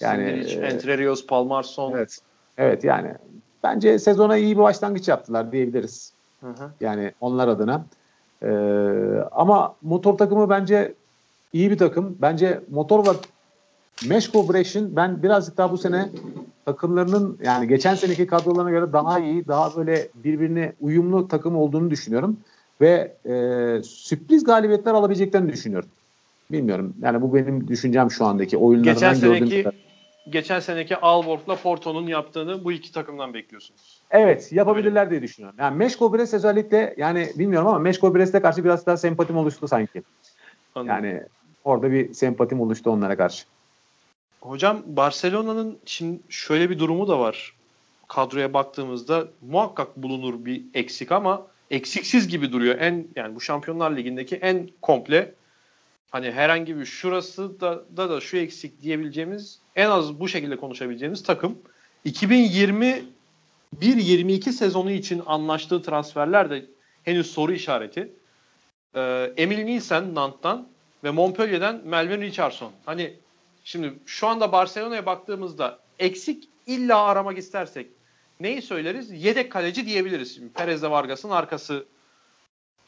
Yani 0.00 0.24
Siniric, 0.24 0.60
e, 0.60 0.66
Entrerios, 0.66 1.26
Palmarson. 1.26 1.92
Evet. 1.92 2.18
Evet 2.58 2.84
yani 2.84 3.14
bence 3.62 3.98
sezona 3.98 4.36
iyi 4.36 4.56
bir 4.56 4.62
başlangıç 4.62 5.08
yaptılar 5.08 5.52
diyebiliriz. 5.52 6.12
Hı 6.40 6.46
hı. 6.46 6.70
Yani 6.80 7.12
onlar 7.20 7.48
adına. 7.48 7.84
Ee, 8.42 8.48
ama 9.32 9.74
motor 9.82 10.18
takımı 10.18 10.50
bence 10.50 10.94
iyi 11.52 11.70
bir 11.70 11.78
takım. 11.78 12.16
Bence 12.20 12.60
motor 12.70 13.06
Mesh 14.04 14.32
Corporation 14.32 14.96
ben 14.96 15.22
birazcık 15.22 15.56
daha 15.56 15.72
bu 15.72 15.78
sene 15.78 16.08
takımlarının 16.64 17.38
yani 17.44 17.68
geçen 17.68 17.94
seneki 17.94 18.26
kadrolarına 18.26 18.70
göre 18.70 18.92
daha 18.92 19.20
iyi, 19.20 19.46
daha 19.48 19.76
böyle 19.76 20.08
birbirine 20.14 20.72
uyumlu 20.80 21.28
takım 21.28 21.56
olduğunu 21.56 21.90
düşünüyorum. 21.90 22.36
Ve 22.80 23.16
e, 23.24 23.82
sürpriz 23.82 24.44
galibiyetler 24.44 24.94
alabileceklerini 24.94 25.52
düşünüyorum. 25.52 25.88
Bilmiyorum. 26.52 26.94
Yani 27.02 27.22
bu 27.22 27.34
benim 27.34 27.68
düşüncem 27.68 28.10
şu 28.10 28.24
andaki 28.24 28.56
oyunlardan 28.56 28.94
geçen 28.94 29.14
seneki, 29.14 29.62
gördüğüm. 29.62 29.72
Geçen 30.30 30.60
seneki 30.60 30.96
Alborg'la 30.96 31.56
Porto'nun 31.56 32.06
yaptığını 32.06 32.64
bu 32.64 32.72
iki 32.72 32.92
takımdan 32.92 33.34
bekliyorsunuz. 33.34 34.00
Evet 34.10 34.52
yapabilirler 34.52 35.00
Öyle. 35.00 35.10
diye 35.10 35.22
düşünüyorum. 35.22 35.58
Yani 35.60 35.76
Meşko 35.76 36.14
Bres 36.14 36.34
özellikle 36.34 36.94
yani 36.96 37.28
bilmiyorum 37.36 37.68
ama 37.68 37.78
Meşko 37.78 38.14
Bres'e 38.14 38.42
karşı 38.42 38.64
biraz 38.64 38.86
daha 38.86 38.96
sempatim 38.96 39.36
oluştu 39.36 39.68
sanki. 39.68 40.02
Anladım. 40.74 41.04
Yani 41.04 41.22
orada 41.64 41.90
bir 41.90 42.14
sempatim 42.14 42.60
oluştu 42.60 42.90
onlara 42.90 43.16
karşı. 43.16 43.44
Hocam 44.46 44.82
Barcelona'nın 44.86 45.78
şimdi 45.86 46.20
şöyle 46.28 46.70
bir 46.70 46.78
durumu 46.78 47.08
da 47.08 47.18
var. 47.18 47.54
Kadroya 48.08 48.52
baktığımızda 48.52 49.28
muhakkak 49.40 49.96
bulunur 49.96 50.44
bir 50.44 50.62
eksik 50.74 51.12
ama 51.12 51.46
eksiksiz 51.70 52.28
gibi 52.28 52.52
duruyor. 52.52 52.78
En 52.78 53.08
yani 53.16 53.34
bu 53.34 53.40
Şampiyonlar 53.40 53.96
Ligi'ndeki 53.96 54.36
en 54.36 54.70
komple 54.82 55.34
hani 56.10 56.30
herhangi 56.30 56.78
bir 56.78 56.84
şurası 56.84 57.60
da, 57.60 57.84
da 57.96 58.10
da 58.10 58.20
şu 58.20 58.36
eksik 58.36 58.82
diyebileceğimiz 58.82 59.58
en 59.76 59.90
az 59.90 60.20
bu 60.20 60.28
şekilde 60.28 60.56
konuşabileceğimiz 60.56 61.22
takım 61.22 61.58
2021-22 62.06 64.52
sezonu 64.52 64.90
için 64.90 65.22
anlaştığı 65.26 65.82
transferler 65.82 66.50
de 66.50 66.66
henüz 67.04 67.30
soru 67.30 67.52
işareti. 67.52 68.12
Ee, 68.94 69.32
Emil 69.36 69.64
Nielsen 69.64 70.14
Nant'tan 70.14 70.68
ve 71.04 71.10
Montpellier'den 71.10 71.80
Melvin 71.84 72.20
Richardson. 72.20 72.72
Hani 72.84 73.14
şimdi 73.66 73.94
şu 74.06 74.26
anda 74.26 74.52
Barcelona'ya 74.52 75.06
baktığımızda 75.06 75.78
eksik 75.98 76.48
illa 76.66 77.04
aramak 77.04 77.38
istersek 77.38 77.86
neyi 78.40 78.62
söyleriz? 78.62 79.24
Yedek 79.24 79.52
kaleci 79.52 79.86
diyebiliriz. 79.86 80.34
Şimdi 80.34 80.52
Perez 80.52 80.82
de 80.82 80.90
Vargas'ın 80.90 81.30
arkası 81.30 81.84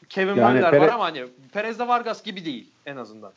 Kevin 0.08 0.34
yani 0.36 0.54
Müller 0.54 0.70
Pere... 0.70 0.80
var 0.80 0.88
ama 0.88 1.04
hani 1.04 1.24
Perez 1.52 1.78
de 1.78 1.88
Vargas 1.88 2.22
gibi 2.22 2.44
değil 2.44 2.70
en 2.86 2.96
azından. 2.96 3.32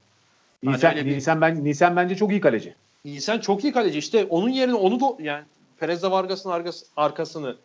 Nisan, 0.63 0.89
hani 0.89 1.05
bir... 1.05 1.15
Nisan, 1.15 1.41
ben, 1.41 1.63
Nisan 1.63 1.95
bence 1.95 2.15
çok 2.15 2.31
iyi 2.31 2.41
kaleci. 2.41 2.75
Nisan 3.05 3.39
çok 3.39 3.63
iyi 3.63 3.73
kaleci. 3.73 3.97
İşte 3.97 4.25
onun 4.29 4.49
yerine 4.49 4.75
onu 4.75 4.99
da 4.99 5.23
yani 5.23 5.43
Perez 5.79 6.03
de 6.03 6.11
Vargas'ın 6.11 6.49
arkası, 6.49 6.85
arkasını 6.97 7.57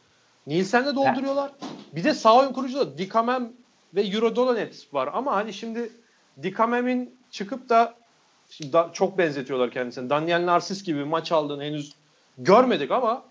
Nielsen'le 0.47 0.97
dolduruyorlar. 0.97 1.51
Bir 1.93 2.05
de 2.05 2.14
sağ 2.14 2.37
oyun 2.37 2.53
kurucu 2.53 2.79
da 2.79 2.99
Dikamem 2.99 3.53
ve 3.95 4.03
Eurodolanet 4.03 4.95
var 4.95 5.11
ama 5.12 5.37
hani 5.37 5.53
şimdi 5.53 5.91
Dikamem'in 6.43 7.16
çıkıp 7.31 7.68
da, 7.68 7.95
da 8.72 8.90
çok 8.92 9.18
benzetiyorlar 9.18 9.70
kendisini. 9.70 10.11
Daniel 10.11 10.47
Narsis 10.47 10.84
gibi 10.84 11.05
maç 11.05 11.32
aldığını 11.32 11.62
henüz 11.62 11.92
görmedik 12.38 12.90
ama 12.90 13.24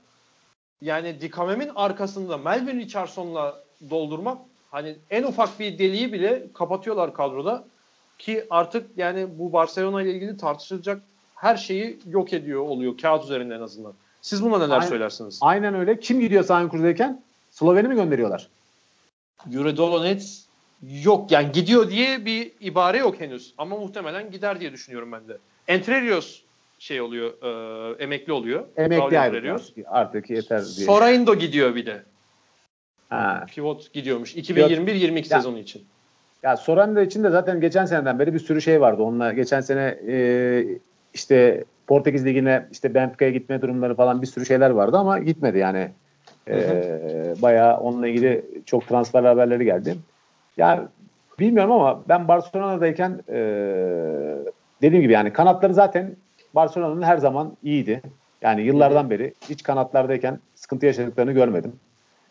yani 0.81 1.21
Dikamem'in 1.21 1.71
arkasında 1.75 2.37
Melvin 2.37 2.79
Richardson'la 2.79 3.63
doldurmak 3.89 4.37
hani 4.71 4.95
en 5.09 5.23
ufak 5.23 5.59
bir 5.59 5.77
deliği 5.77 6.13
bile 6.13 6.47
kapatıyorlar 6.53 7.13
kadroda 7.13 7.63
ki 8.17 8.45
artık 8.49 8.97
yani 8.97 9.39
bu 9.39 9.53
Barcelona 9.53 10.01
ile 10.01 10.13
ilgili 10.13 10.37
tartışılacak 10.37 11.01
her 11.35 11.57
şeyi 11.57 11.99
yok 12.07 12.33
ediyor 12.33 12.61
oluyor 12.61 12.97
kağıt 12.97 13.23
üzerinde 13.23 13.55
en 13.55 13.61
azından. 13.61 13.93
Siz 14.21 14.43
buna 14.43 14.57
neler 14.57 14.75
aynen, 14.75 14.87
söylersiniz? 14.87 15.39
Aynen 15.41 15.75
öyle. 15.75 15.99
Kim 15.99 16.19
gidiyor 16.19 16.43
Sahim 16.43 16.69
Kuru'dayken? 16.69 17.21
Sloveni 17.51 17.87
mi 17.87 17.95
gönderiyorlar? 17.95 18.47
Eurodolonets 19.53 20.44
yok. 21.03 21.31
Yani 21.31 21.51
gidiyor 21.51 21.89
diye 21.89 22.25
bir 22.25 22.51
ibare 22.59 22.97
yok 22.97 23.19
henüz. 23.19 23.53
Ama 23.57 23.77
muhtemelen 23.77 24.31
gider 24.31 24.59
diye 24.59 24.71
düşünüyorum 24.71 25.11
ben 25.11 25.27
de. 25.27 25.37
Entrerios 25.67 26.41
şey 26.79 27.01
oluyor, 27.01 27.33
e, 27.43 28.03
emekli 28.03 28.33
oluyor. 28.33 28.63
Emekli 28.77 29.19
ayrılıyor. 29.19 29.61
Artık 29.85 30.29
yeter 30.29 30.61
diye. 30.75 30.85
Soraindo 30.85 31.35
gidiyor 31.35 31.75
bir 31.75 31.85
de. 31.85 32.03
Ha. 33.09 33.45
Pivot 33.55 33.93
gidiyormuş. 33.93 34.35
2021-22 34.35 35.23
sezonu 35.23 35.59
için. 35.59 35.83
Ya 36.43 36.57
Soraindo 36.57 37.01
için 37.01 37.23
de 37.23 37.29
zaten 37.29 37.61
geçen 37.61 37.85
seneden 37.85 38.19
beri 38.19 38.33
bir 38.33 38.39
sürü 38.39 38.61
şey 38.61 38.81
vardı. 38.81 39.01
Onunla 39.03 39.33
geçen 39.33 39.61
sene 39.61 39.99
e, 40.07 40.65
işte 41.13 41.63
Portekiz 41.87 42.25
Ligi'ne 42.25 42.67
işte 42.71 42.93
Benfica'ya 42.93 43.31
gitme 43.31 43.61
durumları 43.61 43.95
falan 43.95 44.21
bir 44.21 44.27
sürü 44.27 44.45
şeyler 44.45 44.69
vardı 44.69 44.97
ama 44.97 45.19
gitmedi 45.19 45.57
yani. 45.57 45.91
E, 46.47 47.35
bayağı 47.41 47.77
onunla 47.77 48.07
ilgili 48.07 48.45
çok 48.65 48.87
transfer 48.87 49.23
haberleri 49.23 49.65
geldi. 49.65 49.95
Ya 50.57 50.89
bilmiyorum 51.39 51.71
ama 51.71 52.01
ben 52.09 52.27
Barcelona'dayken 52.27 53.23
e, 53.29 53.37
dediğim 54.81 55.01
gibi 55.01 55.13
yani 55.13 55.33
kanatları 55.33 55.73
zaten 55.73 56.15
Barcelona'nın 56.55 57.01
her 57.01 57.17
zaman 57.17 57.57
iyiydi. 57.63 58.01
Yani 58.41 58.61
yıllardan 58.61 59.09
beri 59.09 59.33
hiç 59.49 59.63
kanatlardayken 59.63 60.39
sıkıntı 60.55 60.85
yaşadıklarını 60.85 61.31
görmedim. 61.31 61.79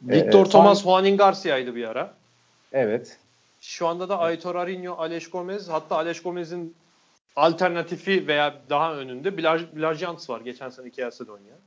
Victor 0.03 0.47
ee, 0.47 0.49
Thomas, 0.49 0.83
son... 0.83 0.91
Juanin 0.91 1.16
Garcia'ydı 1.16 1.75
bir 1.75 1.89
ara. 1.89 2.14
Evet. 2.72 3.18
Şu 3.61 3.87
anda 3.87 4.09
da 4.09 4.18
Aitor 4.18 4.55
Arinho, 4.55 4.95
Alex 4.99 5.31
Gomez 5.31 5.68
hatta 5.68 5.97
Alex 5.97 6.22
Gomez'in 6.22 6.75
alternatifi 7.37 8.29
veya 8.29 8.55
daha 8.70 8.95
önünde 8.95 9.37
Blajans 9.77 10.31
var. 10.31 10.41
Geçen 10.41 10.68
sene 10.68 10.91
Kielce'de 10.91 11.33
oynayan. 11.33 11.59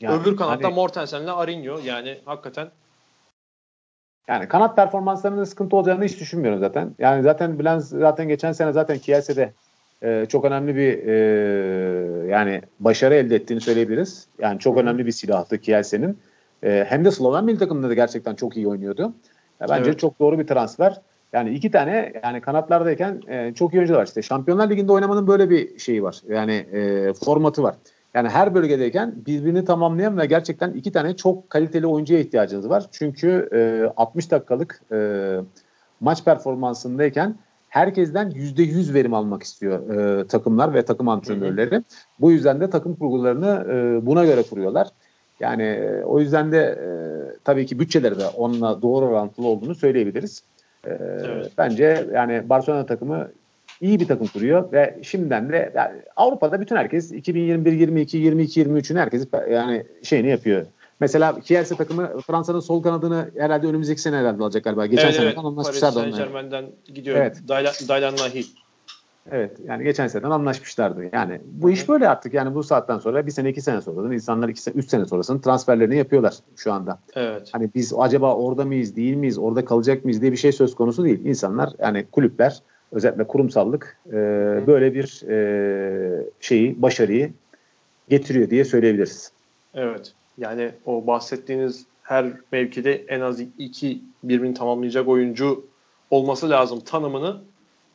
Yani, 0.00 0.20
Öbür 0.20 0.36
kanatta 0.36 0.68
hani, 0.68 0.74
Mortensen'le 0.74 1.26
Arinho 1.26 1.80
yani 1.84 2.18
hakikaten 2.24 2.70
yani 4.28 4.48
kanat 4.48 4.76
performanslarında 4.76 5.46
sıkıntı 5.46 5.76
olacağını 5.76 6.04
hiç 6.04 6.20
düşünmüyorum 6.20 6.60
zaten. 6.60 6.94
Yani 6.98 7.22
zaten 7.22 7.58
Bilen 7.58 7.78
zaten 7.78 8.28
geçen 8.28 8.52
sene 8.52 8.72
zaten 8.72 8.98
Kielce'de 8.98 9.52
e, 10.02 10.26
çok 10.28 10.44
önemli 10.44 10.76
bir 10.76 11.06
e, 11.06 12.28
yani 12.30 12.62
başarı 12.80 13.14
elde 13.14 13.36
ettiğini 13.36 13.60
söyleyebiliriz. 13.60 14.26
Yani 14.38 14.58
çok 14.58 14.78
önemli 14.78 15.06
bir 15.06 15.12
silahtı 15.12 15.58
Kielce'nin. 15.58 16.18
E, 16.62 16.86
hem 16.88 17.04
de 17.04 17.10
Sloven 17.10 17.44
milli 17.44 17.58
takımında 17.58 17.88
da 17.88 17.94
gerçekten 17.94 18.34
çok 18.34 18.56
iyi 18.56 18.68
oynuyordu. 18.68 19.12
Ya 19.60 19.68
bence 19.68 19.90
evet. 19.90 19.98
çok 19.98 20.20
doğru 20.20 20.38
bir 20.38 20.46
transfer. 20.46 21.00
Yani 21.32 21.50
iki 21.50 21.70
tane 21.70 22.12
yani 22.24 22.40
kanatlardayken 22.40 23.20
e, 23.28 23.54
çok 23.54 23.74
iyi 23.74 23.78
oyuncular 23.78 23.98
var. 23.98 24.06
İşte 24.06 24.22
Şampiyonlar 24.22 24.70
Ligi'nde 24.70 24.92
oynamanın 24.92 25.26
böyle 25.26 25.50
bir 25.50 25.78
şeyi 25.78 26.02
var. 26.02 26.20
Yani 26.28 26.52
e, 26.52 27.12
formatı 27.12 27.62
var. 27.62 27.74
Yani 28.14 28.28
her 28.28 28.54
bölgedeyken 28.54 29.14
birbirini 29.26 29.64
tamamlayan 29.64 30.18
ve 30.18 30.26
gerçekten 30.26 30.72
iki 30.72 30.92
tane 30.92 31.16
çok 31.16 31.50
kaliteli 31.50 31.86
oyuncuya 31.86 32.20
ihtiyacınız 32.20 32.68
var. 32.68 32.86
Çünkü 32.92 33.48
e, 33.52 33.92
60 33.96 34.30
dakikalık 34.30 34.82
e, 34.92 35.30
maç 36.00 36.24
performansındayken 36.24 37.36
herkesten 37.68 38.30
%100 38.30 38.94
verim 38.94 39.14
almak 39.14 39.42
istiyor 39.42 39.90
e, 39.90 40.26
takımlar 40.26 40.74
ve 40.74 40.84
takım 40.84 41.08
antrenörleri. 41.08 41.82
Bu 42.20 42.32
yüzden 42.32 42.60
de 42.60 42.70
takım 42.70 42.96
kurgularını 42.96 43.66
e, 43.70 44.06
buna 44.06 44.24
göre 44.24 44.42
kuruyorlar. 44.42 44.88
Yani 45.40 45.62
e, 45.62 46.02
o 46.04 46.20
yüzden 46.20 46.52
de 46.52 46.58
e, 46.58 46.88
tabii 47.44 47.66
ki 47.66 47.78
bütçeleri 47.78 48.18
de 48.18 48.26
onunla 48.26 48.82
doğru 48.82 49.06
orantılı 49.06 49.46
olduğunu 49.46 49.74
söyleyebiliriz. 49.74 50.42
E, 50.86 50.90
evet. 50.90 51.52
Bence 51.58 52.06
yani 52.14 52.48
Barcelona 52.48 52.86
takımı 52.86 53.28
iyi 53.80 54.00
bir 54.00 54.08
takım 54.08 54.26
kuruyor 54.26 54.72
ve 54.72 54.98
şimdiden 55.02 55.52
de 55.52 55.72
yani 55.74 55.92
Avrupa'da 56.16 56.60
bütün 56.60 56.76
herkes 56.76 57.12
2021, 57.12 57.72
22, 57.72 58.16
22, 58.16 58.62
23'ün 58.62 58.96
herkes 58.96 59.26
yani 59.50 59.84
şeyini 60.02 60.28
yapıyor. 60.28 60.66
Mesela 61.00 61.40
Kielse 61.40 61.76
takımı 61.76 62.20
Fransa'nın 62.20 62.60
sol 62.60 62.82
kanadını 62.82 63.30
herhalde 63.38 63.66
önümüzdeki 63.66 64.00
sene 64.00 64.16
herhalde 64.16 64.42
alacak 64.42 64.64
galiba. 64.64 64.86
Geçen 64.86 65.04
evet, 65.04 65.14
sene 65.14 65.26
evet. 65.26 65.38
anlaşmışlardı 65.38 65.94
Paris 65.94 66.16
Saint 66.16 66.32
Germain'den 66.32 66.64
gidiyor. 66.94 67.16
Evet. 67.16 67.36
Daylan. 67.48 67.72
Evet 69.30 69.58
yani 69.68 69.84
geçen 69.84 70.06
seneden 70.06 70.30
anlaşmışlardı. 70.30 71.04
Yani 71.12 71.40
bu 71.44 71.70
iş 71.70 71.88
böyle 71.88 72.08
artık 72.08 72.34
yani 72.34 72.54
bu 72.54 72.62
saatten 72.62 72.98
sonra 72.98 73.26
bir 73.26 73.30
sene 73.30 73.50
iki 73.50 73.62
sene 73.62 73.80
sonra 73.80 74.14
insanlar 74.14 74.48
iki 74.48 74.60
sene, 74.62 74.74
üç 74.74 74.90
sene 74.90 75.04
sonrasının 75.04 75.38
transferlerini 75.38 75.96
yapıyorlar 75.96 76.34
şu 76.56 76.72
anda. 76.72 76.98
Evet. 77.14 77.48
Hani 77.52 77.70
biz 77.74 77.92
acaba 77.98 78.34
orada 78.34 78.64
mıyız 78.64 78.96
değil 78.96 79.14
miyiz 79.14 79.38
orada 79.38 79.64
kalacak 79.64 80.04
mıyız 80.04 80.20
diye 80.20 80.32
bir 80.32 80.36
şey 80.36 80.52
söz 80.52 80.74
konusu 80.74 81.04
değil. 81.04 81.24
İnsanlar 81.24 81.70
yani 81.78 82.06
kulüpler 82.12 82.62
özellikle 82.94 83.26
kurumsallık 83.26 83.98
e, 84.06 84.12
böyle 84.66 84.94
bir 84.94 85.22
e, 85.28 86.26
şeyi 86.40 86.82
başarıyı 86.82 87.32
getiriyor 88.08 88.50
diye 88.50 88.64
söyleyebiliriz. 88.64 89.32
Evet. 89.74 90.12
Yani 90.38 90.70
o 90.86 91.06
bahsettiğiniz 91.06 91.86
her 92.02 92.26
mevkide 92.52 92.94
en 93.08 93.20
az 93.20 93.40
iki 93.58 94.00
birbirini 94.22 94.54
tamamlayacak 94.54 95.08
oyuncu 95.08 95.66
olması 96.10 96.50
lazım 96.50 96.80
tanımını 96.80 97.40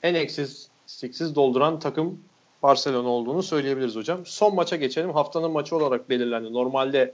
en 0.04 0.16
eksiz 0.16 0.70
istiksiz 0.88 1.36
dolduran 1.36 1.80
takım 1.80 2.20
Barcelona 2.64 3.08
olduğunu 3.08 3.43
söyleyebiliriz 3.43 3.95
hocam. 3.95 4.20
Son 4.26 4.56
maça 4.56 4.76
geçelim. 4.76 5.10
Haftanın 5.10 5.52
maçı 5.52 5.76
olarak 5.76 6.10
belirlendi. 6.10 6.54
Normalde 6.54 7.14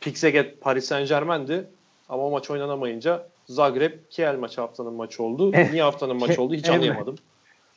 Pixeget 0.00 0.60
Paris 0.60 0.84
Saint 0.84 1.08
Germain'di 1.08 1.66
ama 2.12 2.22
o 2.22 2.30
maç 2.30 2.50
oynanamayınca 2.50 3.26
Zagreb 3.46 3.92
Kiel 4.10 4.38
maçı 4.38 4.60
haftanın 4.60 4.92
maçı 4.92 5.22
oldu. 5.22 5.50
Eh, 5.54 5.70
Niye 5.70 5.82
haftanın 5.82 6.16
maçı 6.16 6.42
oldu 6.42 6.54
hiç 6.54 6.68
anlayamadım. 6.68 7.14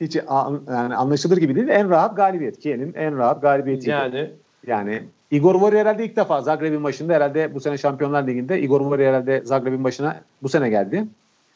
Hiç 0.01 0.15
yani 0.15 0.95
anlaşılır 0.95 1.38
gibi 1.38 1.55
değil. 1.55 1.67
En 1.67 1.89
rahat 1.89 2.15
galibiyet. 2.15 2.59
Kiel'in 2.59 2.93
en 2.93 3.17
rahat 3.17 3.41
galibiyeti. 3.41 3.89
Yani 3.89 4.31
yani 4.67 5.03
Igor 5.31 5.55
Mori 5.55 5.79
herhalde 5.79 6.05
ilk 6.05 6.15
defa 6.15 6.41
Zagreb'in 6.41 6.83
başında 6.83 7.13
herhalde 7.13 7.55
bu 7.55 7.59
sene 7.59 7.77
Şampiyonlar 7.77 8.27
Ligi'nde 8.27 8.61
Igor 8.61 8.81
Mori 8.81 9.07
herhalde 9.07 9.41
Zagreb'in 9.45 9.83
başına 9.83 10.21
bu 10.43 10.49
sene 10.49 10.69
geldi. 10.69 11.07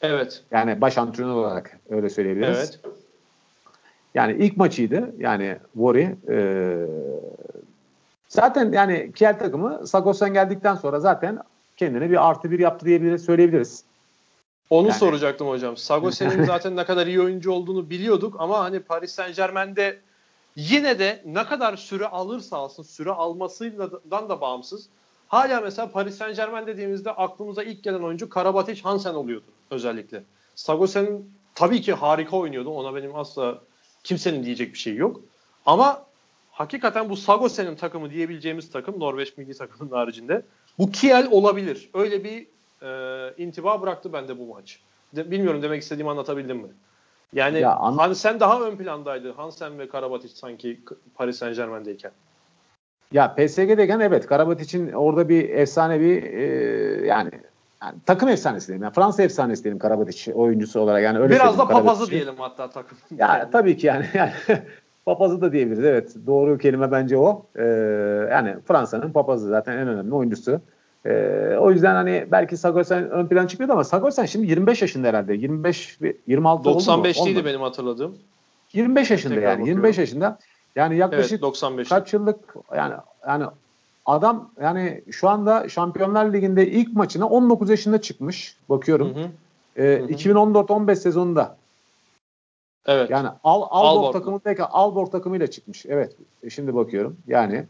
Evet. 0.02 0.44
Yani 0.52 0.82
baş 0.82 0.98
antrenör 0.98 1.34
olarak 1.34 1.80
öyle 1.90 2.10
söyleyebiliriz. 2.10 2.58
Evet. 2.58 2.80
Yani 4.16 4.34
ilk 4.40 4.58
maçıydı. 4.58 5.16
Yani 5.18 5.58
Mori 5.76 6.16
e, 6.30 6.76
zaten 8.28 8.72
yani 8.72 9.12
Kiel 9.16 9.40
takımı 9.40 9.88
Sagosen 9.88 10.34
geldikten 10.34 10.76
sonra 10.76 11.00
zaten 11.00 11.40
kendine 11.80 12.10
bir 12.10 12.30
artı 12.30 12.52
bir 12.52 12.60
yaptı 12.60 12.86
diyebiliriz, 12.86 13.26
söyleyebiliriz. 13.26 13.84
Onu 14.70 14.88
yani. 14.88 14.98
soracaktım 14.98 15.48
hocam. 15.48 15.78
Sagosen'in 15.78 16.44
zaten 16.46 16.76
ne 16.76 16.86
kadar 16.86 17.08
iyi 17.08 17.22
oyuncu 17.22 17.52
olduğunu 17.52 17.90
biliyorduk 17.90 18.36
ama 18.40 18.60
hani 18.60 18.80
Paris 18.80 19.12
Saint 19.12 19.36
Germain'de 19.36 20.00
Yine 20.56 21.00
de 21.00 21.24
ne 21.26 21.46
kadar 21.46 21.78
süre 21.78 22.08
alırsa 22.08 22.58
alsın 22.58 22.84
süre 22.84 23.12
almasından 23.12 24.30
da 24.30 24.42
bağımsız. 24.42 24.90
Hala 25.28 25.62
mesela 25.62 25.92
Paris 25.92 26.18
Saint 26.18 26.36
Germain 26.36 26.68
dediğimizde 26.68 27.12
aklımıza 27.12 27.64
ilk 27.64 27.84
gelen 27.84 28.00
oyuncu 28.00 28.30
Karabatic 28.30 28.82
Hansen 28.82 29.14
oluyordu 29.14 29.46
özellikle. 29.72 30.24
Sagosen 30.56 31.24
tabii 31.56 31.82
ki 31.82 31.94
harika 31.94 32.38
oynuyordu. 32.38 32.70
Ona 32.70 32.96
benim 32.96 33.16
asla 33.16 33.62
kimsenin 34.04 34.44
diyecek 34.44 34.74
bir 34.74 34.78
şey 34.78 34.96
yok. 34.96 35.22
Ama 35.66 36.06
hakikaten 36.52 37.10
bu 37.10 37.18
Sagosen'in 37.18 37.76
takımı 37.76 38.10
diyebileceğimiz 38.10 38.72
takım 38.72 39.00
Norveç 39.00 39.38
milli 39.38 39.58
takımının 39.58 39.96
haricinde 39.96 40.42
bu 40.80 40.92
Kiel 40.92 41.28
olabilir. 41.32 41.90
Öyle 41.94 42.24
bir 42.24 42.48
e, 42.82 43.34
intiba 43.38 43.82
bıraktı 43.82 44.14
bende 44.14 44.40
bu 44.40 44.46
maç. 44.46 44.80
De, 45.16 45.32
bilmiyorum 45.32 45.62
demek 45.62 45.82
istediğimi 45.82 46.10
anlatabildim 46.10 46.58
mi? 46.58 46.70
Yani 47.34 47.60
ya, 47.60 47.76
an- 47.76 47.98
Hansen 47.98 48.40
daha 48.40 48.62
ön 48.62 48.76
plandaydı. 48.76 49.32
Hansen 49.32 49.80
ve 49.80 49.88
Karabatic 49.88 50.34
sanki 50.36 50.80
Paris 51.16 51.38
Saint 51.38 51.56
Germain'deyken. 51.56 52.12
Ya 53.12 53.36
PSG'deyken 53.36 54.00
evet 54.00 54.28
Karabatic'in 54.28 54.92
orada 54.92 55.30
bir 55.30 55.50
efsane 55.50 56.00
bir 56.00 56.24
e, 56.24 57.08
yani, 57.08 57.32
yani 57.84 57.96
takım 58.06 58.30
efsanesi 58.30 58.68
diyelim. 58.68 58.84
Yani 58.84 58.94
Fransa 58.94 59.24
efsanesi 59.24 59.64
diyelim 59.64 59.80
Karabatic 59.80 60.34
oyuncusu 60.34 60.80
olarak. 60.80 61.04
Yani 61.04 61.20
öyle 61.20 61.36
Biraz 61.36 61.58
da 61.58 61.68
papazı 61.68 62.12
diyelim 62.12 62.36
hatta 62.38 62.70
takım. 62.70 62.98
Ya 63.18 63.38
yani. 63.38 63.52
tabii 63.52 63.78
ki 63.78 63.88
yani. 63.88 64.06
yani 64.14 64.32
papazı 65.10 65.42
da 65.42 65.52
diyebiliriz 65.52 65.86
evet. 65.86 66.16
Doğru 66.28 66.58
kelime 66.58 66.92
bence 66.92 67.18
o. 67.18 67.46
Ee, 67.56 67.64
yani 68.32 68.56
Fransa'nın 68.68 69.12
papazı 69.12 69.48
zaten 69.48 69.78
en 69.78 69.88
önemli 69.88 70.16
oyuncusu. 70.16 70.62
Ee, 71.06 71.56
o 71.60 71.72
yüzden 71.72 71.96
hani 71.96 72.28
belki 72.32 72.58
Sagosen 72.58 73.10
ön 73.10 73.28
plan 73.28 73.48
çıkıyordu 73.48 73.74
ama 73.74 73.84
Sagosen 73.84 74.26
şimdi 74.26 74.48
25 74.48 74.82
yaşında 74.82 75.08
herhalde. 75.08 75.34
25 75.34 76.00
26 76.28 76.66
95 76.66 77.18
oldu 77.18 77.30
mu? 77.30 77.46
benim 77.46 77.62
hatırladığım. 77.62 78.16
25 78.74 79.12
yaşında 79.12 79.34
Tekrar 79.34 79.50
yani. 79.50 79.60
Bakıyorum. 79.60 79.84
25 79.84 79.98
yaşında. 79.98 80.40
Yani 80.76 80.98
yaklaşık 80.98 81.32
evet, 81.32 81.42
95. 81.42 81.90
kaç 81.90 82.14
yıllık 82.14 82.56
yani 82.76 82.94
yani 83.28 83.46
adam 84.06 84.52
yani 84.62 85.04
şu 85.12 85.30
anda 85.30 85.70
Şampiyonlar 85.70 86.34
Ligi'nde 86.34 86.68
ilk 86.68 86.96
maçına 86.96 87.28
19 87.28 87.70
yaşında 87.70 88.02
çıkmış. 88.02 88.58
Bakıyorum. 88.70 89.16
Hı 89.16 89.20
hı. 89.20 89.28
Ee, 89.76 90.00
2014-15 90.00 90.96
sezonunda. 90.96 91.58
Evet. 92.86 93.10
Yani 93.10 93.28
Al 93.44 93.62
Alborg, 93.62 93.70
Alborg 93.72 94.14
takımındayken 94.14 94.68
Alborg 94.72 95.12
takımıyla 95.12 95.48
çıkmış. 95.48 95.86
Evet. 95.86 96.16
E, 96.44 96.50
şimdi 96.50 96.76
bakıyorum. 96.76 97.18
Yani 97.28 97.66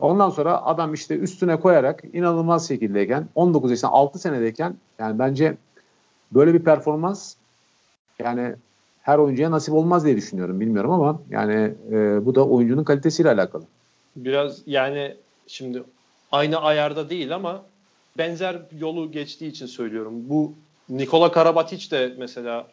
Ondan 0.00 0.30
sonra 0.30 0.64
adam 0.64 0.94
işte 0.94 1.16
üstüne 1.18 1.60
koyarak 1.60 2.04
inanılmaz 2.12 2.68
şekildeyken 2.68 3.28
19 3.34 3.70
yaşında 3.70 3.90
6 3.90 4.18
senedeyken 4.18 4.76
yani 4.98 5.18
bence 5.18 5.56
böyle 6.32 6.54
bir 6.54 6.58
performans 6.58 7.34
yani 8.18 8.54
her 9.02 9.18
oyuncuya 9.18 9.50
nasip 9.50 9.74
olmaz 9.74 10.04
diye 10.04 10.16
düşünüyorum. 10.16 10.60
Bilmiyorum 10.60 10.90
ama 10.90 11.20
yani 11.30 11.74
e, 11.90 12.26
bu 12.26 12.34
da 12.34 12.46
oyuncunun 12.46 12.84
kalitesiyle 12.84 13.30
alakalı. 13.30 13.62
Biraz 14.16 14.62
yani 14.66 15.16
şimdi 15.46 15.82
aynı 16.32 16.60
ayarda 16.60 17.10
değil 17.10 17.34
ama 17.34 17.62
benzer 18.18 18.62
yolu 18.78 19.12
geçtiği 19.12 19.48
için 19.48 19.66
söylüyorum. 19.66 20.14
Bu 20.28 20.52
Nikola 20.88 21.32
Karabatic 21.32 21.90
de 21.90 22.14
mesela 22.18 22.66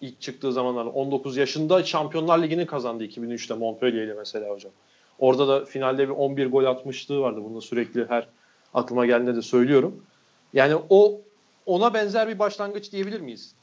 ilk 0.00 0.20
çıktığı 0.20 0.52
zamanlar 0.52 0.84
19 0.86 1.36
yaşında 1.36 1.84
Şampiyonlar 1.84 2.42
Ligi'ni 2.42 2.66
kazandı 2.66 3.04
2003'te 3.04 3.54
Montpellier 3.54 4.02
ile 4.02 4.14
mesela 4.14 4.50
hocam. 4.50 4.72
Orada 5.18 5.48
da 5.48 5.64
finalde 5.64 6.08
bir 6.08 6.12
11 6.12 6.46
gol 6.46 6.64
atmışlığı 6.64 7.20
vardı. 7.20 7.40
Bunu 7.44 7.62
sürekli 7.62 8.08
her 8.08 8.28
aklıma 8.74 9.06
geldiğinde 9.06 9.36
de 9.36 9.42
söylüyorum. 9.42 10.04
Yani 10.52 10.76
o 10.90 11.20
ona 11.66 11.94
benzer 11.94 12.28
bir 12.28 12.38
başlangıç 12.38 12.92
diyebilir 12.92 13.20
miyiz? 13.20 13.54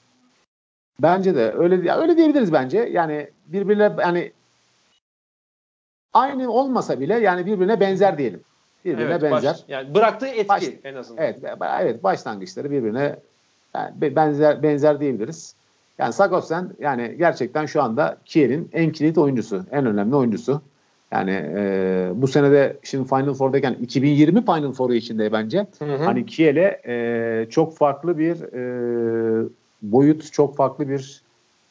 Bence 1.01 1.35
de 1.35 1.53
öyle 1.53 1.91
öyle 1.91 2.17
diyebiliriz 2.17 2.53
bence. 2.53 2.77
Yani 2.77 3.29
birbirine 3.47 3.95
yani 3.99 4.31
aynı 6.13 6.51
olmasa 6.51 6.99
bile 6.99 7.13
yani 7.19 7.45
birbirine 7.45 7.79
benzer 7.79 8.17
diyelim. 8.17 8.41
Birbirine 8.85 9.11
evet, 9.11 9.21
benzer. 9.21 9.53
Baş, 9.53 9.63
yani 9.67 9.95
bıraktığı 9.95 10.27
etki 10.27 10.47
baş, 10.47 10.63
en 10.83 10.95
azından. 10.95 11.23
Evet, 11.23 11.39
evet 11.81 12.03
başlangıçları 12.03 12.71
birbirine 12.71 13.19
yani 13.75 14.15
benzer 14.15 14.63
benzer 14.63 14.99
diyebiliriz. 14.99 15.55
Yani 15.97 16.13
Sagosen 16.13 16.69
yani 16.79 17.15
gerçekten 17.17 17.65
şu 17.65 17.81
anda 17.81 18.17
Kiel'in 18.25 18.69
en 18.73 18.91
kilit 18.91 19.17
oyuncusu, 19.17 19.65
en 19.71 19.85
önemli 19.85 20.15
oyuncusu. 20.15 20.61
Yani 21.11 21.31
e, 21.31 22.09
bu 22.15 22.27
senede 22.27 22.77
şimdi 22.83 23.07
Final 23.07 23.33
Four'dayken 23.33 23.73
2020 23.73 24.45
Final 24.45 24.71
Four'u 24.71 24.93
içinde 24.93 25.31
bence 25.31 25.67
hı 25.79 25.85
hı. 25.85 26.03
hani 26.03 26.25
Kiel'e 26.25 26.81
e, 26.87 27.49
çok 27.49 27.77
farklı 27.77 28.17
bir 28.17 28.41
e, 28.53 29.49
boyut, 29.81 30.31
çok 30.33 30.55
farklı 30.55 30.89
bir 30.89 31.21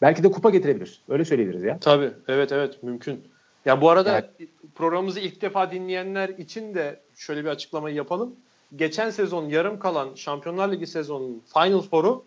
belki 0.02 0.22
de 0.22 0.30
kupa 0.30 0.50
getirebilir. 0.50 1.00
Öyle 1.08 1.24
söyleyebiliriz 1.24 1.62
ya. 1.62 1.78
Tabii. 1.80 2.10
Evet 2.28 2.52
evet 2.52 2.82
mümkün. 2.82 3.20
Ya 3.64 3.80
bu 3.80 3.90
arada 3.90 4.18
evet. 4.18 4.50
programımızı 4.74 5.20
ilk 5.20 5.42
defa 5.42 5.70
dinleyenler 5.70 6.28
için 6.28 6.74
de 6.74 7.00
şöyle 7.16 7.44
bir 7.44 7.48
açıklamayı 7.48 7.94
yapalım. 7.96 8.34
Geçen 8.76 9.10
sezon 9.10 9.48
yarım 9.48 9.78
kalan 9.78 10.08
Şampiyonlar 10.14 10.72
Ligi 10.72 10.86
sezonunun 10.86 11.42
Final 11.54 11.82
Four'u 11.82 12.24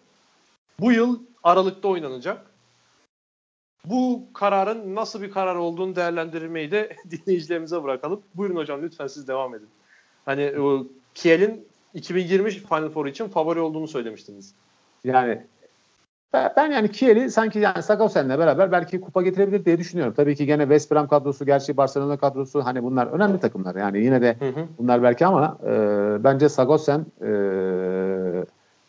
bu 0.82 0.92
yıl 0.92 1.20
Aralık'ta 1.44 1.88
oynanacak. 1.88 2.46
Bu 3.86 4.24
kararın 4.34 4.96
nasıl 4.96 5.22
bir 5.22 5.32
karar 5.32 5.56
olduğunu 5.56 5.96
değerlendirmeyi 5.96 6.72
de 6.72 6.96
dinleyicilerimize 7.12 7.84
bırakalım. 7.84 8.22
Buyurun 8.36 8.56
hocam 8.56 8.82
lütfen 8.82 9.08
siz 9.08 9.28
devam 9.28 9.56
edin. 9.56 9.70
Hani 10.26 10.54
Kiel'in 11.14 11.68
2020 11.94 12.50
Final 12.50 12.90
Four 12.90 13.06
için 13.06 13.28
favori 13.28 13.60
olduğunu 13.60 13.88
söylemiştiniz. 13.88 14.54
Yani 15.04 15.44
ben 16.34 16.72
yani 16.72 16.92
Kiel'i 16.92 17.32
sanki 17.32 17.60
yani 17.60 17.84
Sagosen'le 17.84 18.30
beraber 18.30 18.72
belki 18.72 19.02
kupa 19.02 19.22
getirebilir 19.22 19.66
diye 19.66 19.78
düşünüyorum. 19.78 20.14
Tabii 20.18 20.36
ki 20.36 20.46
gene 20.46 20.64
West 20.64 20.92
Brom 20.92 21.08
kadrosu, 21.08 21.46
gerçi 21.46 21.78
Barcelona 21.78 22.18
kadrosu 22.18 22.66
hani 22.66 22.84
bunlar 22.84 23.08
önemli 23.08 23.40
takımlar. 23.40 23.76
Yani 23.76 24.04
yine 24.04 24.22
de 24.22 24.36
hı 24.40 24.46
hı. 24.46 24.68
bunlar 24.78 25.04
belki 25.04 25.26
ama 25.26 25.58
e, 25.64 25.72
bence 26.24 26.50
Sagosen 26.50 27.06
e, 27.22 27.30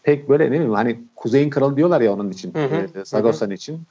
pek 0.03 0.28
böyle 0.28 0.46
ne 0.46 0.51
bileyim 0.51 0.72
hani 0.72 1.01
Kuzey'in 1.16 1.51
kralı 1.51 1.76
diyorlar 1.76 2.01
ya 2.01 2.12
onun 2.12 2.30
için. 2.30 2.55
Hı 2.55 2.64
hı. 2.64 2.74
E, 2.74 3.46
hı. 3.46 3.55
için. 3.55 3.82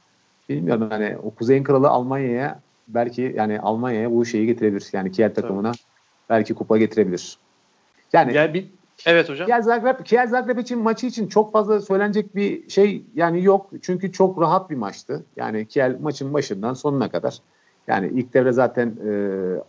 bilmiyorum 0.49 0.88
hani 0.89 1.18
o 1.24 1.30
Kuzey'in 1.30 1.64
kralı 1.64 1.89
Almanya'ya 1.89 2.60
belki 2.88 3.34
yani 3.36 3.60
Almanya'ya 3.60 4.12
bu 4.12 4.26
şeyi 4.26 4.45
getirebilir. 4.45 4.89
Yani 4.93 5.12
Kiel 5.12 5.34
takımına 5.34 5.72
Tabii. 5.72 5.82
belki 6.30 6.53
kupa 6.53 6.78
getirebilir. 6.78 7.38
Yani, 8.14 8.34
yani 8.34 8.53
bir 8.53 8.66
Evet 9.05 9.30
hocam. 9.30 9.47
Kiel 9.47 9.62
Zagreb, 9.62 10.05
Kiel 10.05 10.28
Zagreb 10.28 10.57
için 10.57 10.80
maçı 10.80 11.07
için 11.07 11.28
çok 11.28 11.51
fazla 11.51 11.82
söylenecek 11.82 12.36
bir 12.36 12.70
şey 12.70 13.03
yani 13.16 13.43
yok. 13.43 13.70
Çünkü 13.82 14.12
çok 14.12 14.41
rahat 14.41 14.70
bir 14.70 14.76
maçtı. 14.76 15.24
Yani 15.36 15.66
Kiel 15.66 15.97
maçın 16.01 16.34
başından 16.34 16.74
sonuna 16.74 17.10
kadar. 17.10 17.38
Yani 17.88 18.12
ilk 18.14 18.34
devre 18.34 18.51
zaten 18.51 18.88
e, 18.88 19.12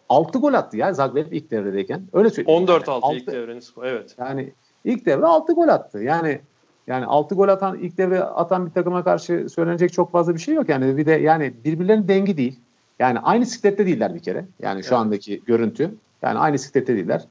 6 0.08 0.38
gol 0.38 0.54
attı 0.54 0.76
ya 0.76 0.92
Zagreb 0.92 1.32
ilk 1.32 1.50
devredeyken. 1.50 2.02
Öyle 2.12 2.30
söyleyeyim. 2.30 2.66
14-6 2.66 3.06
yani. 3.06 3.16
ilk 3.16 3.26
devrenin 3.26 3.60
skoru. 3.60 3.86
Evet. 3.86 4.14
Yani 4.18 4.52
ilk 4.84 5.06
devre 5.06 5.26
6 5.26 5.52
gol 5.52 5.68
attı. 5.68 5.98
Yani 5.98 6.40
yani 6.86 7.06
6 7.06 7.34
gol 7.34 7.48
atan 7.48 7.78
ilk 7.78 7.98
devre 7.98 8.22
atan 8.22 8.66
bir 8.66 8.70
takıma 8.70 9.04
karşı 9.04 9.46
söylenecek 9.48 9.92
çok 9.92 10.12
fazla 10.12 10.34
bir 10.34 10.40
şey 10.40 10.54
yok. 10.54 10.68
Yani 10.68 10.96
bir 10.96 11.06
de 11.06 11.12
yani 11.12 11.54
birbirlerinin 11.64 12.08
dengi 12.08 12.36
değil. 12.36 12.60
Yani 12.98 13.18
aynı 13.18 13.46
siklette 13.46 13.86
değiller 13.86 14.14
bir 14.14 14.20
kere. 14.20 14.44
Yani 14.58 14.82
şu 14.82 14.88
evet. 14.88 14.98
andaki 14.98 15.42
görüntü. 15.46 15.94
Yani 16.22 16.38
aynı 16.38 16.58
siklette 16.58 16.96
değiller. 16.96 17.24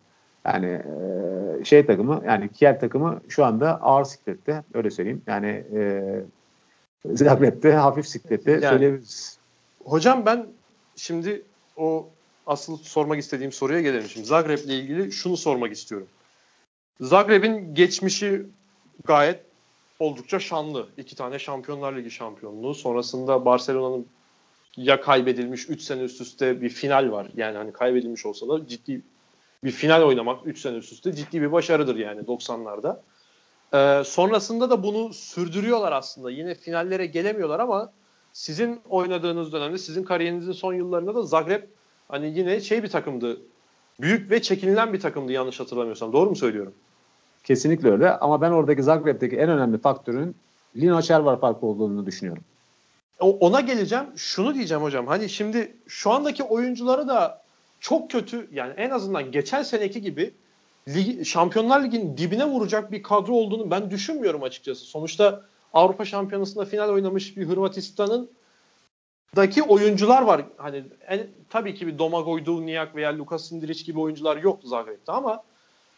Yani 0.45 0.81
şey 1.63 1.85
takımı 1.85 2.21
yani 2.25 2.49
Kiel 2.49 2.79
takımı 2.79 3.21
şu 3.29 3.45
anda 3.45 3.81
ağır 3.81 4.03
siklette 4.03 4.63
öyle 4.73 4.91
söyleyeyim. 4.91 5.21
Yani 5.27 5.63
e, 5.75 6.03
Zagreb'de 7.05 7.73
hafif 7.73 8.07
siklette 8.07 8.51
yani, 8.51 8.61
söyleyebiliriz. 8.61 9.37
Hocam 9.85 10.25
ben 10.25 10.47
şimdi 10.95 11.43
o 11.77 12.09
asıl 12.47 12.77
sormak 12.77 13.19
istediğim 13.19 13.51
soruya 13.51 13.81
gelelim. 13.81 14.07
Şimdi 14.09 14.27
Zagreb'le 14.27 14.69
ilgili 14.69 15.11
şunu 15.11 15.37
sormak 15.37 15.71
istiyorum. 15.71 16.07
Zagreb'in 17.01 17.75
geçmişi 17.75 18.45
gayet 19.05 19.39
oldukça 19.99 20.39
şanlı. 20.39 20.87
İki 20.97 21.15
tane 21.15 21.39
Şampiyonlar 21.39 21.95
Ligi 21.95 22.11
şampiyonluğu. 22.11 22.73
Sonrasında 22.73 23.45
Barcelona'nın 23.45 24.05
ya 24.77 25.01
kaybedilmiş 25.01 25.69
3 25.69 25.81
sene 25.81 26.01
üst 26.01 26.21
üste 26.21 26.61
bir 26.61 26.69
final 26.69 27.11
var. 27.11 27.27
Yani 27.35 27.57
hani 27.57 27.73
kaybedilmiş 27.73 28.25
olsa 28.25 28.47
da 28.47 28.67
ciddi 28.67 29.01
bir 29.63 29.71
final 29.71 30.01
oynamak 30.01 30.47
3 30.47 30.59
sene 30.59 30.77
üst 30.77 30.91
üste 30.91 31.13
ciddi 31.13 31.41
bir 31.41 31.51
başarıdır 31.51 31.95
yani 31.95 32.21
90'larda. 32.21 32.99
Ee, 33.73 34.03
sonrasında 34.03 34.69
da 34.69 34.83
bunu 34.83 35.13
sürdürüyorlar 35.13 35.91
aslında. 35.91 36.31
Yine 36.31 36.55
finallere 36.55 37.05
gelemiyorlar 37.05 37.59
ama 37.59 37.91
sizin 38.33 38.81
oynadığınız 38.89 39.53
dönemde, 39.53 39.77
sizin 39.77 40.03
kariyerinizin 40.03 40.51
son 40.51 40.73
yıllarında 40.73 41.15
da 41.15 41.23
Zagreb 41.23 41.63
hani 42.07 42.37
yine 42.39 42.61
şey 42.61 42.83
bir 42.83 42.89
takımdı. 42.89 43.41
Büyük 44.01 44.31
ve 44.31 44.41
çekinilen 44.41 44.93
bir 44.93 44.99
takımdı 44.99 45.31
yanlış 45.31 45.59
hatırlamıyorsam. 45.59 46.13
Doğru 46.13 46.29
mu 46.29 46.35
söylüyorum? 46.35 46.73
Kesinlikle 47.49 47.91
öyle 47.91 48.11
ama 48.11 48.41
ben 48.41 48.51
oradaki 48.51 48.83
Zagreb'deki 48.83 49.37
en 49.37 49.49
önemli 49.49 49.77
faktörün 49.77 50.35
Lino 50.75 51.01
Çervar 51.01 51.39
farkı 51.39 51.65
olduğunu 51.65 52.05
düşünüyorum. 52.05 52.43
Ona 53.19 53.61
geleceğim. 53.61 54.05
Şunu 54.15 54.55
diyeceğim 54.55 54.83
hocam. 54.83 55.07
Hani 55.07 55.29
şimdi 55.29 55.75
şu 55.87 56.11
andaki 56.11 56.43
oyuncuları 56.43 57.07
da 57.07 57.41
çok 57.79 58.11
kötü 58.11 58.49
yani 58.53 58.73
en 58.77 58.89
azından 58.89 59.31
geçen 59.31 59.63
seneki 59.63 60.01
gibi 60.01 60.33
Lig, 60.87 61.25
Şampiyonlar 61.25 61.83
Ligi'nin 61.83 62.17
dibine 62.17 62.45
vuracak 62.45 62.91
bir 62.91 63.03
kadro 63.03 63.33
olduğunu 63.33 63.71
ben 63.71 63.91
düşünmüyorum 63.91 64.43
açıkçası. 64.43 64.85
Sonuçta 64.85 65.41
Avrupa 65.73 66.05
Şampiyonası'nda 66.05 66.65
final 66.65 66.89
oynamış 66.89 67.37
bir 67.37 67.47
Hırvatistan'ın 67.47 68.29
daki 69.35 69.63
oyuncular 69.63 70.21
var. 70.21 70.45
Hani 70.57 70.83
en, 71.07 71.27
tabii 71.49 71.75
ki 71.75 71.87
bir 71.87 71.99
Domagoj 71.99 72.45
Duvnjak 72.45 72.95
veya 72.95 73.17
Lukas 73.17 73.51
Indiric 73.51 73.83
gibi 73.83 73.99
oyuncular 73.99 74.37
yok 74.37 74.59
Zagreb'de 74.63 75.11
ama 75.11 75.43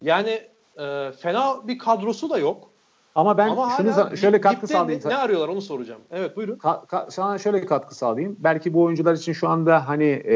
yani 0.02 0.51
e, 0.78 1.12
fena 1.12 1.68
bir 1.68 1.78
kadrosu 1.78 2.30
da 2.30 2.38
yok. 2.38 2.72
Ama 3.16 3.38
ben 3.38 3.50
Ama 3.50 3.70
şunu 3.78 4.18
şöyle 4.18 4.42
katkı 4.42 4.68
sağlayayım. 4.68 5.10
Ne, 5.10 5.16
arıyorlar 5.16 5.48
onu 5.48 5.62
soracağım. 5.62 6.02
Evet 6.12 6.38
buyurun. 6.38 6.56
Ka, 6.56 6.86
ka, 6.88 7.08
sana 7.10 7.38
şöyle 7.38 7.66
katkı 7.66 7.96
sağlayayım. 7.96 8.38
Belki 8.40 8.74
bu 8.74 8.84
oyuncular 8.84 9.14
için 9.14 9.34
şu 9.34 9.50
anda 9.50 9.88
hani 9.88 10.24
e, 10.26 10.36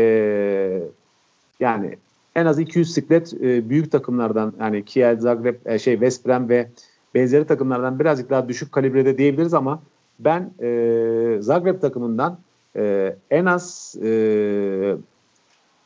yani 1.59 1.97
en 2.35 2.45
az 2.45 2.59
200 2.59 2.93
siklet 2.93 3.33
e, 3.33 3.69
büyük 3.69 3.91
takımlardan 3.91 4.53
yani 4.59 4.85
Kiel, 4.85 5.19
Zagreb, 5.19 5.55
e, 5.65 5.79
şey 5.79 5.93
West 5.93 6.25
Brom 6.25 6.49
ve 6.49 6.69
benzeri 7.15 7.47
takımlardan 7.47 7.99
birazcık 7.99 8.29
daha 8.29 8.49
düşük 8.49 8.71
kalibrede 8.71 9.17
diyebiliriz 9.17 9.53
ama 9.53 9.81
ben 10.19 10.51
e, 10.61 11.37
Zagreb 11.39 11.81
takımından 11.81 12.37
e, 12.75 13.15
en 13.31 13.45
az 13.45 13.95
e, 14.03 14.95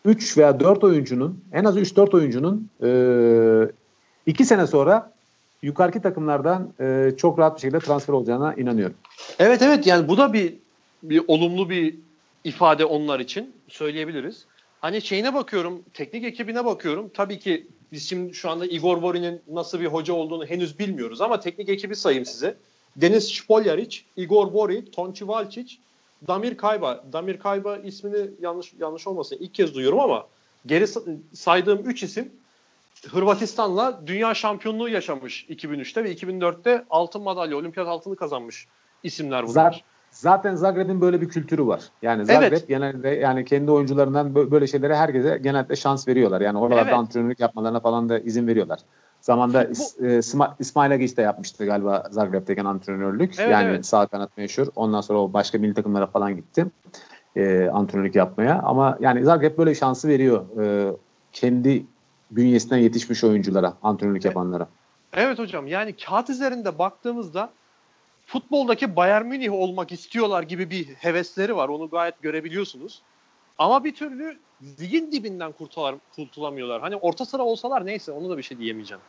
3 0.06 0.38
veya 0.38 0.60
4 0.60 0.84
oyuncunun 0.84 1.44
en 1.52 1.64
az 1.64 1.78
3-4 1.78 2.16
oyuncunun 2.16 2.70
e, 2.84 2.90
2 4.30 4.46
sene 4.46 4.68
sonra 4.68 5.14
yukarıki 5.62 6.02
takımlardan 6.02 6.74
e, 6.80 7.12
çok 7.18 7.40
rahat 7.40 7.56
bir 7.56 7.62
şekilde 7.62 7.80
transfer 7.80 8.14
olacağına 8.14 8.54
inanıyorum. 8.54 8.96
Evet 9.40 9.62
evet 9.62 9.88
yani 9.88 10.08
bu 10.08 10.18
da 10.18 10.34
bir 10.34 10.54
bir 11.04 11.22
olumlu 11.28 11.70
bir 11.70 11.96
ifade 12.44 12.86
onlar 12.86 13.20
için 13.20 13.54
söyleyebiliriz. 13.68 14.46
Hani 14.82 15.02
şeyine 15.02 15.34
bakıyorum, 15.34 15.84
teknik 15.94 16.24
ekibine 16.24 16.66
bakıyorum. 16.66 17.12
Tabii 17.14 17.40
ki 17.40 17.68
biz 17.92 18.10
şimdi 18.10 18.34
şu 18.34 18.50
anda 18.50 18.66
Igor 18.66 19.02
Borin'in 19.02 19.42
nasıl 19.52 19.80
bir 19.80 19.86
hoca 19.86 20.14
olduğunu 20.14 20.46
henüz 20.46 20.80
bilmiyoruz 20.80 21.22
ama 21.22 21.40
teknik 21.40 21.70
ekibi 21.70 21.96
sayayım 21.96 22.26
size. 22.26 22.58
Deniz 22.96 23.32
Špoljarić, 23.32 24.02
Igor 24.18 24.54
Bori, 24.54 24.92
Tonči 24.92 25.26
Valčić, 25.26 25.78
Damir 26.28 26.58
Kayba. 26.58 27.04
Damir 27.14 27.40
Kayba 27.40 27.78
ismini 27.78 28.30
yanlış 28.42 28.74
yanlış 28.80 29.08
olmasın 29.08 29.38
ilk 29.40 29.54
kez 29.54 29.74
duyuyorum 29.74 30.00
ama 30.00 30.28
geri 30.66 30.86
saydığım 31.34 31.90
3 31.90 32.04
isim 32.04 32.32
Hırvatistan'la 33.08 34.02
dünya 34.08 34.34
şampiyonluğu 34.34 34.90
yaşamış 34.90 35.46
2003'te 35.50 36.04
ve 36.04 36.14
2004'te 36.14 36.86
altın 36.90 37.22
madalya, 37.22 37.58
olimpiyat 37.58 37.88
altını 37.88 38.16
kazanmış 38.16 38.68
isimler 39.04 39.48
bunlar. 39.48 39.84
Zaten, 40.12 40.56
Zagreb'in 40.56 41.02
böyle 41.02 41.22
bir 41.22 41.30
kültürü 41.30 41.68
var. 41.68 41.82
Yani 42.02 42.26
Zagreb 42.26 42.52
evet. 42.52 42.68
genelde 42.68 43.10
yani 43.10 43.46
kendi 43.46 43.72
oyuncularından 43.72 44.36
böyle 44.36 44.68
şeylere 44.68 44.96
herkese 44.96 45.38
genelde 45.38 45.76
şans 45.76 46.08
veriyorlar. 46.08 46.42
Yani 46.42 46.58
oralarda 46.58 46.90
evet. 46.90 46.94
antrenörlük 46.94 47.40
yapmalarına 47.40 47.80
falan 47.80 48.10
da 48.10 48.20
izin 48.20 48.48
veriyorlar. 48.48 48.80
Zamanda 49.22 49.68
Bu, 49.70 50.06
e, 50.06 50.20
İsmail 50.60 50.92
Agiç 50.92 51.18
de 51.18 51.22
yapmıştı 51.22 51.66
galiba 51.66 52.08
Zagreb'teki 52.12 52.62
antrenörlük. 52.62 53.40
Evet, 53.40 53.52
yani 53.52 53.70
evet. 53.70 53.86
sağ 53.86 54.08
kanat 54.08 54.38
meşhur. 54.38 54.68
Ondan 54.76 55.02
sonra 55.02 55.20
o 55.20 55.34
başka 55.34 55.58
milli 55.58 55.74
takımlara 55.74 56.08
falan 56.08 56.36
gitti. 56.36 56.66
E, 57.36 57.70
antrenörlük 57.74 58.16
yapmaya. 58.16 58.62
Ama 58.64 58.98
yani 59.00 59.24
Zagreb 59.24 59.58
böyle 59.58 59.76
şansı 59.76 60.08
veriyor. 60.08 60.46
E, 60.62 60.94
kendi 61.32 61.86
bünyesinden 62.32 62.78
yetişmiş 62.78 63.24
oyunculara, 63.24 63.78
antrenörlük 63.84 64.26
yapanlara. 64.26 64.68
Evet 65.14 65.40
hocam 65.40 65.68
yani 65.68 65.96
kağıt 65.96 66.30
üzerinde 66.30 66.80
baktığımızda 66.80 67.50
futboldaki 68.26 68.96
Bayern 68.96 69.26
Münih 69.26 69.54
olmak 69.54 69.92
istiyorlar 69.92 70.44
gibi 70.44 70.70
bir 70.70 70.88
hevesleri 70.88 71.56
var. 71.56 71.70
Onu 71.70 71.90
gayet 71.90 72.22
görebiliyorsunuz. 72.22 73.02
Ama 73.58 73.84
bir 73.84 73.96
türlü 73.96 74.38
ligin 74.80 75.12
dibinden 75.12 75.52
kurtular, 75.52 75.96
kurtulamıyorlar. 76.16 76.82
Hani 76.82 76.96
orta 76.96 77.26
sıra 77.26 77.44
olsalar 77.44 77.86
neyse 77.86 78.12
onu 78.12 78.30
da 78.30 78.38
bir 78.38 78.44
şey 78.44 78.58
diyemeyeceğim. 78.58 79.02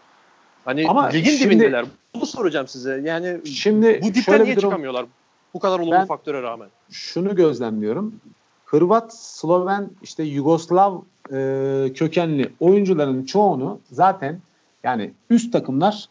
Hani 0.64 0.88
Ama 0.88 1.06
ligin 1.06 1.30
şimdi, 1.30 1.44
dibindeler. 1.44 1.86
Bunu 2.14 2.26
soracağım 2.26 2.68
size. 2.68 3.00
Yani 3.04 3.46
şimdi 3.46 4.00
bu 4.02 4.14
dipten 4.14 4.44
niye 4.44 4.56
durum, 4.56 4.70
çıkamıyorlar? 4.70 5.06
Bu 5.54 5.58
kadar 5.58 5.78
olumlu 5.78 6.06
faktöre 6.06 6.42
rağmen. 6.42 6.68
Şunu 6.90 7.36
gözlemliyorum. 7.36 8.20
Hırvat, 8.64 9.14
Sloven, 9.16 9.90
işte 10.02 10.22
Yugoslav 10.22 11.00
e, 11.32 11.92
kökenli 11.94 12.48
oyuncuların 12.60 13.24
çoğunu 13.24 13.80
zaten 13.92 14.40
yani 14.84 15.10
üst 15.30 15.52
takımlar 15.52 16.08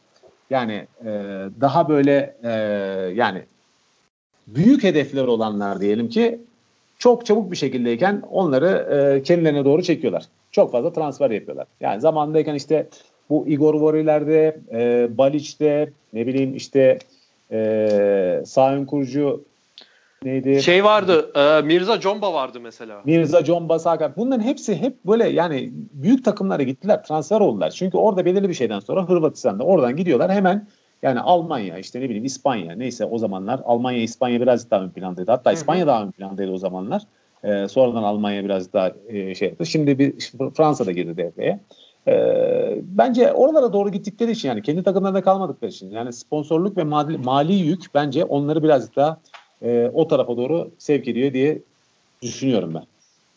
yani 0.49 0.87
e, 1.05 1.09
daha 1.61 1.89
böyle 1.89 2.35
e, 2.43 2.51
yani 3.15 3.43
büyük 4.47 4.83
hedefler 4.83 5.23
olanlar 5.23 5.81
diyelim 5.81 6.09
ki 6.09 6.39
çok 6.99 7.25
çabuk 7.25 7.51
bir 7.51 7.55
şekildeyken 7.55 8.23
onları 8.31 8.67
e, 9.17 9.23
kendilerine 9.23 9.65
doğru 9.65 9.83
çekiyorlar. 9.83 10.23
Çok 10.51 10.71
fazla 10.71 10.93
transfer 10.93 11.31
yapıyorlar. 11.31 11.67
Yani 11.81 12.01
zamandayken 12.01 12.55
işte 12.55 12.87
bu 13.29 13.47
Igor 13.47 13.73
Voriler'de, 13.73 14.59
e, 14.71 15.09
Balic'de, 15.17 15.89
ne 16.13 16.27
bileyim 16.27 16.55
işte 16.55 16.99
e, 17.51 18.41
Sayın 18.45 18.85
Kurucu 18.85 19.43
neydi? 20.23 20.63
Şey 20.63 20.83
vardı, 20.83 21.31
e, 21.35 21.61
Mirza 21.61 21.99
Comba 21.99 22.33
vardı 22.33 22.59
mesela. 22.59 23.01
Mirza 23.05 23.43
Comba, 23.43 23.79
Sakat. 23.79 24.17
Bunların 24.17 24.43
hepsi 24.43 24.75
hep 24.75 25.05
böyle 25.05 25.29
yani 25.29 25.69
büyük 25.73 26.25
takımlara 26.25 26.63
gittiler, 26.63 27.03
transfer 27.03 27.39
oldular. 27.39 27.69
Çünkü 27.69 27.97
orada 27.97 28.25
belirli 28.25 28.49
bir 28.49 28.53
şeyden 28.53 28.79
sonra 28.79 29.09
Hırvatistan'da 29.09 29.63
oradan 29.63 29.95
gidiyorlar 29.95 30.31
hemen 30.31 30.67
yani 31.01 31.19
Almanya 31.19 31.77
işte 31.77 31.99
ne 31.99 32.03
bileyim 32.03 32.25
İspanya 32.25 32.75
neyse 32.75 33.05
o 33.05 33.17
zamanlar 33.17 33.61
Almanya 33.65 34.01
İspanya 34.01 34.41
biraz 34.41 34.71
daha 34.71 34.83
ön 34.83 34.89
plandaydı. 34.89 35.31
Hatta 35.31 35.51
İspanya 35.51 35.87
daha 35.87 36.03
ön 36.03 36.11
plandaydı 36.11 36.51
o 36.51 36.57
zamanlar. 36.57 37.01
Ee, 37.43 37.67
sonradan 37.67 38.03
Almanya 38.03 38.43
biraz 38.43 38.73
daha 38.73 38.91
e, 39.07 39.35
şey 39.35 39.47
yaptı. 39.49 39.65
Şimdi 39.65 39.99
bir 39.99 40.13
Fransa 40.53 40.85
da 40.85 40.91
girdi 40.91 41.17
devreye. 41.17 41.59
Ee, 42.07 42.81
bence 42.83 43.33
oralara 43.33 43.73
doğru 43.73 43.89
gittikleri 43.89 44.31
için 44.31 44.47
yani 44.49 44.61
kendi 44.61 44.83
takımlarında 44.83 45.21
kalmadıkları 45.21 45.71
için 45.71 45.91
yani 45.91 46.13
sponsorluk 46.13 46.77
ve 46.77 46.83
mali, 46.83 47.17
mali 47.17 47.53
yük 47.53 47.83
bence 47.93 48.23
onları 48.23 48.63
birazcık 48.63 48.95
daha 48.95 49.17
e, 49.61 49.91
o 49.93 50.07
tarafa 50.07 50.37
doğru 50.37 50.71
sevk 50.77 51.07
ediyor 51.07 51.33
diye 51.33 51.59
düşünüyorum 52.21 52.73
ben. 52.73 52.83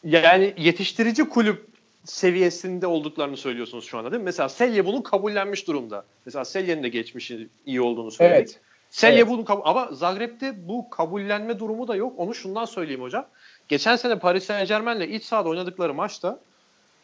Yani 0.04 0.54
yetiştirici 0.58 1.28
kulüp 1.28 1.66
seviyesinde 2.04 2.86
olduklarını 2.86 3.36
söylüyorsunuz 3.36 3.84
şu 3.84 3.98
anda 3.98 4.10
değil 4.10 4.20
mi? 4.20 4.24
Mesela 4.24 4.48
Selye 4.48 4.86
bunu 4.86 5.02
kabullenmiş 5.02 5.66
durumda. 5.66 6.04
Mesela 6.26 6.44
Selye'nin 6.44 6.82
de 6.82 6.88
geçmişi 6.88 7.48
iyi 7.66 7.80
olduğunu 7.80 8.10
söyledik. 8.10 8.38
Evet. 8.38 8.60
Selye 8.90 9.18
evet. 9.18 9.28
bunu 9.28 9.44
kabul 9.44 9.62
ama 9.64 9.88
Zagreb'de 9.92 10.68
bu 10.68 10.90
kabullenme 10.90 11.58
durumu 11.58 11.88
da 11.88 11.96
yok. 11.96 12.12
Onu 12.16 12.34
şundan 12.34 12.64
söyleyeyim 12.64 13.02
hocam. 13.02 13.26
Geçen 13.68 13.96
sene 13.96 14.18
Paris 14.18 14.44
Saint 14.44 14.68
Germain'le 14.68 15.14
iç 15.14 15.24
sahada 15.24 15.48
oynadıkları 15.48 15.94
maçta 15.94 16.40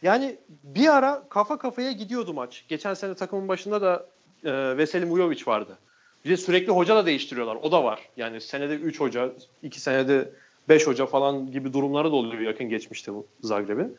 yani 0.03 0.37
bir 0.65 0.97
ara 0.97 1.23
kafa 1.29 1.59
kafaya 1.59 1.93
gidiyordu 1.93 2.35
maç. 2.35 2.65
Geçen 2.69 2.95
sene 2.95 3.15
takımın 3.15 3.49
başında 3.49 3.83
da 3.83 4.07
e, 4.45 4.77
Veselin 4.77 5.11
Vujovic 5.11 5.43
vardı. 5.47 5.79
Bir 6.25 6.31
de 6.31 6.37
sürekli 6.37 6.73
hoca 6.73 6.97
da 6.97 7.07
değiştiriyorlar. 7.07 7.57
O 7.57 7.73
da 7.73 7.85
var. 7.85 8.09
Yani 8.17 8.41
senede 8.41 8.75
3 8.75 9.01
hoca, 9.01 9.33
2 9.63 9.81
senede 9.81 10.31
5 10.69 10.87
hoca 10.87 11.07
falan 11.07 11.53
gibi 11.53 11.73
durumları 11.73 12.11
da 12.11 12.17
oluyor 12.17 12.43
yakın 12.43 12.69
geçmişte 12.69 13.15
bu 13.15 13.27
Zagreb'in. 13.41 13.97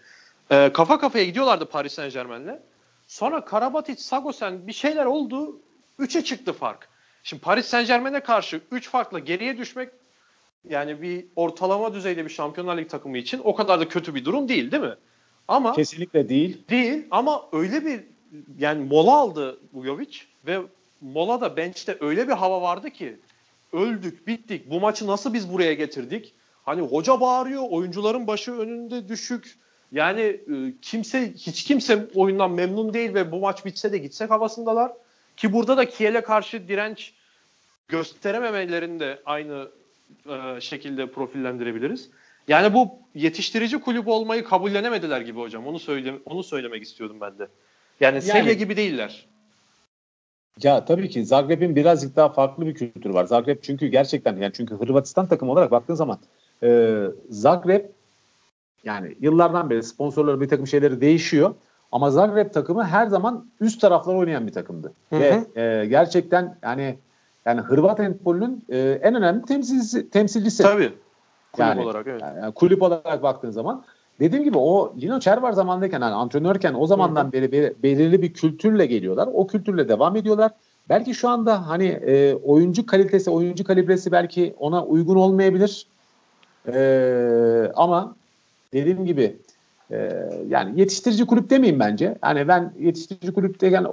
E, 0.51 0.73
kafa 0.73 0.99
kafaya 0.99 1.25
gidiyorlardı 1.25 1.65
Paris 1.65 1.93
Saint 1.93 2.13
Germain'le. 2.13 2.59
Sonra 3.07 3.45
Karabatic, 3.45 3.97
Sagosen 3.97 4.67
bir 4.67 4.73
şeyler 4.73 5.05
oldu. 5.05 5.59
3'e 5.99 6.23
çıktı 6.23 6.53
fark. 6.53 6.89
Şimdi 7.23 7.41
Paris 7.41 7.65
Saint 7.65 7.87
Germain'e 7.87 8.19
karşı 8.19 8.61
3 8.71 8.89
farkla 8.89 9.19
geriye 9.19 9.57
düşmek 9.57 9.89
yani 10.69 11.01
bir 11.01 11.25
ortalama 11.35 11.93
düzeyde 11.93 12.25
bir 12.25 12.29
Şampiyonlar 12.29 12.77
Ligi 12.77 12.87
takımı 12.87 13.17
için 13.17 13.41
o 13.43 13.55
kadar 13.55 13.79
da 13.79 13.87
kötü 13.87 14.15
bir 14.15 14.25
durum 14.25 14.49
değil 14.49 14.71
değil 14.71 14.83
mi? 14.83 14.95
Ama 15.47 15.73
kesinlikle 15.73 16.29
değil. 16.29 16.61
Değil 16.69 17.05
ama 17.11 17.45
öyle 17.51 17.85
bir 17.85 18.03
yani 18.59 18.85
mola 18.85 19.15
aldı 19.15 19.59
Vujovic 19.73 20.17
ve 20.45 20.59
molada 21.01 21.57
bench'te 21.57 21.97
öyle 21.99 22.27
bir 22.27 22.33
hava 22.33 22.61
vardı 22.61 22.89
ki 22.89 23.19
öldük, 23.73 24.27
bittik. 24.27 24.69
Bu 24.69 24.79
maçı 24.79 25.07
nasıl 25.07 25.33
biz 25.33 25.53
buraya 25.53 25.73
getirdik? 25.73 26.33
Hani 26.63 26.81
hoca 26.81 27.21
bağırıyor, 27.21 27.63
oyuncuların 27.69 28.27
başı 28.27 28.51
önünde 28.51 29.07
düşük. 29.07 29.57
Yani 29.91 30.21
e, 30.21 30.73
kimse 30.81 31.33
hiç 31.33 31.63
kimse 31.63 32.07
oyundan 32.15 32.51
memnun 32.51 32.93
değil 32.93 33.13
ve 33.13 33.31
bu 33.31 33.39
maç 33.39 33.65
bitse 33.65 33.91
de 33.91 33.97
gitsek 33.97 34.29
havasındalar. 34.29 34.91
Ki 35.37 35.53
burada 35.53 35.77
da 35.77 35.89
Kiel'e 35.89 36.21
karşı 36.21 36.67
direnç 36.67 37.13
gösterememelerini 37.87 38.99
de 38.99 39.19
aynı 39.25 39.69
e, 40.29 40.61
şekilde 40.61 41.11
profillendirebiliriz. 41.11 42.09
Yani 42.47 42.73
bu 42.73 42.99
yetiştirici 43.15 43.79
kulüp 43.79 44.07
olmayı 44.07 44.43
kabullenemediler 44.43 45.21
gibi 45.21 45.39
hocam. 45.39 45.67
Onu 45.67 45.79
söyle 45.79 46.13
onu 46.25 46.43
söylemek 46.43 46.83
istiyordum 46.83 47.17
ben 47.21 47.39
de. 47.39 47.47
Yani, 47.99 48.15
yani 48.15 48.21
Selye 48.21 48.53
gibi 48.53 48.77
değiller. 48.77 49.25
Ya 50.61 50.85
tabii 50.85 51.09
ki 51.09 51.25
Zagreb'in 51.25 51.75
birazcık 51.75 52.15
daha 52.15 52.29
farklı 52.29 52.65
bir 52.65 52.73
kültürü 52.73 53.13
var. 53.13 53.25
Zagreb 53.25 53.57
çünkü 53.61 53.87
gerçekten 53.87 54.37
yani 54.37 54.53
çünkü 54.53 54.75
Hırvatistan 54.75 55.27
takımı 55.27 55.51
olarak 55.51 55.71
baktığın 55.71 55.95
zaman 55.95 56.17
e, 56.63 56.99
Zagreb 57.29 57.85
yani 58.83 59.15
yıllardan 59.21 59.69
beri 59.69 59.83
sponsorları 59.83 60.41
bir 60.41 60.49
takım 60.49 60.67
şeyleri 60.67 61.01
değişiyor. 61.01 61.55
Ama 61.91 62.11
Zagreb 62.11 62.53
takımı 62.53 62.83
her 62.83 63.07
zaman 63.07 63.45
üst 63.61 63.81
taraflara 63.81 64.17
oynayan 64.17 64.47
bir 64.47 64.51
takımdı. 64.53 64.93
Hı 65.09 65.15
hı. 65.15 65.19
Ve 65.19 65.61
e, 65.61 65.85
gerçekten 65.85 66.57
yani 66.63 66.97
yani 67.45 67.61
Hırvat 67.61 67.99
handbolünün 67.99 68.65
e, 68.69 68.79
en 68.79 69.15
önemli 69.15 69.45
temsilcisi. 69.45 70.09
temsilcisi. 70.09 70.63
Tabii. 70.63 70.93
Kulüp 71.51 71.67
yani, 71.67 71.81
olarak 71.81 72.07
evet. 72.07 72.21
Yani, 72.21 72.53
kulüp 72.53 72.81
olarak 72.81 73.23
baktığın 73.23 73.51
zaman 73.51 73.83
dediğim 74.19 74.43
gibi 74.43 74.57
o 74.57 74.93
Lino 75.01 75.19
Çervar 75.19 75.51
zamandayken 75.51 76.01
yani 76.01 76.13
antrenörken 76.13 76.73
o 76.73 76.87
zamandan 76.87 77.31
beri, 77.31 77.73
belirli 77.83 78.21
bir 78.21 78.33
kültürle 78.33 78.85
geliyorlar. 78.85 79.29
O 79.33 79.47
kültürle 79.47 79.89
devam 79.89 80.15
ediyorlar. 80.15 80.51
Belki 80.89 81.13
şu 81.13 81.29
anda 81.29 81.67
hani 81.67 81.87
e, 81.87 82.33
oyuncu 82.33 82.85
kalitesi, 82.85 83.29
oyuncu 83.29 83.63
kalibresi 83.63 84.11
belki 84.11 84.55
ona 84.59 84.85
uygun 84.85 85.15
olmayabilir. 85.15 85.87
E, 86.73 87.71
ama 87.75 88.15
dediğim 88.73 89.05
gibi 89.05 89.35
e, 89.91 90.29
yani 90.47 90.79
yetiştirici 90.79 91.25
kulüp 91.25 91.49
demeyeyim 91.49 91.79
bence. 91.79 92.17
Yani 92.23 92.47
ben 92.47 92.73
yetiştirici 92.79 93.33
kulüp 93.33 93.63
yani 93.63 93.87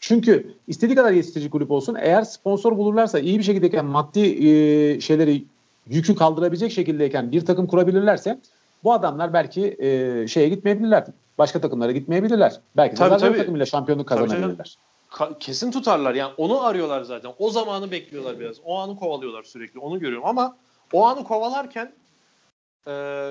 çünkü 0.00 0.54
istediği 0.68 0.94
kadar 0.94 1.12
yetiştirici 1.12 1.50
kulüp 1.50 1.70
olsun 1.70 1.96
eğer 2.00 2.22
sponsor 2.22 2.76
bulurlarsa 2.76 3.18
iyi 3.18 3.38
bir 3.38 3.44
şekilde 3.44 3.82
maddi 3.82 4.20
e, 4.20 5.00
şeyleri 5.00 5.44
yükü 5.88 6.14
kaldırabilecek 6.14 6.72
şekildeyken 6.72 7.32
bir 7.32 7.44
takım 7.44 7.66
kurabilirlerse 7.66 8.38
bu 8.84 8.92
adamlar 8.92 9.32
belki 9.32 9.76
e, 9.78 10.26
şeye 10.28 10.48
gitmeyebilirler. 10.48 11.06
Başka 11.38 11.60
takımlara 11.60 11.92
gitmeyebilirler. 11.92 12.60
Belki 12.76 12.94
tabii, 12.94 13.14
de 13.14 13.16
tabii. 13.16 13.38
takımıyla 13.38 13.66
şampiyonluk 13.66 14.08
kazanabilirler. 14.08 14.76
Ka- 15.10 15.38
kesin 15.38 15.70
tutarlar. 15.70 16.14
Yani 16.14 16.32
onu 16.36 16.64
arıyorlar 16.64 17.02
zaten. 17.02 17.32
O 17.38 17.50
zamanı 17.50 17.90
bekliyorlar 17.90 18.40
biraz. 18.40 18.56
O 18.64 18.78
anı 18.78 18.96
kovalıyorlar 18.96 19.42
sürekli. 19.42 19.80
Onu 19.80 20.00
görüyorum 20.00 20.26
ama 20.26 20.56
o 20.92 21.06
anı 21.06 21.24
kovalarken 21.24 21.92
e, 22.86 23.26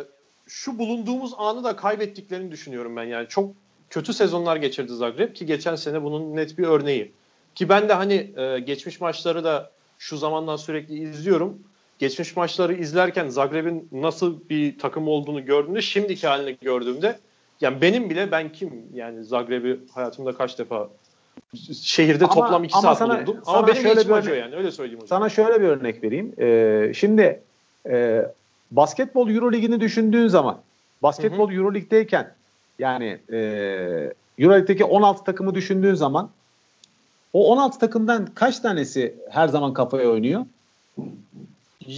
şu 0.47 0.80
bulunduğumuz 0.80 1.34
anı 1.38 1.64
da 1.64 1.76
kaybettiklerini 1.76 2.52
düşünüyorum 2.52 2.95
ben. 2.95 3.04
Yani 3.04 3.28
çok 3.28 3.52
kötü 3.89 4.14
sezonlar 4.14 4.56
geçirdi 4.56 4.93
Zagreb 4.93 5.36
ki 5.36 5.45
geçen 5.45 5.76
sene 5.76 6.04
bunun 6.04 6.36
net 6.36 6.58
bir 6.58 6.68
örneği. 6.68 7.12
Ki 7.56 7.70
ben 7.70 7.89
de 7.89 7.93
hani 7.93 8.34
e, 8.38 8.60
geçmiş 8.60 9.02
maçları 9.02 9.43
da 9.43 9.72
şu 9.97 10.18
zamandan 10.18 10.56
sürekli 10.56 11.10
izliyorum 11.10 11.60
geçmiş 12.00 12.36
maçları 12.36 12.74
izlerken 12.74 13.30
Zagreb'in 13.30 13.89
nasıl 13.91 14.39
bir 14.50 14.80
takım 14.80 15.08
olduğunu 15.08 15.45
gördüğümde 15.45 15.82
şimdiki 15.82 16.28
halini 16.28 16.58
gördüğümde 16.62 17.20
yani 17.62 17.82
benim 17.82 18.10
bile 18.10 18.32
ben 18.32 18.52
kim 18.52 18.84
yani 18.93 19.24
Zagreb'i 19.24 19.80
hayatımda 19.93 20.34
kaç 20.34 20.60
defa 20.60 20.89
şehirde 21.82 22.26
ama, 22.26 22.34
toplam 22.34 22.64
2 22.64 22.80
saat 22.80 22.97
sana, 22.97 23.16
bulundum. 23.16 23.41
Ama 23.45 23.68
benim 23.68 23.82
şöyle 23.82 24.00
bir 24.00 24.10
örnek, 24.10 24.38
yani 24.38 24.56
öyle 24.56 24.72
söyleyeyim 24.72 25.02
hocam. 25.02 25.20
Sana 25.20 25.30
şöyle 25.30 25.62
bir 25.62 25.68
örnek 25.68 26.04
vereyim. 26.04 26.34
Ee, 26.39 26.91
şimdi 26.95 27.41
e, 27.89 28.26
basketbol 28.72 29.30
Euroligi'ni 29.30 29.80
düşündüğün 29.82 30.28
zaman 30.28 30.58
basketbol 31.04 31.52
Euroleague'deyken 31.52 32.34
yani 32.80 33.20
e, 33.32 33.38
Euroleague'deki 34.38 34.84
16 34.86 35.24
takımı 35.24 35.56
düşündüğün 35.56 35.93
zaman 35.93 36.30
o 37.34 37.52
16 37.52 37.80
takımdan 37.80 38.26
kaç 38.36 38.60
tanesi 38.60 39.16
her 39.30 39.47
zaman 39.47 39.74
kafaya 39.74 40.10
oynuyor? 40.10 40.45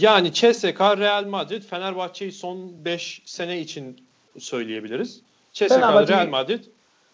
Yani 0.00 0.32
CSK, 0.32 0.80
Real 0.80 1.24
Madrid, 1.24 1.62
Fenerbahçe'yi 1.62 2.32
son 2.32 2.84
5 2.84 3.22
sene 3.24 3.60
için 3.60 4.00
söyleyebiliriz. 4.38 5.20
CSK, 5.52 5.70
Real 5.70 6.28
Madrid, 6.28 6.64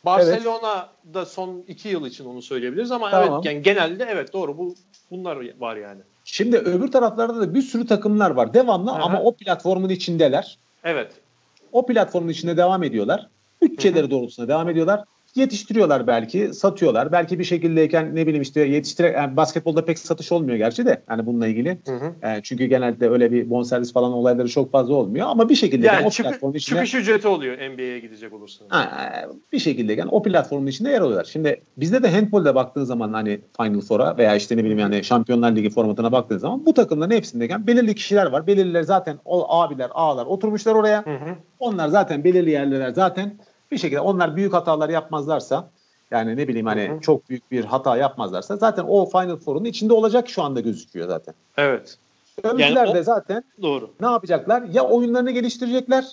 Barcelona 0.05 0.89
evet. 1.05 1.15
da 1.15 1.27
son 1.27 1.65
2 1.69 1.89
yıl 1.89 2.07
için 2.07 2.25
onu 2.25 2.43
söyleyebiliriz 2.43 2.91
ama 2.91 3.11
tamam. 3.11 3.33
evet 3.35 3.45
yani 3.45 3.63
genelde 3.63 4.07
evet 4.11 4.33
doğru 4.33 4.59
bu 4.59 4.75
bunlar 5.11 5.61
var 5.61 5.77
yani. 5.77 6.01
Şimdi 6.25 6.57
öbür 6.59 6.89
taraflarda 6.89 7.41
da 7.41 7.55
bir 7.55 7.63
sürü 7.63 7.87
takımlar 7.87 8.31
var 8.31 8.55
devamlı 8.55 8.91
Aha. 8.91 9.03
ama 9.03 9.23
o 9.23 9.35
platformun 9.35 9.89
içindeler. 9.89 10.59
Evet. 10.85 11.13
O 11.73 11.87
platformun 11.87 12.29
içinde 12.29 12.57
devam 12.57 12.83
ediyorlar. 12.83 13.29
Bütçeleri 13.63 14.11
doğrultusunda 14.11 14.49
devam 14.49 14.69
ediyorlar 14.69 15.05
yetiştiriyorlar 15.39 16.07
belki, 16.07 16.55
satıyorlar. 16.55 17.13
Belki 17.13 17.39
bir 17.39 17.45
şekildeyken 17.45 18.17
ne 18.17 18.27
bileyim 18.27 18.43
işte 18.43 18.61
yetiştire 18.61 19.09
yani 19.09 19.37
basketbolda 19.37 19.85
pek 19.85 19.99
satış 19.99 20.33
olmuyor 20.33 20.57
gerçi 20.57 20.87
de 20.87 21.03
yani 21.11 21.27
bununla 21.27 21.47
ilgili. 21.47 21.79
Hı 21.87 21.97
hı. 21.97 22.13
Yani 22.23 22.41
çünkü 22.43 22.67
genelde 22.67 23.11
öyle 23.11 23.33
bir 23.33 23.51
bonservis 23.51 23.93
falan 23.93 24.13
olayları 24.13 24.49
çok 24.49 24.73
fazla 24.73 24.95
olmuyor 24.95 25.27
ama 25.29 25.49
bir 25.49 25.55
şekilde 25.55 25.87
yani 25.87 26.07
o 26.07 26.11
çıkı, 26.11 26.29
platformun 26.29 26.55
içinde 26.55 26.79
çıkış 26.79 26.95
ücreti 26.95 27.29
oluyor 27.29 27.57
NBA'ye 27.57 27.99
gidecek 27.99 28.33
olursanız. 28.33 28.73
Ha, 28.73 29.11
bir 29.53 29.59
şekilde 29.59 29.93
yani 29.93 30.11
o 30.11 30.23
platformun 30.23 30.67
içinde 30.67 30.91
yer 30.91 31.01
alıyorlar. 31.01 31.25
Şimdi 31.25 31.61
bizde 31.77 32.03
de 32.03 32.11
handbolda 32.11 32.55
baktığın 32.55 32.85
zaman 32.85 33.13
hani 33.13 33.41
Final 33.57 33.81
Four'a 33.81 34.19
veya 34.19 34.37
işte 34.37 34.57
ne 34.57 34.61
bileyim 34.61 34.79
yani 34.79 35.05
Şampiyonlar 35.05 35.57
Ligi 35.57 35.71
formatına 35.71 36.13
baktığın 36.13 36.39
zaman 36.39 36.67
bu 36.67 36.75
takımların 36.75 37.11
hepsindeyken 37.11 37.67
belirli 37.67 37.95
kişiler 37.95 38.27
var. 38.27 38.47
Belirliler 38.47 38.83
zaten 38.83 39.19
o 39.25 39.53
abiler, 39.53 39.91
ağalar 39.95 40.27
oturmuşlar 40.27 40.75
oraya. 40.75 41.07
Hı 41.07 41.11
hı. 41.11 41.35
Onlar 41.59 41.89
zaten 41.89 42.25
belirli 42.25 42.51
yerler 42.51 42.91
zaten 42.91 43.39
bir 43.71 43.79
şekilde 43.79 44.01
onlar 44.01 44.37
büyük 44.37 44.53
hatalar 44.53 44.89
yapmazlarsa 44.89 45.71
yani 46.11 46.37
ne 46.37 46.49
bileyim 46.49 46.67
hani 46.67 46.89
Hı-hı. 46.89 47.01
çok 47.01 47.29
büyük 47.29 47.51
bir 47.51 47.65
hata 47.65 47.97
yapmazlarsa 47.97 48.57
zaten 48.57 48.85
o 48.89 49.07
Final 49.07 49.37
Four'un 49.37 49.65
içinde 49.65 49.93
olacak 49.93 50.29
şu 50.29 50.43
anda 50.43 50.61
gözüküyor 50.61 51.09
zaten. 51.09 51.35
Evet. 51.57 51.99
Öbürler 52.43 52.87
yani 52.87 52.95
de 52.95 53.03
zaten 53.03 53.45
doğru. 53.63 53.91
ne 54.01 54.07
yapacaklar? 54.07 54.63
Ya 54.63 54.85
oyunlarını 54.85 55.31
geliştirecekler 55.31 56.05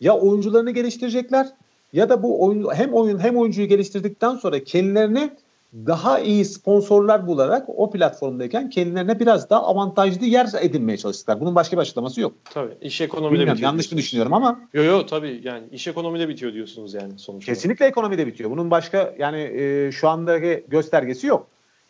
ya 0.00 0.18
oyuncularını 0.18 0.70
geliştirecekler 0.70 1.46
ya 1.92 2.08
da 2.08 2.22
bu 2.22 2.44
oyun 2.44 2.74
hem 2.74 2.94
oyun 2.94 3.18
hem 3.18 3.36
oyuncuyu 3.36 3.68
geliştirdikten 3.68 4.36
sonra 4.36 4.64
kendilerini 4.64 5.30
daha 5.74 6.20
iyi 6.20 6.44
sponsorlar 6.44 7.26
bularak 7.26 7.68
o 7.68 7.90
platformdayken 7.90 8.70
kendilerine 8.70 9.20
biraz 9.20 9.50
daha 9.50 9.62
avantajlı 9.62 10.26
yer 10.26 10.48
edinmeye 10.60 10.98
çalıştılar. 10.98 11.40
Bunun 11.40 11.54
başka 11.54 11.76
bir 11.76 11.82
açıklaması 11.82 12.20
yok. 12.20 12.32
Tabii. 12.44 12.72
İş 12.80 13.00
ekonomide 13.00 13.40
bitiyor. 13.40 13.58
Yanlış 13.58 13.92
mı 13.92 13.98
düşünüyorum 13.98 14.32
ama. 14.32 14.60
Yok 14.72 14.86
yok 14.86 15.08
tabii 15.08 15.40
yani 15.44 15.64
iş 15.72 15.88
ekonomide 15.88 16.28
bitiyor 16.28 16.52
diyorsunuz 16.52 16.94
yani 16.94 17.18
sonuçta. 17.18 17.52
Kesinlikle 17.52 17.86
ekonomide 17.86 18.26
bitiyor. 18.26 18.50
Bunun 18.50 18.70
başka 18.70 19.14
yani 19.18 19.40
e, 19.40 19.92
şu 19.92 20.08
andaki 20.08 20.64
göstergesi 20.68 21.26
yok. 21.26 21.46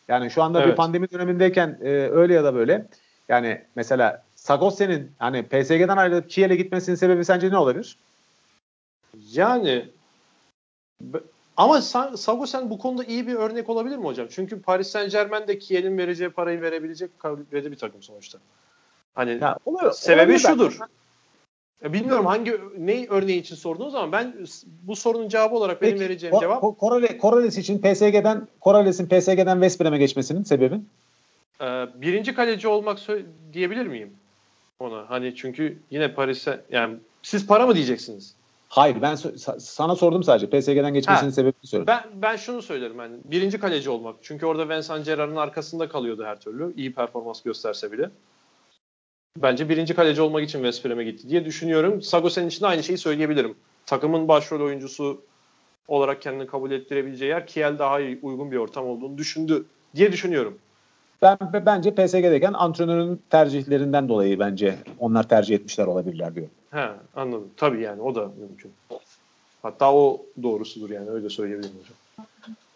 Yani 0.08 0.30
şu 0.30 0.42
anda 0.42 0.60
evet. 0.60 0.70
bir 0.70 0.76
pandemi 0.76 1.10
dönemindeyken 1.10 1.78
e, 1.82 1.88
öyle 1.90 2.34
ya 2.34 2.44
da 2.44 2.54
böyle 2.54 2.86
yani 3.28 3.62
mesela 3.76 4.22
Sagosse'nin 4.34 5.12
hani 5.18 5.42
PSG'den 5.42 5.96
ayrılıp 5.96 6.30
Kiel'e 6.30 6.56
gitmesinin 6.56 6.96
sebebi 6.96 7.24
sence 7.24 7.50
ne 7.50 7.58
olabilir? 7.58 7.98
Yani 9.32 9.84
ama 11.56 11.82
Sagosen 12.16 12.70
bu 12.70 12.78
konuda 12.78 13.04
iyi 13.04 13.26
bir 13.26 13.34
örnek 13.34 13.70
olabilir 13.70 13.96
mi 13.96 14.04
hocam? 14.04 14.26
Çünkü 14.30 14.62
Paris 14.62 14.88
Saint 14.88 15.12
Germain 15.12 15.48
de 15.48 15.58
Kiel'in 15.58 15.98
vereceği 15.98 16.30
parayı 16.30 16.60
verebilecek 16.60 17.18
kalibrede 17.18 17.70
bir 17.72 17.76
takım 17.76 18.02
sonuçta. 18.02 18.38
Hani 19.14 19.38
ya, 19.40 19.56
olur, 19.64 19.92
sebebi 19.92 20.20
olabilir 20.20 20.38
şudur. 20.38 20.78
Ben. 20.80 20.88
Bilmiyorum 21.92 22.26
hangi 22.26 22.60
ne 22.78 23.06
örneği 23.08 23.40
için 23.40 23.56
sorduğunuz 23.56 23.94
ama 23.94 24.12
ben 24.12 24.34
bu 24.82 24.96
sorunun 24.96 25.28
cevabı 25.28 25.54
olarak 25.54 25.80
Peki, 25.80 25.94
benim 25.94 26.08
vereceğim 26.08 26.34
Ko- 26.34 26.40
cevap 26.40 26.78
Korale, 26.78 27.18
Korales 27.18 27.58
için 27.58 27.78
PSG'den 27.78 28.48
Korales'in 28.60 29.06
PSG'den 29.06 29.54
West 29.54 29.80
Brom'e 29.80 29.98
geçmesinin 29.98 30.42
sebebi? 30.42 30.80
Ee, 31.60 31.86
birinci 31.94 32.34
kaleci 32.34 32.68
olmak 32.68 32.98
diyebilir 33.52 33.86
miyim 33.86 34.10
ona? 34.80 35.10
Hani 35.10 35.34
çünkü 35.34 35.78
yine 35.90 36.14
Paris'e 36.14 36.60
yani 36.70 36.96
siz 37.22 37.46
para 37.46 37.66
mı 37.66 37.74
diyeceksiniz? 37.74 38.34
Hayır 38.68 39.02
ben 39.02 39.14
sana 39.58 39.96
sordum 39.96 40.22
sadece. 40.22 40.46
PSG'den 40.46 40.94
geçmesinin 40.94 41.30
ha, 41.30 41.34
sebebini 41.34 41.66
söyledim. 41.66 41.86
Ben, 41.86 42.22
ben 42.22 42.36
şunu 42.36 42.62
söylerim 42.62 42.98
yani 42.98 43.16
birinci 43.24 43.60
kaleci 43.60 43.90
olmak. 43.90 44.16
Çünkü 44.22 44.46
orada 44.46 44.68
Vincent 44.68 45.06
Gerard'ın 45.06 45.36
arkasında 45.36 45.88
kalıyordu 45.88 46.24
her 46.24 46.40
türlü. 46.40 46.74
İyi 46.76 46.94
performans 46.94 47.42
gösterse 47.42 47.92
bile. 47.92 48.10
Bence 49.36 49.68
birinci 49.68 49.94
kaleci 49.94 50.22
olmak 50.22 50.44
için 50.44 50.58
West 50.58 50.84
Brom'e 50.84 51.04
gitti 51.04 51.28
diye 51.28 51.44
düşünüyorum. 51.44 52.02
Sagosen'in 52.02 52.48
için 52.48 52.60
de 52.62 52.66
aynı 52.66 52.82
şeyi 52.82 52.98
söyleyebilirim. 52.98 53.54
Takımın 53.86 54.28
başrol 54.28 54.60
oyuncusu 54.60 55.24
olarak 55.88 56.22
kendini 56.22 56.46
kabul 56.46 56.70
ettirebileceği 56.70 57.28
yer 57.28 57.46
Kiel 57.46 57.78
daha 57.78 58.00
iyi, 58.00 58.18
uygun 58.22 58.50
bir 58.50 58.56
ortam 58.56 58.86
olduğunu 58.86 59.18
düşündü 59.18 59.64
diye 59.96 60.12
düşünüyorum. 60.12 60.58
Ben 61.22 61.38
bence 61.66 61.94
PSG'deyken 61.94 62.52
antrenörün 62.52 63.20
tercihlerinden 63.30 64.08
dolayı 64.08 64.38
bence 64.38 64.78
onlar 64.98 65.28
tercih 65.28 65.54
etmişler 65.54 65.86
olabilirler 65.86 66.34
diyor. 66.34 66.46
He 66.70 66.88
anladım. 67.16 67.48
Tabii 67.56 67.82
yani 67.82 68.02
o 68.02 68.14
da 68.14 68.30
mümkün. 68.40 68.72
Hatta 69.62 69.94
o 69.94 70.22
doğrusudur 70.42 70.90
yani 70.90 71.10
öyle 71.10 71.30
söyleyebilirim 71.30 71.74
hocam. 71.78 72.26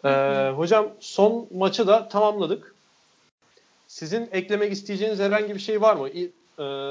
Ee, 0.05 0.51
hocam 0.51 0.87
son 0.99 1.47
maçı 1.53 1.87
da 1.87 2.07
tamamladık. 2.07 2.75
Sizin 3.87 4.29
eklemek 4.31 4.71
isteyeceğiniz 4.71 5.19
herhangi 5.19 5.55
bir 5.55 5.59
şey 5.59 5.81
var 5.81 5.95
mı? 5.95 6.09
E, 6.09 6.29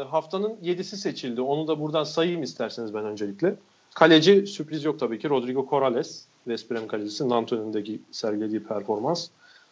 haftanın 0.04 0.56
7'si 0.64 0.96
seçildi. 0.96 1.40
Onu 1.40 1.68
da 1.68 1.80
buradan 1.80 2.04
sayayım 2.04 2.42
isterseniz 2.42 2.94
ben 2.94 3.04
öncelikle. 3.04 3.54
Kaleci 3.94 4.46
sürpriz 4.46 4.84
yok 4.84 5.00
tabii 5.00 5.18
ki. 5.18 5.28
Rodrigo 5.30 5.66
Corrales. 5.70 6.24
West 6.44 6.70
Brom 6.70 6.86
kalecisi. 6.86 7.28
Nantes 7.28 7.58
önündeki 7.58 8.00
sergilediği 8.12 8.62
performans. 8.62 9.28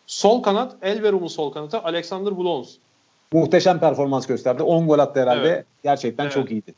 Sol 0.09 0.42
kanat, 0.42 0.76
Elverum'un 0.82 1.26
sol 1.26 1.52
kanatı 1.52 1.82
Alexander 1.82 2.38
Blons. 2.38 2.76
Muhteşem 3.32 3.80
performans 3.80 4.26
gösterdi. 4.26 4.62
10 4.62 4.88
gol 4.88 4.98
attı 4.98 5.20
herhalde. 5.20 5.48
Evet. 5.48 5.66
Gerçekten 5.82 6.24
evet. 6.24 6.32
çok 6.32 6.50
iyiydi. 6.50 6.74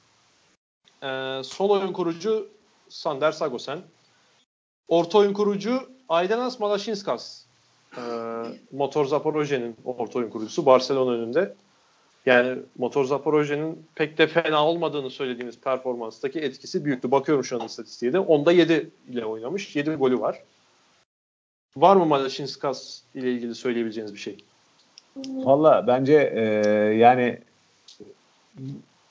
Ee, 1.03 1.41
sol 1.45 1.71
oyun 1.71 1.93
kurucu 1.93 2.49
Sander 2.89 3.33
Sagosen. 3.33 3.79
Orta 4.89 5.19
oyun 5.19 5.33
kurucu 5.33 5.91
Aydanas 6.09 6.61
Malashinskas. 6.61 7.45
Ee, 7.97 8.01
Motor 8.73 9.05
Zaporoje'nin 9.05 9.77
orta 9.85 10.19
oyun 10.19 10.31
kurucusu 10.31 10.67
Barcelona 10.67 11.11
önünde. 11.11 11.55
Yani 12.27 12.59
Motor 12.79 13.05
Zaporoje'nin 13.05 13.87
pek 13.95 14.19
de 14.19 14.27
fena 14.27 14.67
olmadığını 14.67 15.11
söylediğimiz 15.11 15.61
performanstaki 15.61 16.41
etkisi 16.41 16.85
büyüktü. 16.85 17.11
Bakıyorum 17.11 17.45
şu 17.45 17.61
an 17.61 17.67
istatistiğe 17.67 18.13
de. 18.13 18.19
Onda 18.19 18.53
7 18.53 18.91
ile 19.09 19.25
oynamış. 19.25 19.77
7 19.77 19.91
golü 19.91 20.21
var. 20.21 20.43
Var 21.77 21.97
mı 21.97 22.07
Malashinskas 22.07 23.01
ile 23.15 23.33
ilgili 23.33 23.55
söyleyebileceğiniz 23.55 24.15
bir 24.15 24.19
şey? 24.19 24.37
Valla 25.17 25.87
bence 25.87 26.33
e, 26.35 26.43
yani 26.97 27.39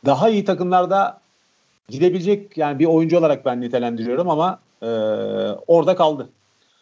daha 0.05 0.29
iyi 0.29 0.45
takımlarda 0.45 1.21
gidebilecek 1.89 2.57
yani 2.57 2.79
bir 2.79 2.85
oyuncu 2.85 3.17
olarak 3.17 3.45
ben 3.45 3.61
nitelendiriyorum 3.61 4.29
ama 4.29 4.59
e, 4.81 4.87
orada 5.67 5.95
kaldı. 5.95 6.29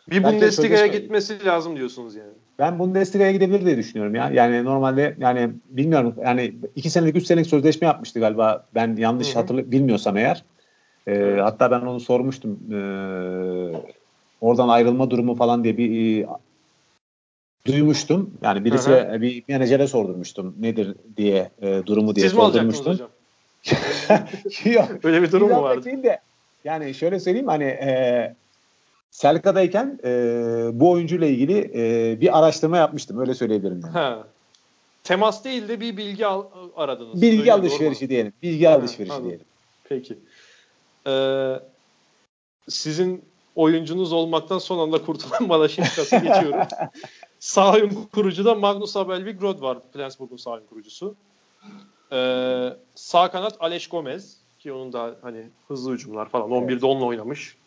Bir 0.10 0.24
Bundesliga'ya 0.24 0.88
gitmesi 0.88 1.46
lazım 1.46 1.76
diyorsunuz 1.76 2.16
yani. 2.16 2.32
Ben 2.60 2.80
Bundesliga'ya 2.80 3.32
gidebilir 3.32 3.66
diye 3.66 3.78
düşünüyorum 3.78 4.16
ya. 4.16 4.30
Yani 4.34 4.66
normalde 4.66 5.16
yani 5.20 5.50
bilmiyorum 5.70 6.16
yani 6.24 6.54
iki 6.76 6.90
senelik 6.90 7.16
üç 7.16 7.26
senelik 7.26 7.48
sözleşme 7.48 7.88
yapmıştı 7.88 8.20
galiba. 8.20 8.66
Ben 8.76 8.96
yanlış 8.96 9.36
hatırlı 9.36 9.72
bilmiyorsam 9.72 10.18
eğer. 10.18 10.44
Evet. 11.08 11.42
Hatta 11.42 11.72
ben 11.72 11.82
onu 11.82 12.00
sormuştum. 12.00 12.60
Ee, 12.72 12.78
oradan 14.42 14.70
ayrılma 14.70 15.10
durumu 15.10 15.36
falan 15.36 15.64
diye 15.64 15.78
bir 15.78 16.22
e, 16.24 16.28
duymuştum. 17.68 18.34
Yani 18.42 18.66
birisi 18.66 18.90
hı 18.90 19.14
hı. 19.14 19.22
bir 19.22 19.44
menajere 19.48 19.88
sordurmuştum 19.88 20.56
nedir 20.60 20.96
diye 21.18 21.50
e, 21.62 21.82
durumu 21.86 22.16
diye 22.16 22.30
Siz 22.30 22.38
sordurmuştum. 22.38 22.94
Mi 22.94 22.94
hocam? 22.94 23.10
Yok. 24.74 25.06
Öyle 25.06 25.22
bir 25.22 25.32
durum 25.32 25.50
mu 25.50 25.62
vardı? 25.62 26.04
De, 26.04 26.20
yani 26.64 26.94
şöyle 26.94 27.20
söyleyeyim 27.20 27.48
hani 27.48 27.64
e, 27.64 28.36
Selka'dayken 29.12 30.00
e, 30.04 30.10
bu 30.74 30.92
oyuncuyla 30.92 31.28
ilgili 31.28 31.72
e, 31.76 32.22
bir 32.22 32.40
araştırma 32.40 32.78
yapmıştım. 32.78 33.20
Öyle 33.20 33.34
söyleyebilirim. 33.34 33.82
Yani. 33.84 33.94
Ha. 33.94 34.28
Temas 35.04 35.44
değil 35.44 35.68
de 35.68 35.80
bir 35.80 35.98
bilgi 35.98 36.26
al, 36.26 36.44
aradınız. 36.76 37.22
Bilgi 37.22 37.42
Öyle 37.42 37.54
alışverişi 37.54 38.10
diyelim. 38.10 38.34
Bilgi 38.44 38.66
ha, 38.66 38.74
alışverişi 38.74 39.14
anladım. 39.14 39.30
diyelim. 39.30 39.46
Peki. 39.84 40.18
Ee, 41.08 41.60
sizin 42.70 43.24
oyuncunuz 43.58 44.14
olmaktan 44.14 44.58
son 44.58 44.80
anda 44.80 45.06
kurtulan 45.06 45.48
Malaşinkas'ı 45.48 46.18
geçiyorum. 46.18 46.68
sağ 47.40 47.74
oyun 47.74 47.90
kurucu 48.14 48.46
da 48.46 48.56
Magnus 48.56 48.98
Abelvik 48.98 49.42
Rod 49.42 49.62
var. 49.62 49.78
Flensburg'un 49.94 50.38
sağ 50.38 50.52
oyun 50.52 50.66
kurucusu. 50.66 51.16
Ee, 52.12 52.70
sağ 52.96 53.32
kanat 53.32 53.58
Aleş 53.60 53.88
Gomez 53.88 54.38
ki 54.60 54.74
onun 54.74 54.94
da 54.94 55.16
hani 55.22 55.50
hızlı 55.68 55.94
hücumlar 55.94 56.30
falan 56.30 56.50
11'de 56.50 56.74
evet. 56.74 56.84
onunla 56.84 57.06
oynamış 57.06 57.58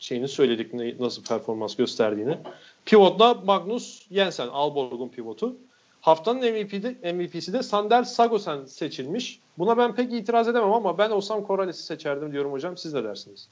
şeyini 0.00 0.28
söyledik 0.28 0.74
ne, 0.74 0.94
nasıl 0.98 1.24
performans 1.24 1.76
gösterdiğini. 1.76 2.38
Pivotla 2.84 3.34
Magnus 3.34 4.08
Jensen, 4.10 4.48
Alborg'un 4.48 5.08
pivotu. 5.08 5.56
Haftanın 6.00 6.40
MVP'de, 6.40 7.12
MVP'si 7.12 7.52
de 7.52 7.62
Sander 7.62 8.02
Sagosen 8.02 8.64
seçilmiş. 8.64 9.40
Buna 9.58 9.78
ben 9.78 9.94
pek 9.94 10.12
itiraz 10.12 10.48
edemem 10.48 10.72
ama 10.72 10.98
ben 10.98 11.10
olsam 11.10 11.46
Corrales'i 11.46 11.82
seçerdim 11.82 12.32
diyorum 12.32 12.52
hocam. 12.52 12.76
Siz 12.76 12.94
ne 12.94 13.04
dersiniz? 13.04 13.48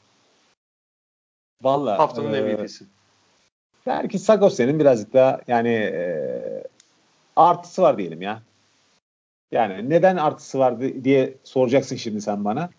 Vallahi 1.62 1.96
haftanın 1.96 2.34
e, 2.34 2.40
MVP'si. 2.40 2.84
Belki 3.86 4.18
Sagosen'in 4.18 4.80
birazcık 4.80 5.12
daha 5.12 5.40
yani 5.46 5.68
e, 5.68 6.64
artısı 7.36 7.82
var 7.82 7.98
diyelim 7.98 8.22
ya. 8.22 8.42
Yani 9.52 9.90
neden 9.90 10.16
artısı 10.16 10.58
var 10.58 10.80
diye 10.80 11.34
soracaksın 11.44 11.96
şimdi 11.96 12.20
sen 12.20 12.44
bana. 12.44 12.70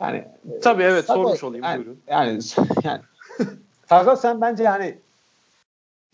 Yani 0.00 0.24
Tabii 0.62 0.82
evet 0.82 1.04
Sago, 1.04 1.22
sormuş 1.22 1.44
olayım 1.44 1.64
yani, 1.64 1.76
buyurun. 1.76 2.00
Yani, 2.08 2.40
yani 2.84 3.00
Kargal 3.88 4.16
sen 4.16 4.40
bence 4.40 4.62
yani 4.62 4.98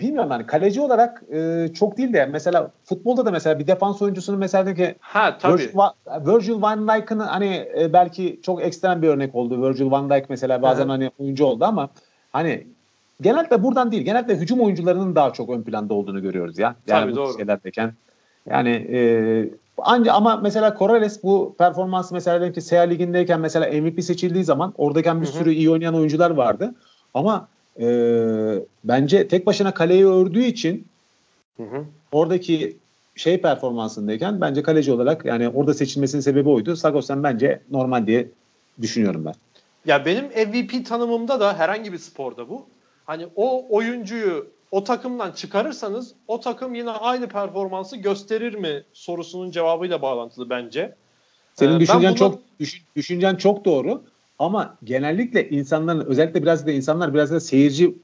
bilmiyorum 0.01 0.31
yani 0.31 0.47
kaleci 0.47 0.81
olarak 0.81 1.23
e, 1.33 1.69
çok 1.75 1.97
değil 1.97 2.12
de 2.12 2.27
mesela 2.27 2.71
futbolda 2.85 3.27
da 3.27 3.31
mesela 3.31 3.59
bir 3.59 3.67
defans 3.67 4.03
oyuncusunun 4.03 4.39
mesela 4.39 4.75
ki 4.75 4.95
ha 5.01 5.39
tabii. 5.39 5.53
Virgil, 5.53 5.79
Virgil 6.07 6.62
van 6.62 6.89
Dijk'ın 6.89 7.19
hani 7.19 7.69
e, 7.79 7.93
belki 7.93 8.41
çok 8.43 8.62
ekstrem 8.62 9.03
bir 9.03 9.09
örnek 9.09 9.35
oldu. 9.35 9.62
Virgil 9.62 9.91
van 9.91 10.11
Dijk 10.11 10.31
mesela 10.31 10.62
bazen 10.62 10.83
Hı-hı. 10.83 10.91
hani 10.93 11.11
oyuncu 11.19 11.45
oldu 11.45 11.64
ama 11.64 11.91
hani 12.37 12.66
genelde 13.20 13.62
buradan 13.62 13.93
değil. 13.93 14.03
Genelde 14.03 14.37
hücum 14.37 14.61
oyuncularının 14.61 15.14
daha 15.14 15.32
çok 15.32 15.51
ön 15.51 15.62
planda 15.62 15.95
olduğunu 15.95 16.22
görüyoruz 16.22 16.59
ya. 16.59 16.76
Yani 16.87 17.01
tabii, 17.01 17.12
bu 17.12 17.16
doğru. 17.16 17.37
şeylerdeyken. 17.37 17.93
Yani 18.51 18.70
e, 18.70 19.01
Anca 19.78 20.12
ama 20.12 20.37
mesela 20.37 20.76
Corrales 20.78 21.22
bu 21.22 21.55
performansı 21.59 22.14
mesela 22.14 22.41
diyelim 22.41 22.55
ki 22.55 22.61
SEA 22.61 22.82
Ligi'ndeyken 22.82 23.41
mesela 23.41 23.80
MVP 23.80 24.05
seçildiği 24.05 24.45
zaman 24.45 24.74
oradayken 24.78 25.20
bir 25.20 25.26
sürü 25.26 25.53
iyi 25.53 25.70
oynayan 25.70 25.95
oyuncular 25.95 26.30
vardı. 26.30 26.74
Ama 27.14 27.49
e, 27.80 27.87
bence 28.84 29.28
tek 29.28 29.47
başına 29.47 29.74
kaleyi 29.74 30.07
ördüğü 30.07 30.45
için 30.45 30.87
hı 31.57 31.62
hı. 31.62 31.84
oradaki 32.12 32.76
şey 33.16 33.41
performansındayken 33.41 34.41
bence 34.41 34.62
kaleci 34.62 34.93
olarak 34.93 35.24
yani 35.24 35.49
orada 35.49 35.74
seçilmesinin 35.74 36.22
sebebi 36.22 36.49
oydu. 36.49 36.76
Sagosen 36.76 37.22
bence 37.22 37.61
normal 37.70 38.07
diye 38.07 38.28
düşünüyorum 38.82 39.24
ben. 39.24 39.34
Ya 39.87 40.05
benim 40.05 40.24
MVP 40.24 40.87
tanımımda 40.87 41.41
da 41.41 41.59
herhangi 41.59 41.93
bir 41.93 41.99
sporda 41.99 42.49
bu. 42.49 42.66
Hani 43.05 43.26
o 43.37 43.66
oyuncuyu 43.76 44.47
o 44.70 44.84
takımdan 44.84 45.32
çıkarırsanız 45.32 46.14
o 46.28 46.41
takım 46.41 46.74
yine 46.74 46.91
aynı 46.91 47.28
performansı 47.28 47.97
gösterir 47.97 48.55
mi 48.55 48.84
sorusunun 48.93 49.51
cevabıyla 49.51 50.03
bağlantılı 50.03 50.51
bence. 50.51 50.95
Senin 51.55 51.76
ee, 51.76 51.80
düşüncen 51.80 52.11
buna... 52.11 52.16
çok 52.16 52.39
düşün, 52.61 52.82
düşüncen 52.97 53.34
çok 53.34 53.64
doğru 53.64 54.03
ama 54.39 54.76
genellikle 54.84 55.49
insanların 55.49 56.07
özellikle 56.07 56.43
biraz 56.43 56.66
da 56.66 56.72
insanlar 56.72 57.14
biraz 57.14 57.30
da 57.30 57.41
seyirci 57.41 57.95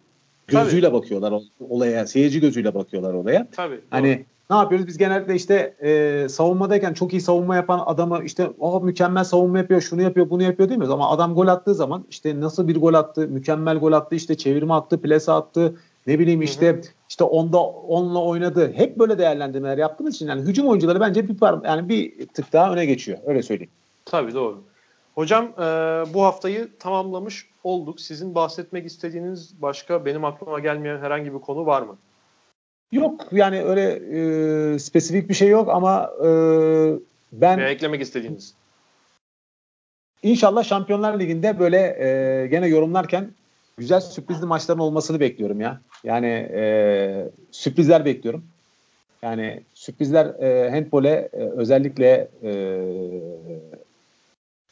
gözüyle 0.47 0.87
Tabii. 0.87 0.97
bakıyorlar 0.97 1.43
olaya. 1.61 2.07
Seyirci 2.07 2.41
gözüyle 2.41 2.75
bakıyorlar 2.75 3.15
olaya. 3.15 3.49
Tabii. 3.53 3.81
Hani 3.91 4.17
doğru. 4.17 4.25
Ne 4.51 4.57
yapıyoruz? 4.57 4.87
Biz 4.87 4.99
genellikle 4.99 5.35
işte 5.35 5.75
e, 5.83 6.29
savunmadayken 6.29 6.93
çok 6.93 7.13
iyi 7.13 7.21
savunma 7.21 7.57
yapan 7.57 7.83
adamı 7.87 8.25
işte 8.25 8.51
o 8.59 8.81
mükemmel 8.81 9.25
savunma 9.25 9.59
yapıyor, 9.59 9.81
şunu 9.81 10.03
yapıyor, 10.03 10.31
bunu 10.31 10.43
yapıyor 10.43 10.69
değil 10.69 10.81
mi? 10.81 10.87
Ama 10.93 11.11
adam 11.11 11.35
gol 11.35 11.47
attığı 11.47 11.75
zaman 11.75 12.05
işte 12.11 12.41
nasıl 12.41 12.69
bir 12.69 12.81
gol 12.81 12.95
attı, 12.95 13.29
mükemmel 13.29 13.79
gol 13.79 13.93
attı, 13.93 14.15
işte 14.15 14.37
çevirme 14.37 14.75
attı, 14.75 15.03
plase 15.03 15.33
attı, 15.33 15.75
ne 16.07 16.19
bileyim 16.19 16.43
işte 16.43 16.69
hı 16.69 16.77
hı. 16.77 16.81
işte 17.09 17.25
onda 17.25 17.61
onunla 17.63 18.25
oynadı. 18.25 18.73
Hep 18.77 18.99
böyle 18.99 19.19
değerlendirmeler 19.19 19.79
yaptığımız 19.79 20.15
için 20.15 20.29
yani 20.29 20.43
hücum 20.43 20.69
oyuncuları 20.69 21.01
bence 21.01 21.29
bir 21.29 21.37
par 21.37 21.59
yani 21.65 21.89
bir 21.89 22.27
tık 22.27 22.53
daha 22.53 22.73
öne 22.73 22.87
geçiyor. 22.87 23.19
Öyle 23.27 23.43
söyleyeyim. 23.43 23.71
Tabii 24.05 24.35
doğru. 24.35 24.63
Hocam 25.15 25.45
e, 25.45 25.63
bu 26.15 26.25
haftayı 26.25 26.69
tamamlamış 26.79 27.49
olduk. 27.65 28.01
Sizin 28.01 28.35
bahsetmek 28.35 28.87
istediğiniz 28.87 29.63
başka 29.63 30.05
benim 30.05 30.25
aklıma 30.25 30.61
gelmeyen 30.61 30.99
herhangi 30.99 31.35
bir 31.35 31.39
konu 31.39 31.67
var 31.67 31.83
mı? 31.83 31.97
Yok 32.93 33.29
yani 33.33 33.63
öyle 33.63 33.83
e, 34.75 34.79
spesifik 34.79 35.29
bir 35.29 35.35
şey 35.35 35.49
yok 35.49 35.69
ama 35.69 36.11
e, 36.25 36.29
ben 37.33 37.59
Veya 37.59 37.69
eklemek 37.69 38.03
istediğiniz. 38.03 38.55
İnşallah 40.23 40.65
Şampiyonlar 40.65 41.21
Ligi'nde 41.21 41.59
böyle 41.59 41.79
e, 41.79 42.47
gene 42.47 42.67
yorumlarken 42.67 43.31
güzel 43.79 44.01
sürprizli 44.01 44.47
maçların 44.47 44.79
olmasını 44.79 45.21
bekliyorum 45.21 45.61
ya. 45.61 45.81
Yani 46.05 46.27
e, 46.55 47.31
sürprizler 47.51 48.05
bekliyorum. 48.05 48.45
Yani 49.23 49.63
sürprizler 49.75 50.27
e, 50.27 50.71
handbole 50.71 51.29
e, 51.33 51.39
özellikle 51.39 52.29
e, 52.43 52.81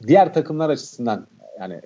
diğer 0.07 0.35
takımlar 0.35 0.71
açısından 0.71 1.27
yani 1.61 1.81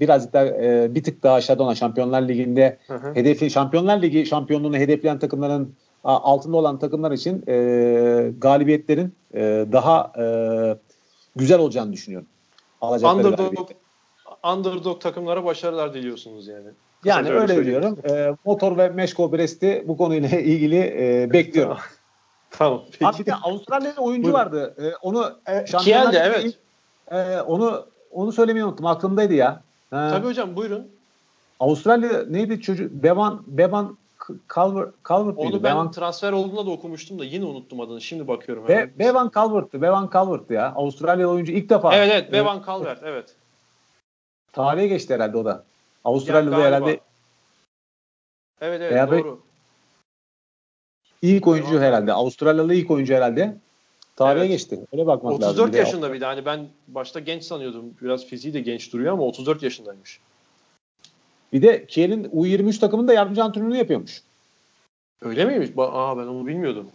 birazcık 0.00 0.32
da 0.32 0.46
e, 0.46 0.94
bir 0.94 1.02
tık 1.02 1.22
daha 1.22 1.34
aşağıda 1.34 1.62
olan 1.62 1.74
Şampiyonlar 1.74 2.22
Ligi'nde 2.22 2.78
hı 2.86 2.94
hı. 2.94 3.14
hedefi 3.14 3.50
Şampiyonlar 3.50 4.02
Ligi 4.02 4.26
şampiyonluğunu 4.26 4.76
hedefleyen 4.76 5.18
takımların 5.18 5.74
altında 6.04 6.56
olan 6.56 6.78
takımlar 6.78 7.12
için 7.12 7.44
e, 7.48 8.32
galibiyetlerin 8.38 9.14
e, 9.34 9.66
daha 9.72 10.12
e, 10.18 10.24
güzel 11.36 11.58
olacağını 11.58 11.92
düşünüyorum. 11.92 12.28
Underdog, 12.82 13.70
underdog 14.52 15.00
takımlara 15.00 15.44
başarılar 15.44 15.94
diliyorsunuz 15.94 16.48
yani. 16.48 16.68
Yani 17.04 17.28
öyle, 17.28 17.52
öyle 17.52 17.66
diyorum. 17.66 17.98
E, 18.10 18.34
Motor 18.44 18.78
ve 18.78 18.88
Meşko 18.88 19.32
Brest'i 19.32 19.84
bu 19.86 19.96
konuyla 19.96 20.28
ilgili 20.38 20.78
e, 20.78 21.32
bekliyorum. 21.32 21.76
tamam. 22.50 22.82
Peki. 22.92 23.06
Abi 23.06 23.18
bir 23.18 23.26
de 23.26 23.34
Avustralya'da 23.34 24.00
oyuncu 24.00 24.22
Buyurun. 24.22 24.38
vardı. 24.38 24.74
E, 24.78 24.96
onu 25.02 25.32
e, 25.46 25.64
Kiel'de 25.64 26.18
evet. 26.18 26.58
E, 27.10 27.40
onu 27.40 27.86
onu 28.10 28.32
söylemeyi 28.32 28.64
unuttum. 28.64 28.86
Aklımdaydı 28.86 29.34
ya. 29.34 29.62
Ha. 29.90 30.10
Tabii 30.10 30.26
hocam 30.26 30.56
buyurun. 30.56 30.90
Avustralya 31.60 32.22
neydi 32.28 32.60
çocuk? 32.60 32.92
Bevan 32.92 33.42
Bevan 33.46 33.98
Calvert, 34.54 34.94
Calvert 35.08 35.38
Onu 35.38 35.48
miydi? 35.48 35.62
ben 35.62 35.74
Bevan... 35.74 35.90
transfer 35.90 36.32
olduğunda 36.32 36.66
da 36.66 36.70
okumuştum 36.70 37.18
da 37.18 37.24
yine 37.24 37.44
unuttum 37.44 37.80
adını. 37.80 38.00
Şimdi 38.00 38.28
bakıyorum. 38.28 38.68
Be, 38.68 38.90
Bevan 38.98 39.30
Calvert'tı. 39.34 39.82
Bevan 39.82 40.10
Calvert'tı 40.12 40.54
ya. 40.54 40.72
Avustralya 40.76 41.28
oyuncu 41.28 41.52
ilk 41.52 41.70
defa. 41.70 41.96
Evet 41.96 42.10
evet. 42.12 42.32
Bevan 42.32 42.62
Calvert. 42.66 43.02
Evet. 43.02 43.36
Tarihe 44.52 44.86
geçti 44.86 45.14
herhalde 45.14 45.36
o 45.36 45.44
da. 45.44 45.64
Avustralya'da 46.04 46.58
herhalde. 46.58 47.00
Evet 48.60 48.80
evet 48.80 48.92
Veya 48.92 49.10
doğru. 49.10 49.42
İlk 51.22 51.46
oyuncu 51.46 51.80
herhalde. 51.80 52.12
Avustralyalı 52.12 52.74
ilk 52.74 52.90
oyuncu 52.90 53.14
herhalde. 53.14 53.60
Tarihe 54.16 54.44
evet. 54.44 54.50
geçti. 54.50 54.80
Öyle 54.92 55.06
bakmak 55.06 55.32
34 55.32 55.48
lazım. 55.48 55.64
34 55.64 55.86
yaşında 55.86 56.12
bir 56.12 56.20
de. 56.20 56.24
Hani 56.24 56.44
ben 56.44 56.68
başta 56.88 57.20
genç 57.20 57.44
sanıyordum. 57.44 57.94
Biraz 58.02 58.26
fiziği 58.26 58.54
de 58.54 58.60
genç 58.60 58.92
duruyor 58.92 59.12
ama 59.12 59.22
34 59.22 59.62
yaşındaymış. 59.62 60.20
Bir 61.52 61.62
de 61.62 61.86
Kiel'in 61.86 62.24
U23 62.24 62.80
takımında 62.80 63.12
yardımcı 63.12 63.44
antrenörünü 63.44 63.76
yapıyormuş. 63.76 64.22
Öyle 65.22 65.44
miymiş? 65.44 65.70
Aa 65.76 66.18
ben 66.18 66.26
onu 66.26 66.46
bilmiyordum. 66.46 66.88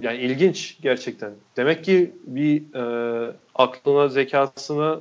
Yani 0.00 0.18
ilginç 0.18 0.78
gerçekten. 0.82 1.32
Demek 1.56 1.84
ki 1.84 2.12
bir 2.24 2.74
e, 2.74 3.32
aklına, 3.54 4.08
zekasını 4.08 5.00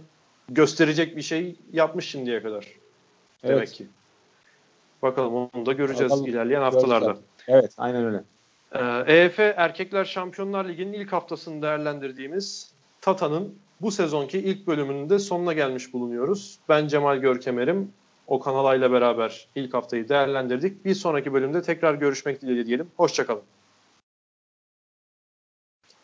gösterecek 0.50 1.18
bir 1.18 1.22
şey 1.22 1.56
yapmış 1.74 2.10
şimdiye 2.10 2.42
kadar. 2.42 2.68
Demek 3.44 3.58
evet. 3.58 3.72
ki. 3.72 3.88
Bakalım 5.02 5.36
onu 5.36 5.66
da 5.66 5.74
göreceğiz 5.74 6.12
Bakalım, 6.12 6.30
ilerleyen 6.30 6.62
haftalarda. 6.62 7.18
Evet, 7.48 7.74
aynen 7.78 8.06
öyle. 8.06 8.24
EF 9.08 9.40
Erkekler 9.40 10.06
Şampiyonlar 10.06 10.66
Ligi'nin 10.66 10.94
ilk 10.94 11.14
haftasını 11.14 11.62
değerlendirdiğimiz 11.62 12.72
Tata'nın 13.02 13.56
bu 13.82 13.92
sezonki 13.92 14.40
ilk 14.40 14.68
bölümünün 14.68 15.10
de 15.10 15.20
sonuna 15.20 15.54
gelmiş 15.54 15.94
bulunuyoruz. 15.94 16.60
Ben 16.70 16.88
Cemal 16.88 17.18
Görkemer'im. 17.18 17.94
Okan 18.28 18.54
Alay'la 18.54 18.92
beraber 18.92 19.48
ilk 19.56 19.74
haftayı 19.74 20.10
değerlendirdik. 20.10 20.86
Bir 20.86 20.94
sonraki 20.94 21.34
bölümde 21.34 21.62
tekrar 21.62 21.94
görüşmek 21.94 22.42
dileğiyle 22.42 22.66
diyelim. 22.66 22.88
Hoşçakalın. 22.98 23.42